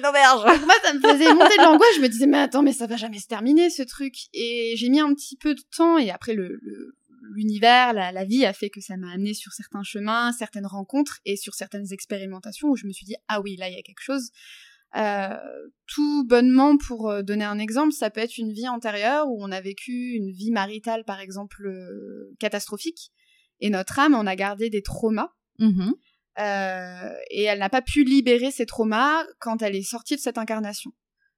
moi, 0.65 0.73
ça 0.83 0.93
me 0.93 0.99
faisait 0.99 1.31
monter 1.33 1.57
de 1.57 1.61
l'angoisse. 1.61 1.95
Je 1.97 2.01
me 2.01 2.07
disais, 2.09 2.25
mais 2.25 2.39
attends, 2.39 2.63
mais 2.63 2.73
ça 2.73 2.87
va 2.87 2.95
jamais 2.97 3.19
se 3.19 3.27
terminer, 3.27 3.69
ce 3.69 3.83
truc. 3.83 4.15
Et 4.33 4.73
j'ai 4.77 4.89
mis 4.89 4.99
un 4.99 5.13
petit 5.13 5.37
peu 5.37 5.53
de 5.53 5.61
temps. 5.77 5.99
Et 5.99 6.09
après, 6.09 6.33
le, 6.33 6.57
le- 6.63 6.95
l'univers, 7.33 7.93
la, 7.93 8.11
la 8.11 8.25
vie 8.25 8.45
a 8.45 8.53
fait 8.53 8.69
que 8.69 8.81
ça 8.81 8.97
m'a 8.97 9.11
amené 9.11 9.33
sur 9.33 9.51
certains 9.53 9.83
chemins, 9.83 10.31
certaines 10.31 10.65
rencontres 10.65 11.19
et 11.25 11.35
sur 11.35 11.53
certaines 11.53 11.91
expérimentations 11.91 12.69
où 12.69 12.75
je 12.75 12.87
me 12.87 12.91
suis 12.91 13.05
dit, 13.05 13.15
ah 13.27 13.41
oui, 13.41 13.55
là, 13.55 13.69
il 13.69 13.75
y 13.75 13.79
a 13.79 13.83
quelque 13.83 14.01
chose. 14.01 14.31
Euh, 14.95 15.37
tout 15.87 16.25
bonnement, 16.25 16.77
pour 16.77 17.09
euh, 17.09 17.21
donner 17.21 17.43
un 17.43 17.59
exemple, 17.59 17.91
ça 17.91 18.09
peut 18.09 18.21
être 18.21 18.37
une 18.37 18.53
vie 18.53 18.67
antérieure 18.67 19.27
où 19.27 19.43
on 19.43 19.51
a 19.51 19.59
vécu 19.59 20.13
une 20.13 20.31
vie 20.31 20.51
maritale, 20.51 21.03
par 21.03 21.19
exemple, 21.19 21.65
euh, 21.65 22.33
catastrophique. 22.39 23.11
Et 23.59 23.69
notre 23.69 23.99
âme 23.99 24.15
en 24.15 24.25
a 24.25 24.35
gardé 24.35 24.69
des 24.69 24.81
traumas. 24.81 25.31
Mhm. 25.59 25.93
Euh, 26.37 27.13
et 27.29 27.43
elle 27.43 27.59
n'a 27.59 27.69
pas 27.69 27.81
pu 27.81 28.03
libérer 28.03 28.51
ses 28.51 28.65
traumas 28.65 29.23
quand 29.39 29.61
elle 29.61 29.75
est 29.75 29.83
sortie 29.83 30.15
de 30.15 30.21
cette 30.21 30.37
incarnation. 30.37 30.91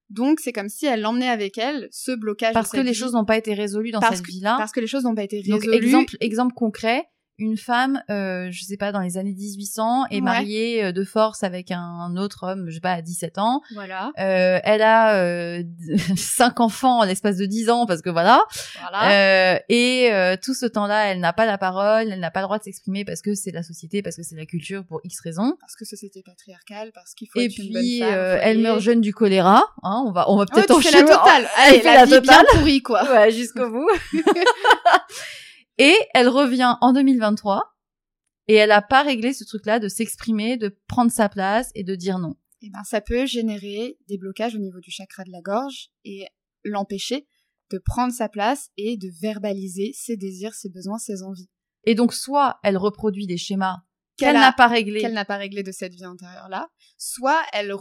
Donc 0.10 0.40
c'est 0.40 0.54
comme 0.54 0.70
si 0.70 0.86
elle 0.86 1.02
l'emmenait 1.02 1.30
avec 1.30 1.58
elle 1.58 1.88
ce 1.92 2.12
blocage. 2.12 2.54
Parce 2.54 2.72
que 2.72 2.78
les 2.78 2.92
vie, 2.92 2.98
choses 2.98 3.14
n'ont 3.14 3.26
pas 3.26 3.38
été 3.38 3.54
résolues 3.54 3.92
dans 3.92 4.00
parce 4.00 4.18
cette 4.18 4.26
vie-là. 4.26 4.56
parce 4.58 4.72
que 4.72 4.80
les 4.80 4.88
choses 4.88 5.04
n'ont 5.04 5.16
pas 5.16 5.24
été 5.24 5.42
Donc 5.44 5.62
résolues. 5.62 5.78
exemple 5.78 6.18
exemple 6.22 6.54
concret, 6.54 7.10
une 7.40 7.58
femme, 7.58 8.02
euh, 8.10 8.48
je 8.52 8.64
sais 8.64 8.78
pas, 8.78 8.92
dans 8.92 9.00
les 9.02 9.18
années 9.18 9.34
1800, 9.34 10.06
est 10.10 10.16
Ouais. 10.16 10.22
mariée 10.22 10.84
euh, 10.86 10.92
de 10.92 11.04
force 11.04 11.44
avec 11.44 11.72
un 11.72 12.16
autre 12.18 12.44
homme, 12.48 12.66
je 12.70 12.76
sais 12.76 12.80
pas, 12.82 12.94
à 12.94 13.02
17 13.02 13.38
ans. 13.38 13.62
Voilà. 13.74 14.12
Euh, 14.20 14.60
elle 14.64 14.82
a 14.82 15.16
euh, 15.18 15.64
cinq 16.18 16.60
enfants 16.60 17.00
en 17.00 17.04
l'espace 17.04 17.38
de 17.38 17.46
10 17.46 17.70
ans 17.70 17.86
parce 17.86 18.02
que 18.02 18.10
voilà. 18.10 18.44
Voilà. 18.82 19.12
Euh, 19.56 19.60
et 19.70 20.10
euh, 20.12 20.36
tout 20.42 20.54
ce 20.56 20.66
temps-là, 20.66 21.12
elle 21.12 21.20
n'a 21.20 21.32
pas 21.34 21.46
la 21.46 21.58
parole, 21.58 22.12
elle 22.12 22.20
n'a 22.20 22.32
pas 22.32 22.40
le 22.40 22.46
droit 22.46 22.58
de 22.58 22.64
s'exprimer 22.64 23.06
parce 23.06 23.22
que 23.22 23.36
c'est 23.36 23.52
la 23.52 23.64
société, 23.64 24.02
parce 24.02 24.16
que 24.16 24.24
c'est 24.24 24.36
la 24.36 24.46
culture, 24.46 24.84
pour 24.86 25.00
X 25.04 25.20
raisons. 25.22 25.56
Parce 25.60 25.76
que 25.76 25.86
société 25.86 26.24
patriarcale, 26.26 26.92
parce 26.94 27.14
qu'il 27.14 27.28
faut 27.30 27.40
Et 27.40 27.46
être 27.46 27.58
une 27.60 27.72
bonne 27.74 27.82
puis 27.82 28.00
femme. 28.00 28.10
euh, 28.14 28.40
elle 28.42 28.60
meurt 28.60 28.80
jeune 28.80 29.02
du 29.02 29.14
choléra. 29.14 29.64
Hein, 29.84 30.04
on 30.08 30.12
va 30.12 30.30
on 30.30 30.36
va 30.38 30.42
Ouais, 30.44 30.46
peut-être 30.52 30.76
tu 30.80 30.88
fais 30.88 30.92
la 30.92 31.04
totale. 31.04 31.48
Elle 31.68 31.82
fait 31.82 31.84
la, 31.84 31.94
la 31.94 32.06
vie 32.06 32.12
totale. 32.12 32.24
bien 32.52 32.60
pourrie, 32.60 32.82
quoi. 32.82 33.04
Ouais, 33.12 33.32
jusqu'au 33.32 33.70
bout. 33.70 33.90
et 35.78 35.96
elle 36.14 36.30
revient 36.30 36.76
en 36.82 36.94
2023 36.94 37.76
et 38.48 38.56
elle 38.56 38.72
a 38.72 38.82
pas 38.82 39.04
réglé 39.04 39.34
ce 39.34 39.44
truc-là 39.44 39.80
de 39.80 39.88
s'exprimer, 39.88 40.58
de 40.58 40.78
prendre 40.88 41.12
sa 41.12 41.30
place 41.30 41.72
et 41.76 41.84
de 41.84 41.96
dire 41.96 42.20
non. 42.20 42.36
Eh 42.62 42.70
ben, 42.70 42.84
ça 42.84 43.02
peut 43.02 43.26
générer 43.26 43.98
des 44.08 44.18
blocages 44.18 44.56
au 44.56 44.60
niveau 44.60 44.80
du 44.80 44.90
chakra 44.90 45.24
de 45.24 45.32
la 45.32 45.42
gorge 45.42 45.90
et 46.06 46.26
l'empêcher 46.64 47.28
de 47.70 47.78
prendre 47.78 48.14
sa 48.14 48.30
place 48.30 48.70
et 48.78 48.98
de 48.98 49.10
verbaliser 49.22 49.92
ses 49.94 50.18
désirs, 50.18 50.54
ses 50.54 50.70
besoins, 50.70 50.98
ses 50.98 51.22
envies. 51.22 51.50
Et 51.84 51.96
donc 51.96 52.14
soit 52.14 52.60
elle 52.64 52.78
reproduit 52.78 53.28
des 53.28 53.38
schémas 53.38 53.78
Qu'elle 54.18 54.34
n'a 54.34 54.52
pas 54.52 54.68
réglés. 54.68 55.00
qu'elle 55.00 55.14
n'a 55.14 55.26
pas 55.26 55.38
réglé 55.38 55.62
de 55.62 55.72
cette 55.72 55.94
vie 55.94 56.06
antérieure-là, 56.06 56.70
soit 56.98 57.40
elle, 57.54 57.72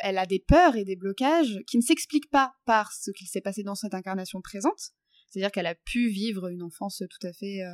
elle 0.00 0.16
a 0.16 0.24
des 0.24 0.38
peurs 0.38 0.76
et 0.76 0.84
des 0.84 0.96
blocages 0.96 1.58
qui 1.66 1.76
ne 1.76 1.82
s'expliquent 1.82 2.30
pas 2.30 2.54
par 2.64 2.90
ce 2.92 3.10
qu'il 3.10 3.26
s'est 3.26 3.42
passé 3.42 3.62
dans 3.62 3.74
cette 3.74 3.92
incarnation 3.92 4.40
présente. 4.40 4.92
C'est-à-dire 5.30 5.50
qu'elle 5.52 5.66
a 5.66 5.74
pu 5.74 6.08
vivre 6.08 6.48
une 6.48 6.62
enfance 6.62 7.02
tout 7.08 7.26
à 7.26 7.32
fait 7.32 7.62
euh, 7.62 7.70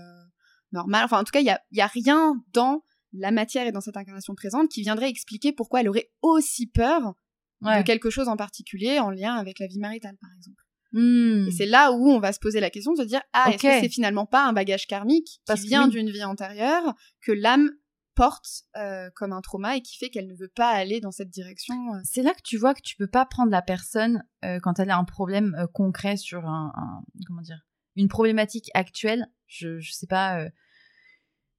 normale. 0.72 1.04
Enfin, 1.04 1.20
en 1.20 1.24
tout 1.24 1.30
cas, 1.32 1.40
il 1.40 1.46
y 1.46 1.50
a, 1.50 1.60
y 1.72 1.80
a 1.80 1.86
rien 1.86 2.34
dans 2.52 2.82
la 3.12 3.30
matière 3.30 3.66
et 3.66 3.72
dans 3.72 3.80
cette 3.80 3.96
incarnation 3.96 4.34
présente 4.34 4.68
qui 4.70 4.82
viendrait 4.82 5.08
expliquer 5.08 5.52
pourquoi 5.52 5.80
elle 5.80 5.88
aurait 5.88 6.10
aussi 6.22 6.66
peur 6.66 7.14
Ouais. 7.62 7.78
de 7.78 7.86
quelque 7.86 8.10
chose 8.10 8.28
en 8.28 8.36
particulier 8.36 8.98
en 8.98 9.08
lien 9.10 9.36
avec 9.36 9.58
la 9.58 9.66
vie 9.66 9.78
maritale, 9.78 10.16
par 10.20 10.28
exemple. 10.36 10.60
Hmm. 10.92 11.46
Et 11.48 11.50
c'est 11.50 11.64
là 11.64 11.92
où 11.92 12.10
on 12.10 12.18
va 12.20 12.32
se 12.32 12.38
poser 12.38 12.60
la 12.60 12.68
question 12.68 12.92
de 12.92 12.98
se 12.98 13.04
dire 13.04 13.22
ah 13.32 13.46
est-ce 13.48 13.62
que 13.62 13.80
c'est 13.80 13.88
finalement 13.88 14.26
pas 14.26 14.44
un 14.46 14.52
bagage 14.52 14.86
karmique 14.86 15.40
Parce 15.46 15.60
qui 15.60 15.66
que 15.66 15.70
vient 15.70 15.84
oui. 15.86 15.90
d'une 15.90 16.10
vie 16.10 16.24
antérieure 16.24 16.94
que 17.22 17.32
l'âme 17.32 17.70
porte 18.14 18.62
euh, 18.76 19.10
comme 19.14 19.32
un 19.32 19.40
trauma 19.40 19.76
et 19.76 19.80
qui 19.82 19.96
fait 19.98 20.08
qu'elle 20.10 20.26
ne 20.28 20.34
veut 20.36 20.48
pas 20.54 20.70
aller 20.70 21.00
dans 21.00 21.10
cette 21.10 21.30
direction 21.30 21.74
euh. 21.94 21.98
C'est 22.04 22.22
là 22.22 22.32
que 22.34 22.42
tu 22.42 22.56
vois 22.56 22.74
que 22.74 22.82
tu 22.82 22.96
peux 22.96 23.06
pas 23.06 23.26
prendre 23.26 23.50
la 23.50 23.62
personne 23.62 24.22
euh, 24.44 24.58
quand 24.60 24.78
elle 24.78 24.90
a 24.90 24.96
un 24.98 25.04
problème 25.04 25.54
euh, 25.58 25.66
concret 25.66 26.16
sur 26.16 26.46
un, 26.46 26.72
un- 26.76 27.04
comment 27.26 27.42
dire 27.42 27.66
une 27.96 28.08
problématique 28.08 28.70
actuelle. 28.74 29.26
Je 29.46 29.78
je 29.78 29.92
sais 29.92 30.06
pas 30.06 30.40
euh, 30.40 30.48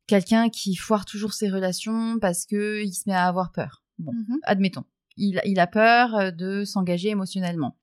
quelqu'un 0.07 0.49
qui 0.49 0.75
foire 0.75 1.05
toujours 1.05 1.33
ses 1.33 1.49
relations 1.49 2.19
parce 2.19 2.45
que 2.45 2.83
il 2.83 2.93
se 2.93 3.03
met 3.07 3.15
à 3.15 3.27
avoir 3.27 3.51
peur. 3.51 3.83
Bon, 3.97 4.11
Mhm. 4.13 4.39
admettons, 4.43 4.83
il, 5.17 5.41
il 5.45 5.59
a 5.59 5.67
peur 5.67 6.15
euh, 6.15 6.31
de 6.31 6.63
s'engager 6.65 7.09
émotionnellement. 7.09 7.77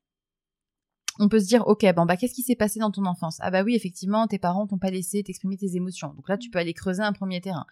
On 1.18 1.28
peut 1.28 1.40
se 1.40 1.46
dire, 1.46 1.66
ok, 1.66 1.84
bon 1.94 2.06
bah 2.06 2.16
qu'est-ce 2.16 2.32
qui 2.34 2.42
s'est 2.42 2.56
passé 2.56 2.80
dans 2.80 2.90
ton 2.90 3.04
enfance? 3.04 3.36
Ah 3.40 3.50
bah 3.50 3.62
oui, 3.62 3.74
effectivement, 3.74 4.26
tes 4.26 4.38
parents 4.38 4.66
t'ont 4.66 4.78
pas 4.78 4.90
laissé 4.90 5.22
t'exprimer 5.22 5.56
tes 5.56 5.76
émotions. 5.76 6.14
Donc 6.14 6.28
là, 6.28 6.38
tu 6.38 6.48
peux 6.48 6.58
aller 6.58 6.72
creuser 6.72 7.02
un 7.02 7.12
premier 7.12 7.40
terrain. 7.40 7.66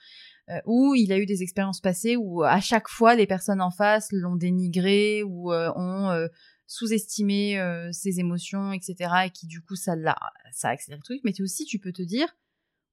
Euh, 0.51 0.61
ou 0.67 0.95
il 0.95 1.13
a 1.13 1.19
eu 1.19 1.27
des 1.27 1.43
expériences 1.43 1.81
passées 1.81 2.17
où 2.17 2.43
à 2.43 2.61
chaque 2.61 2.89
fois 2.89 3.15
les 3.15 3.27
personnes 3.27 3.61
en 3.61 3.71
face 3.71 4.09
l'ont 4.11 4.37
dénigré 4.37 5.23
ou 5.23 5.53
euh, 5.53 5.73
ont 5.77 6.11
euh, 6.11 6.27
sous-estimé 6.67 7.59
ses 7.93 8.21
émotions, 8.21 8.73
etc. 8.73 8.95
Et 9.27 9.31
qui 9.31 9.47
du 9.47 9.61
coup 9.61 9.75
ça 9.75 9.97
l'a, 9.97 10.17
ça 10.53 10.69
accélère 10.69 10.99
le 10.99 11.05
truc. 11.05 11.21
Mais 11.25 11.41
aussi, 11.41 11.65
tu 11.65 11.79
peux 11.79 11.93
te 11.93 12.03
dire, 12.03 12.29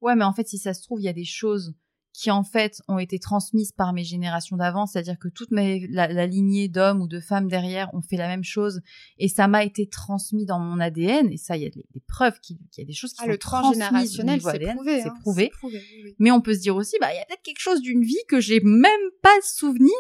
ouais, 0.02 0.16
mais 0.16 0.24
en 0.24 0.34
fait, 0.34 0.48
si 0.48 0.58
ça 0.58 0.74
se 0.74 0.82
trouve, 0.82 1.02
il 1.02 1.04
y 1.04 1.10
a 1.10 1.14
des 1.14 1.26
choses 1.26 1.76
qui 2.20 2.32
en 2.32 2.44
fait 2.44 2.82
ont 2.88 2.98
été 2.98 3.20
transmises 3.20 3.72
par 3.74 3.94
mes 3.94 4.04
générations 4.04 4.58
d'avant, 4.58 4.88
c'est-à-dire 4.88 5.20
que 5.20 5.28
toute 5.28 5.52
mes, 5.52 5.86
la, 5.88 6.08
la 6.08 6.26
lignée 6.26 6.68
d'hommes 6.68 7.00
ou 7.00 7.08
de 7.08 7.20
femmes 7.20 7.48
derrière 7.48 7.94
ont 7.94 8.02
fait 8.02 8.18
la 8.18 8.28
même 8.28 8.44
chose 8.44 8.82
et 9.20 9.28
ça 9.28 9.48
m'a 9.48 9.64
été 9.64 9.88
transmis 9.88 10.48
dans 10.48 10.58
mon 10.60 10.80
ADN 10.80 11.32
et 11.32 11.38
ça 11.38 11.58
il 11.58 11.62
y 11.62 11.68
a 11.68 11.70
des, 11.70 11.86
des 11.94 12.02
preuves 12.08 12.40
qu'il 12.40 12.58
y 12.76 12.82
a 12.82 12.86
des 12.86 12.94
choses 12.94 13.12
qui 13.12 13.20
Ah, 13.20 13.26
sont 13.26 13.30
le 13.30 13.38
transgénérationnel, 13.38 14.40
niveau 14.40 14.50
c'est 14.52 14.60
prouvé. 14.74 15.02
c'est 15.04 15.08
hein, 15.10 15.14
prouvé. 15.22 15.52
oui. 15.64 16.16
Mais 16.18 16.32
on 16.32 16.42
peut 16.42 16.56
se 16.56 16.60
dire 16.62 16.76
aussi 16.76 16.96
bah 17.00 17.14
il 17.14 17.18
y 17.18 17.20
a 17.20 17.26
peut-être 17.26 17.44
quelque 17.44 17.60
chose 17.62 17.82
d'une 17.82 18.02
vie 18.02 18.16
que 18.28 18.40
j'ai 18.40 18.62
même 18.62 18.90
pas 19.22 19.30
souvenir 19.44 19.94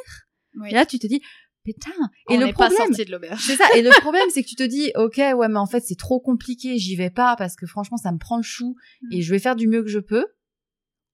Oui. 0.59 0.69
et 0.71 0.73
là 0.73 0.87
tu 0.87 0.97
te 0.97 1.05
dis 1.05 1.21
putain 1.63 1.91
et 2.31 2.37
On 2.37 2.39
le 2.39 2.51
problème 2.51 2.77
sorti 2.87 3.05
de 3.05 3.11
l'auberge. 3.11 3.43
c'est 3.45 3.57
ça. 3.57 3.65
Et 3.75 3.81
le 3.83 3.91
problème, 4.01 4.23
c'est 4.33 4.41
que 4.41 4.47
tu 4.47 4.55
te 4.55 4.63
dis, 4.63 4.91
ok, 4.95 5.17
ouais, 5.17 5.49
mais 5.49 5.59
en 5.59 5.65
fait, 5.65 5.81
c'est 5.81 5.97
trop 5.99 6.19
compliqué, 6.21 6.77
j'y 6.77 6.95
vais 6.95 7.09
pas 7.09 7.35
parce 7.35 7.57
que 7.57 7.65
franchement, 7.67 7.97
ça 7.97 8.11
me 8.13 8.17
prend 8.17 8.37
le 8.37 8.41
chou 8.43 8.75
et 9.11 9.21
je 9.21 9.29
vais 9.33 9.39
faire 9.39 9.57
du 9.57 9.67
mieux 9.67 9.83
que 9.83 9.89
je 9.89 9.99
peux. 9.99 10.25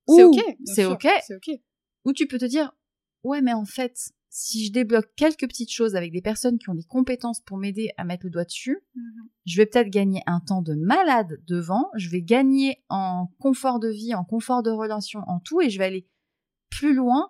C'est 0.08 0.24
ok. 0.24 0.40
C'est 0.66 0.86
ok. 0.86 1.08
Ok. 1.32 1.50
Ou 2.06 2.14
tu 2.14 2.28
peux 2.28 2.38
te 2.38 2.46
dire, 2.46 2.72
ouais, 3.24 3.42
mais 3.42 3.54
en 3.54 3.66
fait, 3.66 4.12
si 4.30 4.66
je 4.66 4.72
débloque 4.72 5.10
quelques 5.16 5.48
petites 5.48 5.72
choses 5.72 5.96
avec 5.96 6.12
des 6.12 6.22
personnes 6.22 6.58
qui 6.58 6.70
ont 6.70 6.74
des 6.76 6.84
compétences 6.84 7.40
pour 7.42 7.58
m'aider 7.58 7.92
à 7.98 8.04
mettre 8.04 8.26
le 8.26 8.30
doigt 8.32 8.44
dessus, 8.46 8.80
Mhm. 8.96 9.04
je 9.46 9.58
vais 9.58 9.66
peut-être 9.66 9.90
gagner 9.90 10.22
un 10.26 10.40
temps 10.40 10.62
de 10.62 10.74
malade 10.74 11.40
devant, 11.48 11.90
je 11.96 12.10
vais 12.10 12.22
gagner 12.22 12.84
en 12.90 13.28
confort 13.40 13.80
de 13.80 13.90
vie, 13.90 14.14
en 14.16 14.24
confort 14.24 14.64
de 14.64 14.72
relation, 14.72 15.22
en 15.28 15.40
tout, 15.40 15.62
et 15.62 15.70
je 15.70 15.78
vais 15.78 15.86
aller 15.86 16.08
plus 16.70 16.94
loin. 16.94 17.30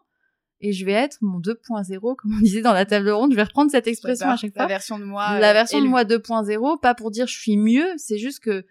Et 0.65 0.71
je 0.71 0.86
vais 0.86 0.93
être 0.93 1.17
mon 1.19 1.39
2.0, 1.41 2.15
comme 2.15 2.38
on 2.38 2.39
disait 2.41 2.62
dans 2.62 2.71
la 2.71 2.86
table 2.86 3.09
ronde. 3.09 3.31
Je 3.31 3.36
vais 3.36 3.43
reprendre 3.43 3.69
cette 3.69 3.86
expression 3.88 4.27
La- 4.27 4.33
à 4.33 4.38
chaque 4.38 4.55
La 4.55 4.62
fois 4.63 4.67
version 4.69 4.97
de 4.97 5.03
moi. 5.03 5.38
la 5.39 5.49
euh, 5.49 5.53
version 5.53 5.77
de 5.79 5.83
élevée. 5.83 5.89
moi 5.91 6.05
2.0, 6.05 6.79
pas 6.79 6.95
pour 6.95 7.12
dire 7.12 7.27
je 7.27 7.38
suis 7.38 7.57
mieux, 7.57 7.86
c'est 7.97 8.17
juste 8.17 8.39
que 8.39 8.65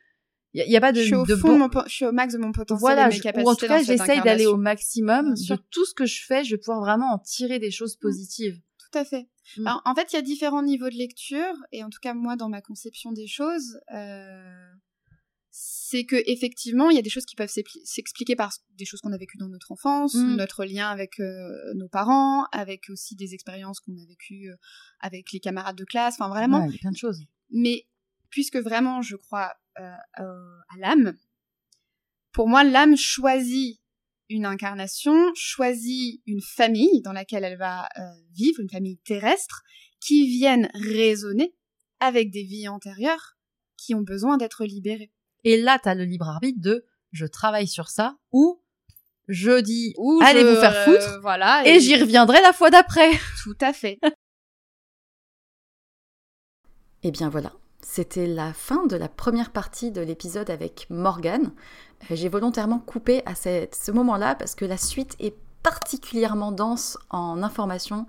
il 0.54 0.70
y, 0.70 0.76
a 0.76 0.80
pas 0.80 0.92
de, 0.92 1.00
je 1.00 1.06
suis 1.06 1.14
au 1.14 1.24
de 1.24 1.34
fond 1.36 1.58
bon- 1.58 1.68
de 1.68 1.74
mon 1.74 1.82
je 1.86 1.92
suis 1.92 2.04
au 2.04 2.12
max 2.12 2.34
de 2.34 2.38
mon 2.38 2.52
potentiel 2.52 2.80
voilà, 2.80 3.06
et 3.08 3.14
mes 3.14 3.20
capacités 3.20 3.46
ou 3.48 3.50
en 3.50 3.54
tout 3.54 3.66
cas 3.66 3.82
j'essaye 3.82 4.20
d'aller 4.22 4.46
au 4.46 4.56
maximum 4.58 5.34
de 5.34 5.56
tout 5.70 5.84
ce 5.86 5.94
que 5.94 6.04
je 6.06 6.24
fais, 6.26 6.44
je 6.44 6.50
vais 6.54 6.58
pouvoir 6.58 6.80
vraiment 6.80 7.12
en 7.14 7.18
tirer 7.18 7.58
des 7.58 7.70
choses 7.70 7.96
positives. 7.96 8.60
Tout 8.78 8.98
à 8.98 9.04
fait. 9.06 9.28
Mm. 9.56 9.66
Alors, 9.66 9.82
en 9.86 9.94
fait, 9.94 10.12
il 10.12 10.16
y 10.16 10.18
a 10.18 10.22
différents 10.22 10.62
niveaux 10.62 10.90
de 10.90 10.94
lecture, 10.96 11.54
et 11.72 11.82
en 11.82 11.88
tout 11.88 11.98
cas, 12.02 12.12
moi, 12.12 12.36
dans 12.36 12.50
ma 12.50 12.60
conception 12.60 13.10
des 13.12 13.26
choses, 13.26 13.78
euh, 13.94 14.66
c'est 15.50 16.04
que 16.04 16.16
effectivement, 16.26 16.88
il 16.90 16.96
y 16.96 16.98
a 16.98 17.02
des 17.02 17.10
choses 17.10 17.24
qui 17.26 17.36
peuvent 17.36 17.50
s'expliquer 17.84 18.36
par 18.36 18.52
des 18.76 18.84
choses 18.84 19.00
qu'on 19.00 19.12
a 19.12 19.18
vécues 19.18 19.36
dans 19.38 19.48
notre 19.48 19.72
enfance, 19.72 20.14
Mm. 20.14 20.36
notre 20.36 20.64
lien 20.64 20.88
avec 20.90 21.20
euh, 21.20 21.74
nos 21.74 21.88
parents, 21.88 22.44
avec 22.52 22.88
aussi 22.90 23.16
des 23.16 23.34
expériences 23.34 23.80
qu'on 23.80 23.96
a 23.96 24.04
vécues 24.06 24.50
euh, 24.50 24.56
avec 25.00 25.32
les 25.32 25.40
camarades 25.40 25.76
de 25.76 25.84
classe, 25.84 26.14
enfin 26.18 26.28
vraiment. 26.28 26.60
Ouais, 26.62 26.68
il 26.68 26.72
y 26.72 26.76
a 26.76 26.80
plein 26.80 26.90
de 26.92 26.96
choses. 26.96 27.20
Mais 27.50 27.86
puisque 28.32 28.56
vraiment, 28.56 29.02
je 29.02 29.14
crois 29.14 29.54
euh, 29.78 29.92
euh, 30.18 30.58
à 30.74 30.78
l'âme, 30.78 31.16
pour 32.32 32.48
moi, 32.48 32.64
l'âme 32.64 32.96
choisit 32.96 33.78
une 34.28 34.46
incarnation, 34.46 35.30
choisit 35.34 36.22
une 36.26 36.40
famille 36.40 37.02
dans 37.02 37.12
laquelle 37.12 37.44
elle 37.44 37.58
va 37.58 37.84
euh, 37.98 38.00
vivre, 38.32 38.60
une 38.60 38.70
famille 38.70 38.98
terrestre, 38.98 39.62
qui 40.00 40.26
viennent 40.26 40.68
résonner 40.74 41.54
avec 42.00 42.30
des 42.30 42.42
vies 42.42 42.68
antérieures 42.68 43.36
qui 43.76 43.94
ont 43.94 44.00
besoin 44.00 44.38
d'être 44.38 44.64
libérées. 44.64 45.12
Et 45.44 45.60
là, 45.60 45.78
tu 45.80 45.88
as 45.88 45.94
le 45.94 46.04
libre 46.04 46.28
arbitre 46.28 46.60
de 46.60 46.84
je 47.12 47.26
travaille 47.26 47.68
sur 47.68 47.88
ça 47.88 48.16
ou 48.32 48.62
je 49.28 49.60
dis 49.60 49.94
Ou 49.98 50.20
allez 50.22 50.40
je, 50.40 50.46
vous 50.46 50.60
faire 50.60 50.74
euh, 50.74 50.84
foutre 50.84 51.20
voilà, 51.20 51.62
et 51.66 51.78
j'y 51.80 51.96
reviendrai 51.96 52.40
la 52.40 52.52
fois 52.52 52.70
d'après. 52.70 53.10
Tout 53.42 53.56
à 53.60 53.72
fait. 53.72 53.98
Et 57.04 57.10
bien 57.10 57.28
voilà, 57.28 57.52
c'était 57.82 58.26
la 58.26 58.52
fin 58.52 58.86
de 58.86 58.96
la 58.96 59.08
première 59.08 59.50
partie 59.50 59.90
de 59.90 60.00
l'épisode 60.00 60.50
avec 60.50 60.86
Morgane. 60.88 61.52
Euh, 62.10 62.14
J'ai 62.16 62.28
volontairement 62.28 62.78
coupé 62.78 63.22
à 63.26 63.34
ce 63.34 63.90
moment-là 63.90 64.34
parce 64.34 64.54
que 64.54 64.64
la 64.64 64.76
suite 64.76 65.14
est 65.18 65.36
particulièrement 65.62 66.52
dense 66.52 66.96
en 67.10 67.42
informations 67.42 68.06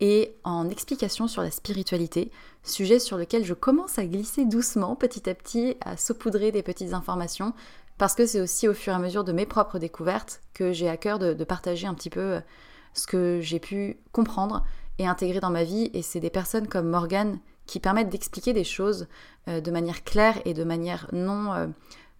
et 0.00 0.34
en 0.42 0.68
explications 0.68 1.28
sur 1.28 1.42
la 1.42 1.50
spiritualité, 1.52 2.32
sujet 2.64 2.98
sur 2.98 3.16
lequel 3.16 3.44
je 3.44 3.54
commence 3.54 3.98
à 3.98 4.04
glisser 4.04 4.44
doucement, 4.44 4.96
petit 4.96 5.30
à 5.30 5.34
petit, 5.34 5.76
à 5.80 5.96
saupoudrer 5.96 6.50
des 6.50 6.64
petites 6.64 6.92
informations, 6.92 7.52
parce 7.98 8.14
que 8.16 8.26
c'est 8.26 8.40
aussi 8.40 8.66
au 8.66 8.74
fur 8.74 8.92
et 8.92 8.96
à 8.96 8.98
mesure 8.98 9.22
de 9.22 9.32
mes 9.32 9.46
propres 9.46 9.78
découvertes 9.78 10.40
que 10.54 10.72
j'ai 10.72 10.88
à 10.88 10.96
cœur 10.96 11.20
de, 11.20 11.34
de 11.34 11.44
partager 11.44 11.86
un 11.86 11.94
petit 11.94 12.10
peu 12.10 12.20
euh, 12.20 12.40
ce 12.94 13.06
que 13.06 13.38
j'ai 13.40 13.60
pu 13.60 13.98
comprendre 14.10 14.64
et 14.98 15.06
intégrer 15.06 15.38
dans 15.38 15.50
ma 15.50 15.62
vie, 15.62 15.90
et 15.94 16.02
c'est 16.02 16.20
des 16.20 16.30
personnes 16.30 16.66
comme 16.66 16.88
Morgane 16.88 17.38
qui 17.72 17.80
permettent 17.80 18.10
d'expliquer 18.10 18.52
des 18.52 18.64
choses 18.64 19.06
euh, 19.48 19.62
de 19.62 19.70
manière 19.70 20.04
claire 20.04 20.38
et 20.44 20.52
de 20.52 20.62
manière 20.62 21.08
non 21.10 21.54
euh, 21.54 21.66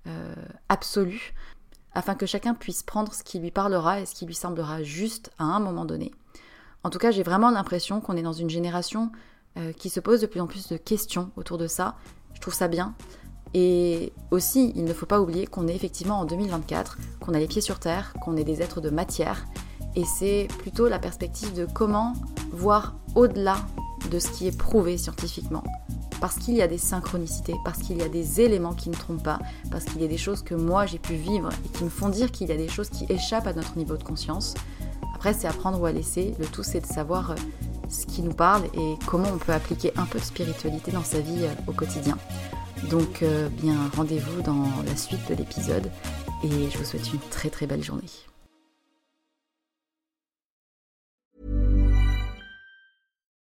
euh, 0.07 0.35
absolue, 0.71 1.35
afin 1.93 2.15
que 2.15 2.25
chacun 2.25 2.55
puisse 2.55 2.83
prendre 2.83 3.13
ce 3.13 3.23
qui 3.23 3.39
lui 3.39 3.51
parlera 3.51 4.01
et 4.01 4.07
ce 4.07 4.15
qui 4.15 4.25
lui 4.25 4.35
semblera 4.35 4.83
juste 4.83 5.31
à 5.39 5.45
un 5.45 5.61
moment 5.61 5.85
donné. 5.85 6.11
En 6.85 6.89
tout 6.89 6.99
cas, 6.99 7.11
j'ai 7.11 7.23
vraiment 7.23 7.51
l'impression 7.51 8.01
qu'on 8.01 8.17
est 8.17 8.23
dans 8.23 8.33
une 8.33 8.49
génération 8.49 9.13
qui 9.77 9.91
se 9.91 10.01
pose 10.01 10.23
de 10.23 10.27
plus 10.27 10.41
en 10.41 10.47
plus 10.47 10.69
de 10.69 10.79
questions 10.79 11.31
autour 11.37 11.59
de 11.59 11.67
ça. 11.67 11.97
Je 12.33 12.41
trouve 12.41 12.55
ça 12.55 12.69
bien. 12.69 12.95
Et 13.53 14.15
aussi, 14.31 14.73
il 14.75 14.85
ne 14.85 14.95
faut 14.95 15.05
pas 15.05 15.21
oublier 15.21 15.47
qu'on 15.47 15.69
est 15.69 15.77
effectivement 15.77 16.21
en 16.21 16.25
2024, 16.25 16.97
qu'on 17.21 17.35
a 17.35 17.39
les 17.39 17.47
pieds 17.47 17.61
sur 17.61 17.79
terre, 17.79 18.15
qu'on 18.23 18.39
est 18.39 18.45
des 18.45 18.63
êtres 18.63 18.81
de 18.81 18.89
matière. 18.89 19.45
Et 19.95 20.05
c'est 20.07 20.49
plutôt 20.61 20.89
la 20.89 20.99
perspective 20.99 21.53
de 21.53 21.67
comment 21.67 22.15
voir 22.51 22.95
au-delà 23.15 23.59
de 24.11 24.19
ce 24.19 24.29
qui 24.29 24.47
est 24.47 24.57
prouvé 24.57 24.99
scientifiquement. 24.99 25.65
Parce 26.21 26.37
qu'il 26.37 26.55
y 26.55 26.63
a 26.63 26.69
des 26.69 26.79
synchronicités, 26.79 27.55
parce 27.65 27.79
qu'il 27.79 27.99
y 27.99 28.03
a 28.03 28.09
des 28.09 28.41
éléments 28.41 28.75
qui 28.75 28.91
ne 28.91 28.95
trompent 28.95 29.25
pas, 29.25 29.41
parce 29.71 29.85
qu'il 29.85 30.01
y 30.01 30.05
a 30.05 30.09
des 30.09 30.19
choses 30.19 30.43
que 30.43 30.55
moi 30.55 30.87
j'ai 30.87 30.99
pu 30.99 31.15
vivre 31.15 31.49
et 31.65 31.69
qui 31.69 31.85
me 31.85 31.91
font 31.91 32.09
dire 32.09 32.31
qu'il 32.31 32.49
y 32.49 32.53
a 32.53 32.57
des 32.57 32.69
choses 32.69 32.91
qui 32.91 33.07
échappent 33.09 33.47
à 33.47 33.53
notre 33.53 33.77
niveau 33.77 33.97
de 33.97 34.05
conscience. 34.05 34.55
Après, 35.15 35.35
c'est 35.35 35.49
à 35.49 35.53
prendre 35.53 35.81
ou 35.81 35.87
à 35.87 35.93
laisser. 35.93 36.35
Le 36.39 36.47
tout, 36.47 36.63
c'est 36.63 36.81
de 36.81 36.87
savoir 36.87 37.33
euh, 37.33 37.35
ce 37.89 38.07
qui 38.07 38.23
nous 38.23 38.35
parle 38.35 38.63
et 38.75 38.95
comment 39.07 39.29
on 39.33 39.39
peut 39.39 39.53
appliquer 39.53 39.93
un 39.97 40.05
peu 40.05 40.19
de 40.19 40.25
spiritualité 40.25 40.91
dans 40.91 41.05
sa 41.05 41.21
vie 41.21 41.45
euh, 41.45 41.55
au 41.69 41.73
quotidien. 41.73 42.19
Donc, 42.91 43.23
euh, 43.23 43.49
bien, 43.49 43.77
rendez-vous 43.97 44.43
dans 44.43 44.67
la 44.85 44.97
suite 44.97 45.29
de 45.29 45.35
l'épisode 45.35 45.89
et 46.43 46.71
je 46.71 46.79
vous 46.79 46.85
souhaite 46.85 47.13
une 47.13 47.21
très 47.31 47.51
très 47.51 47.67
belle 47.67 47.85
journée. 47.85 48.03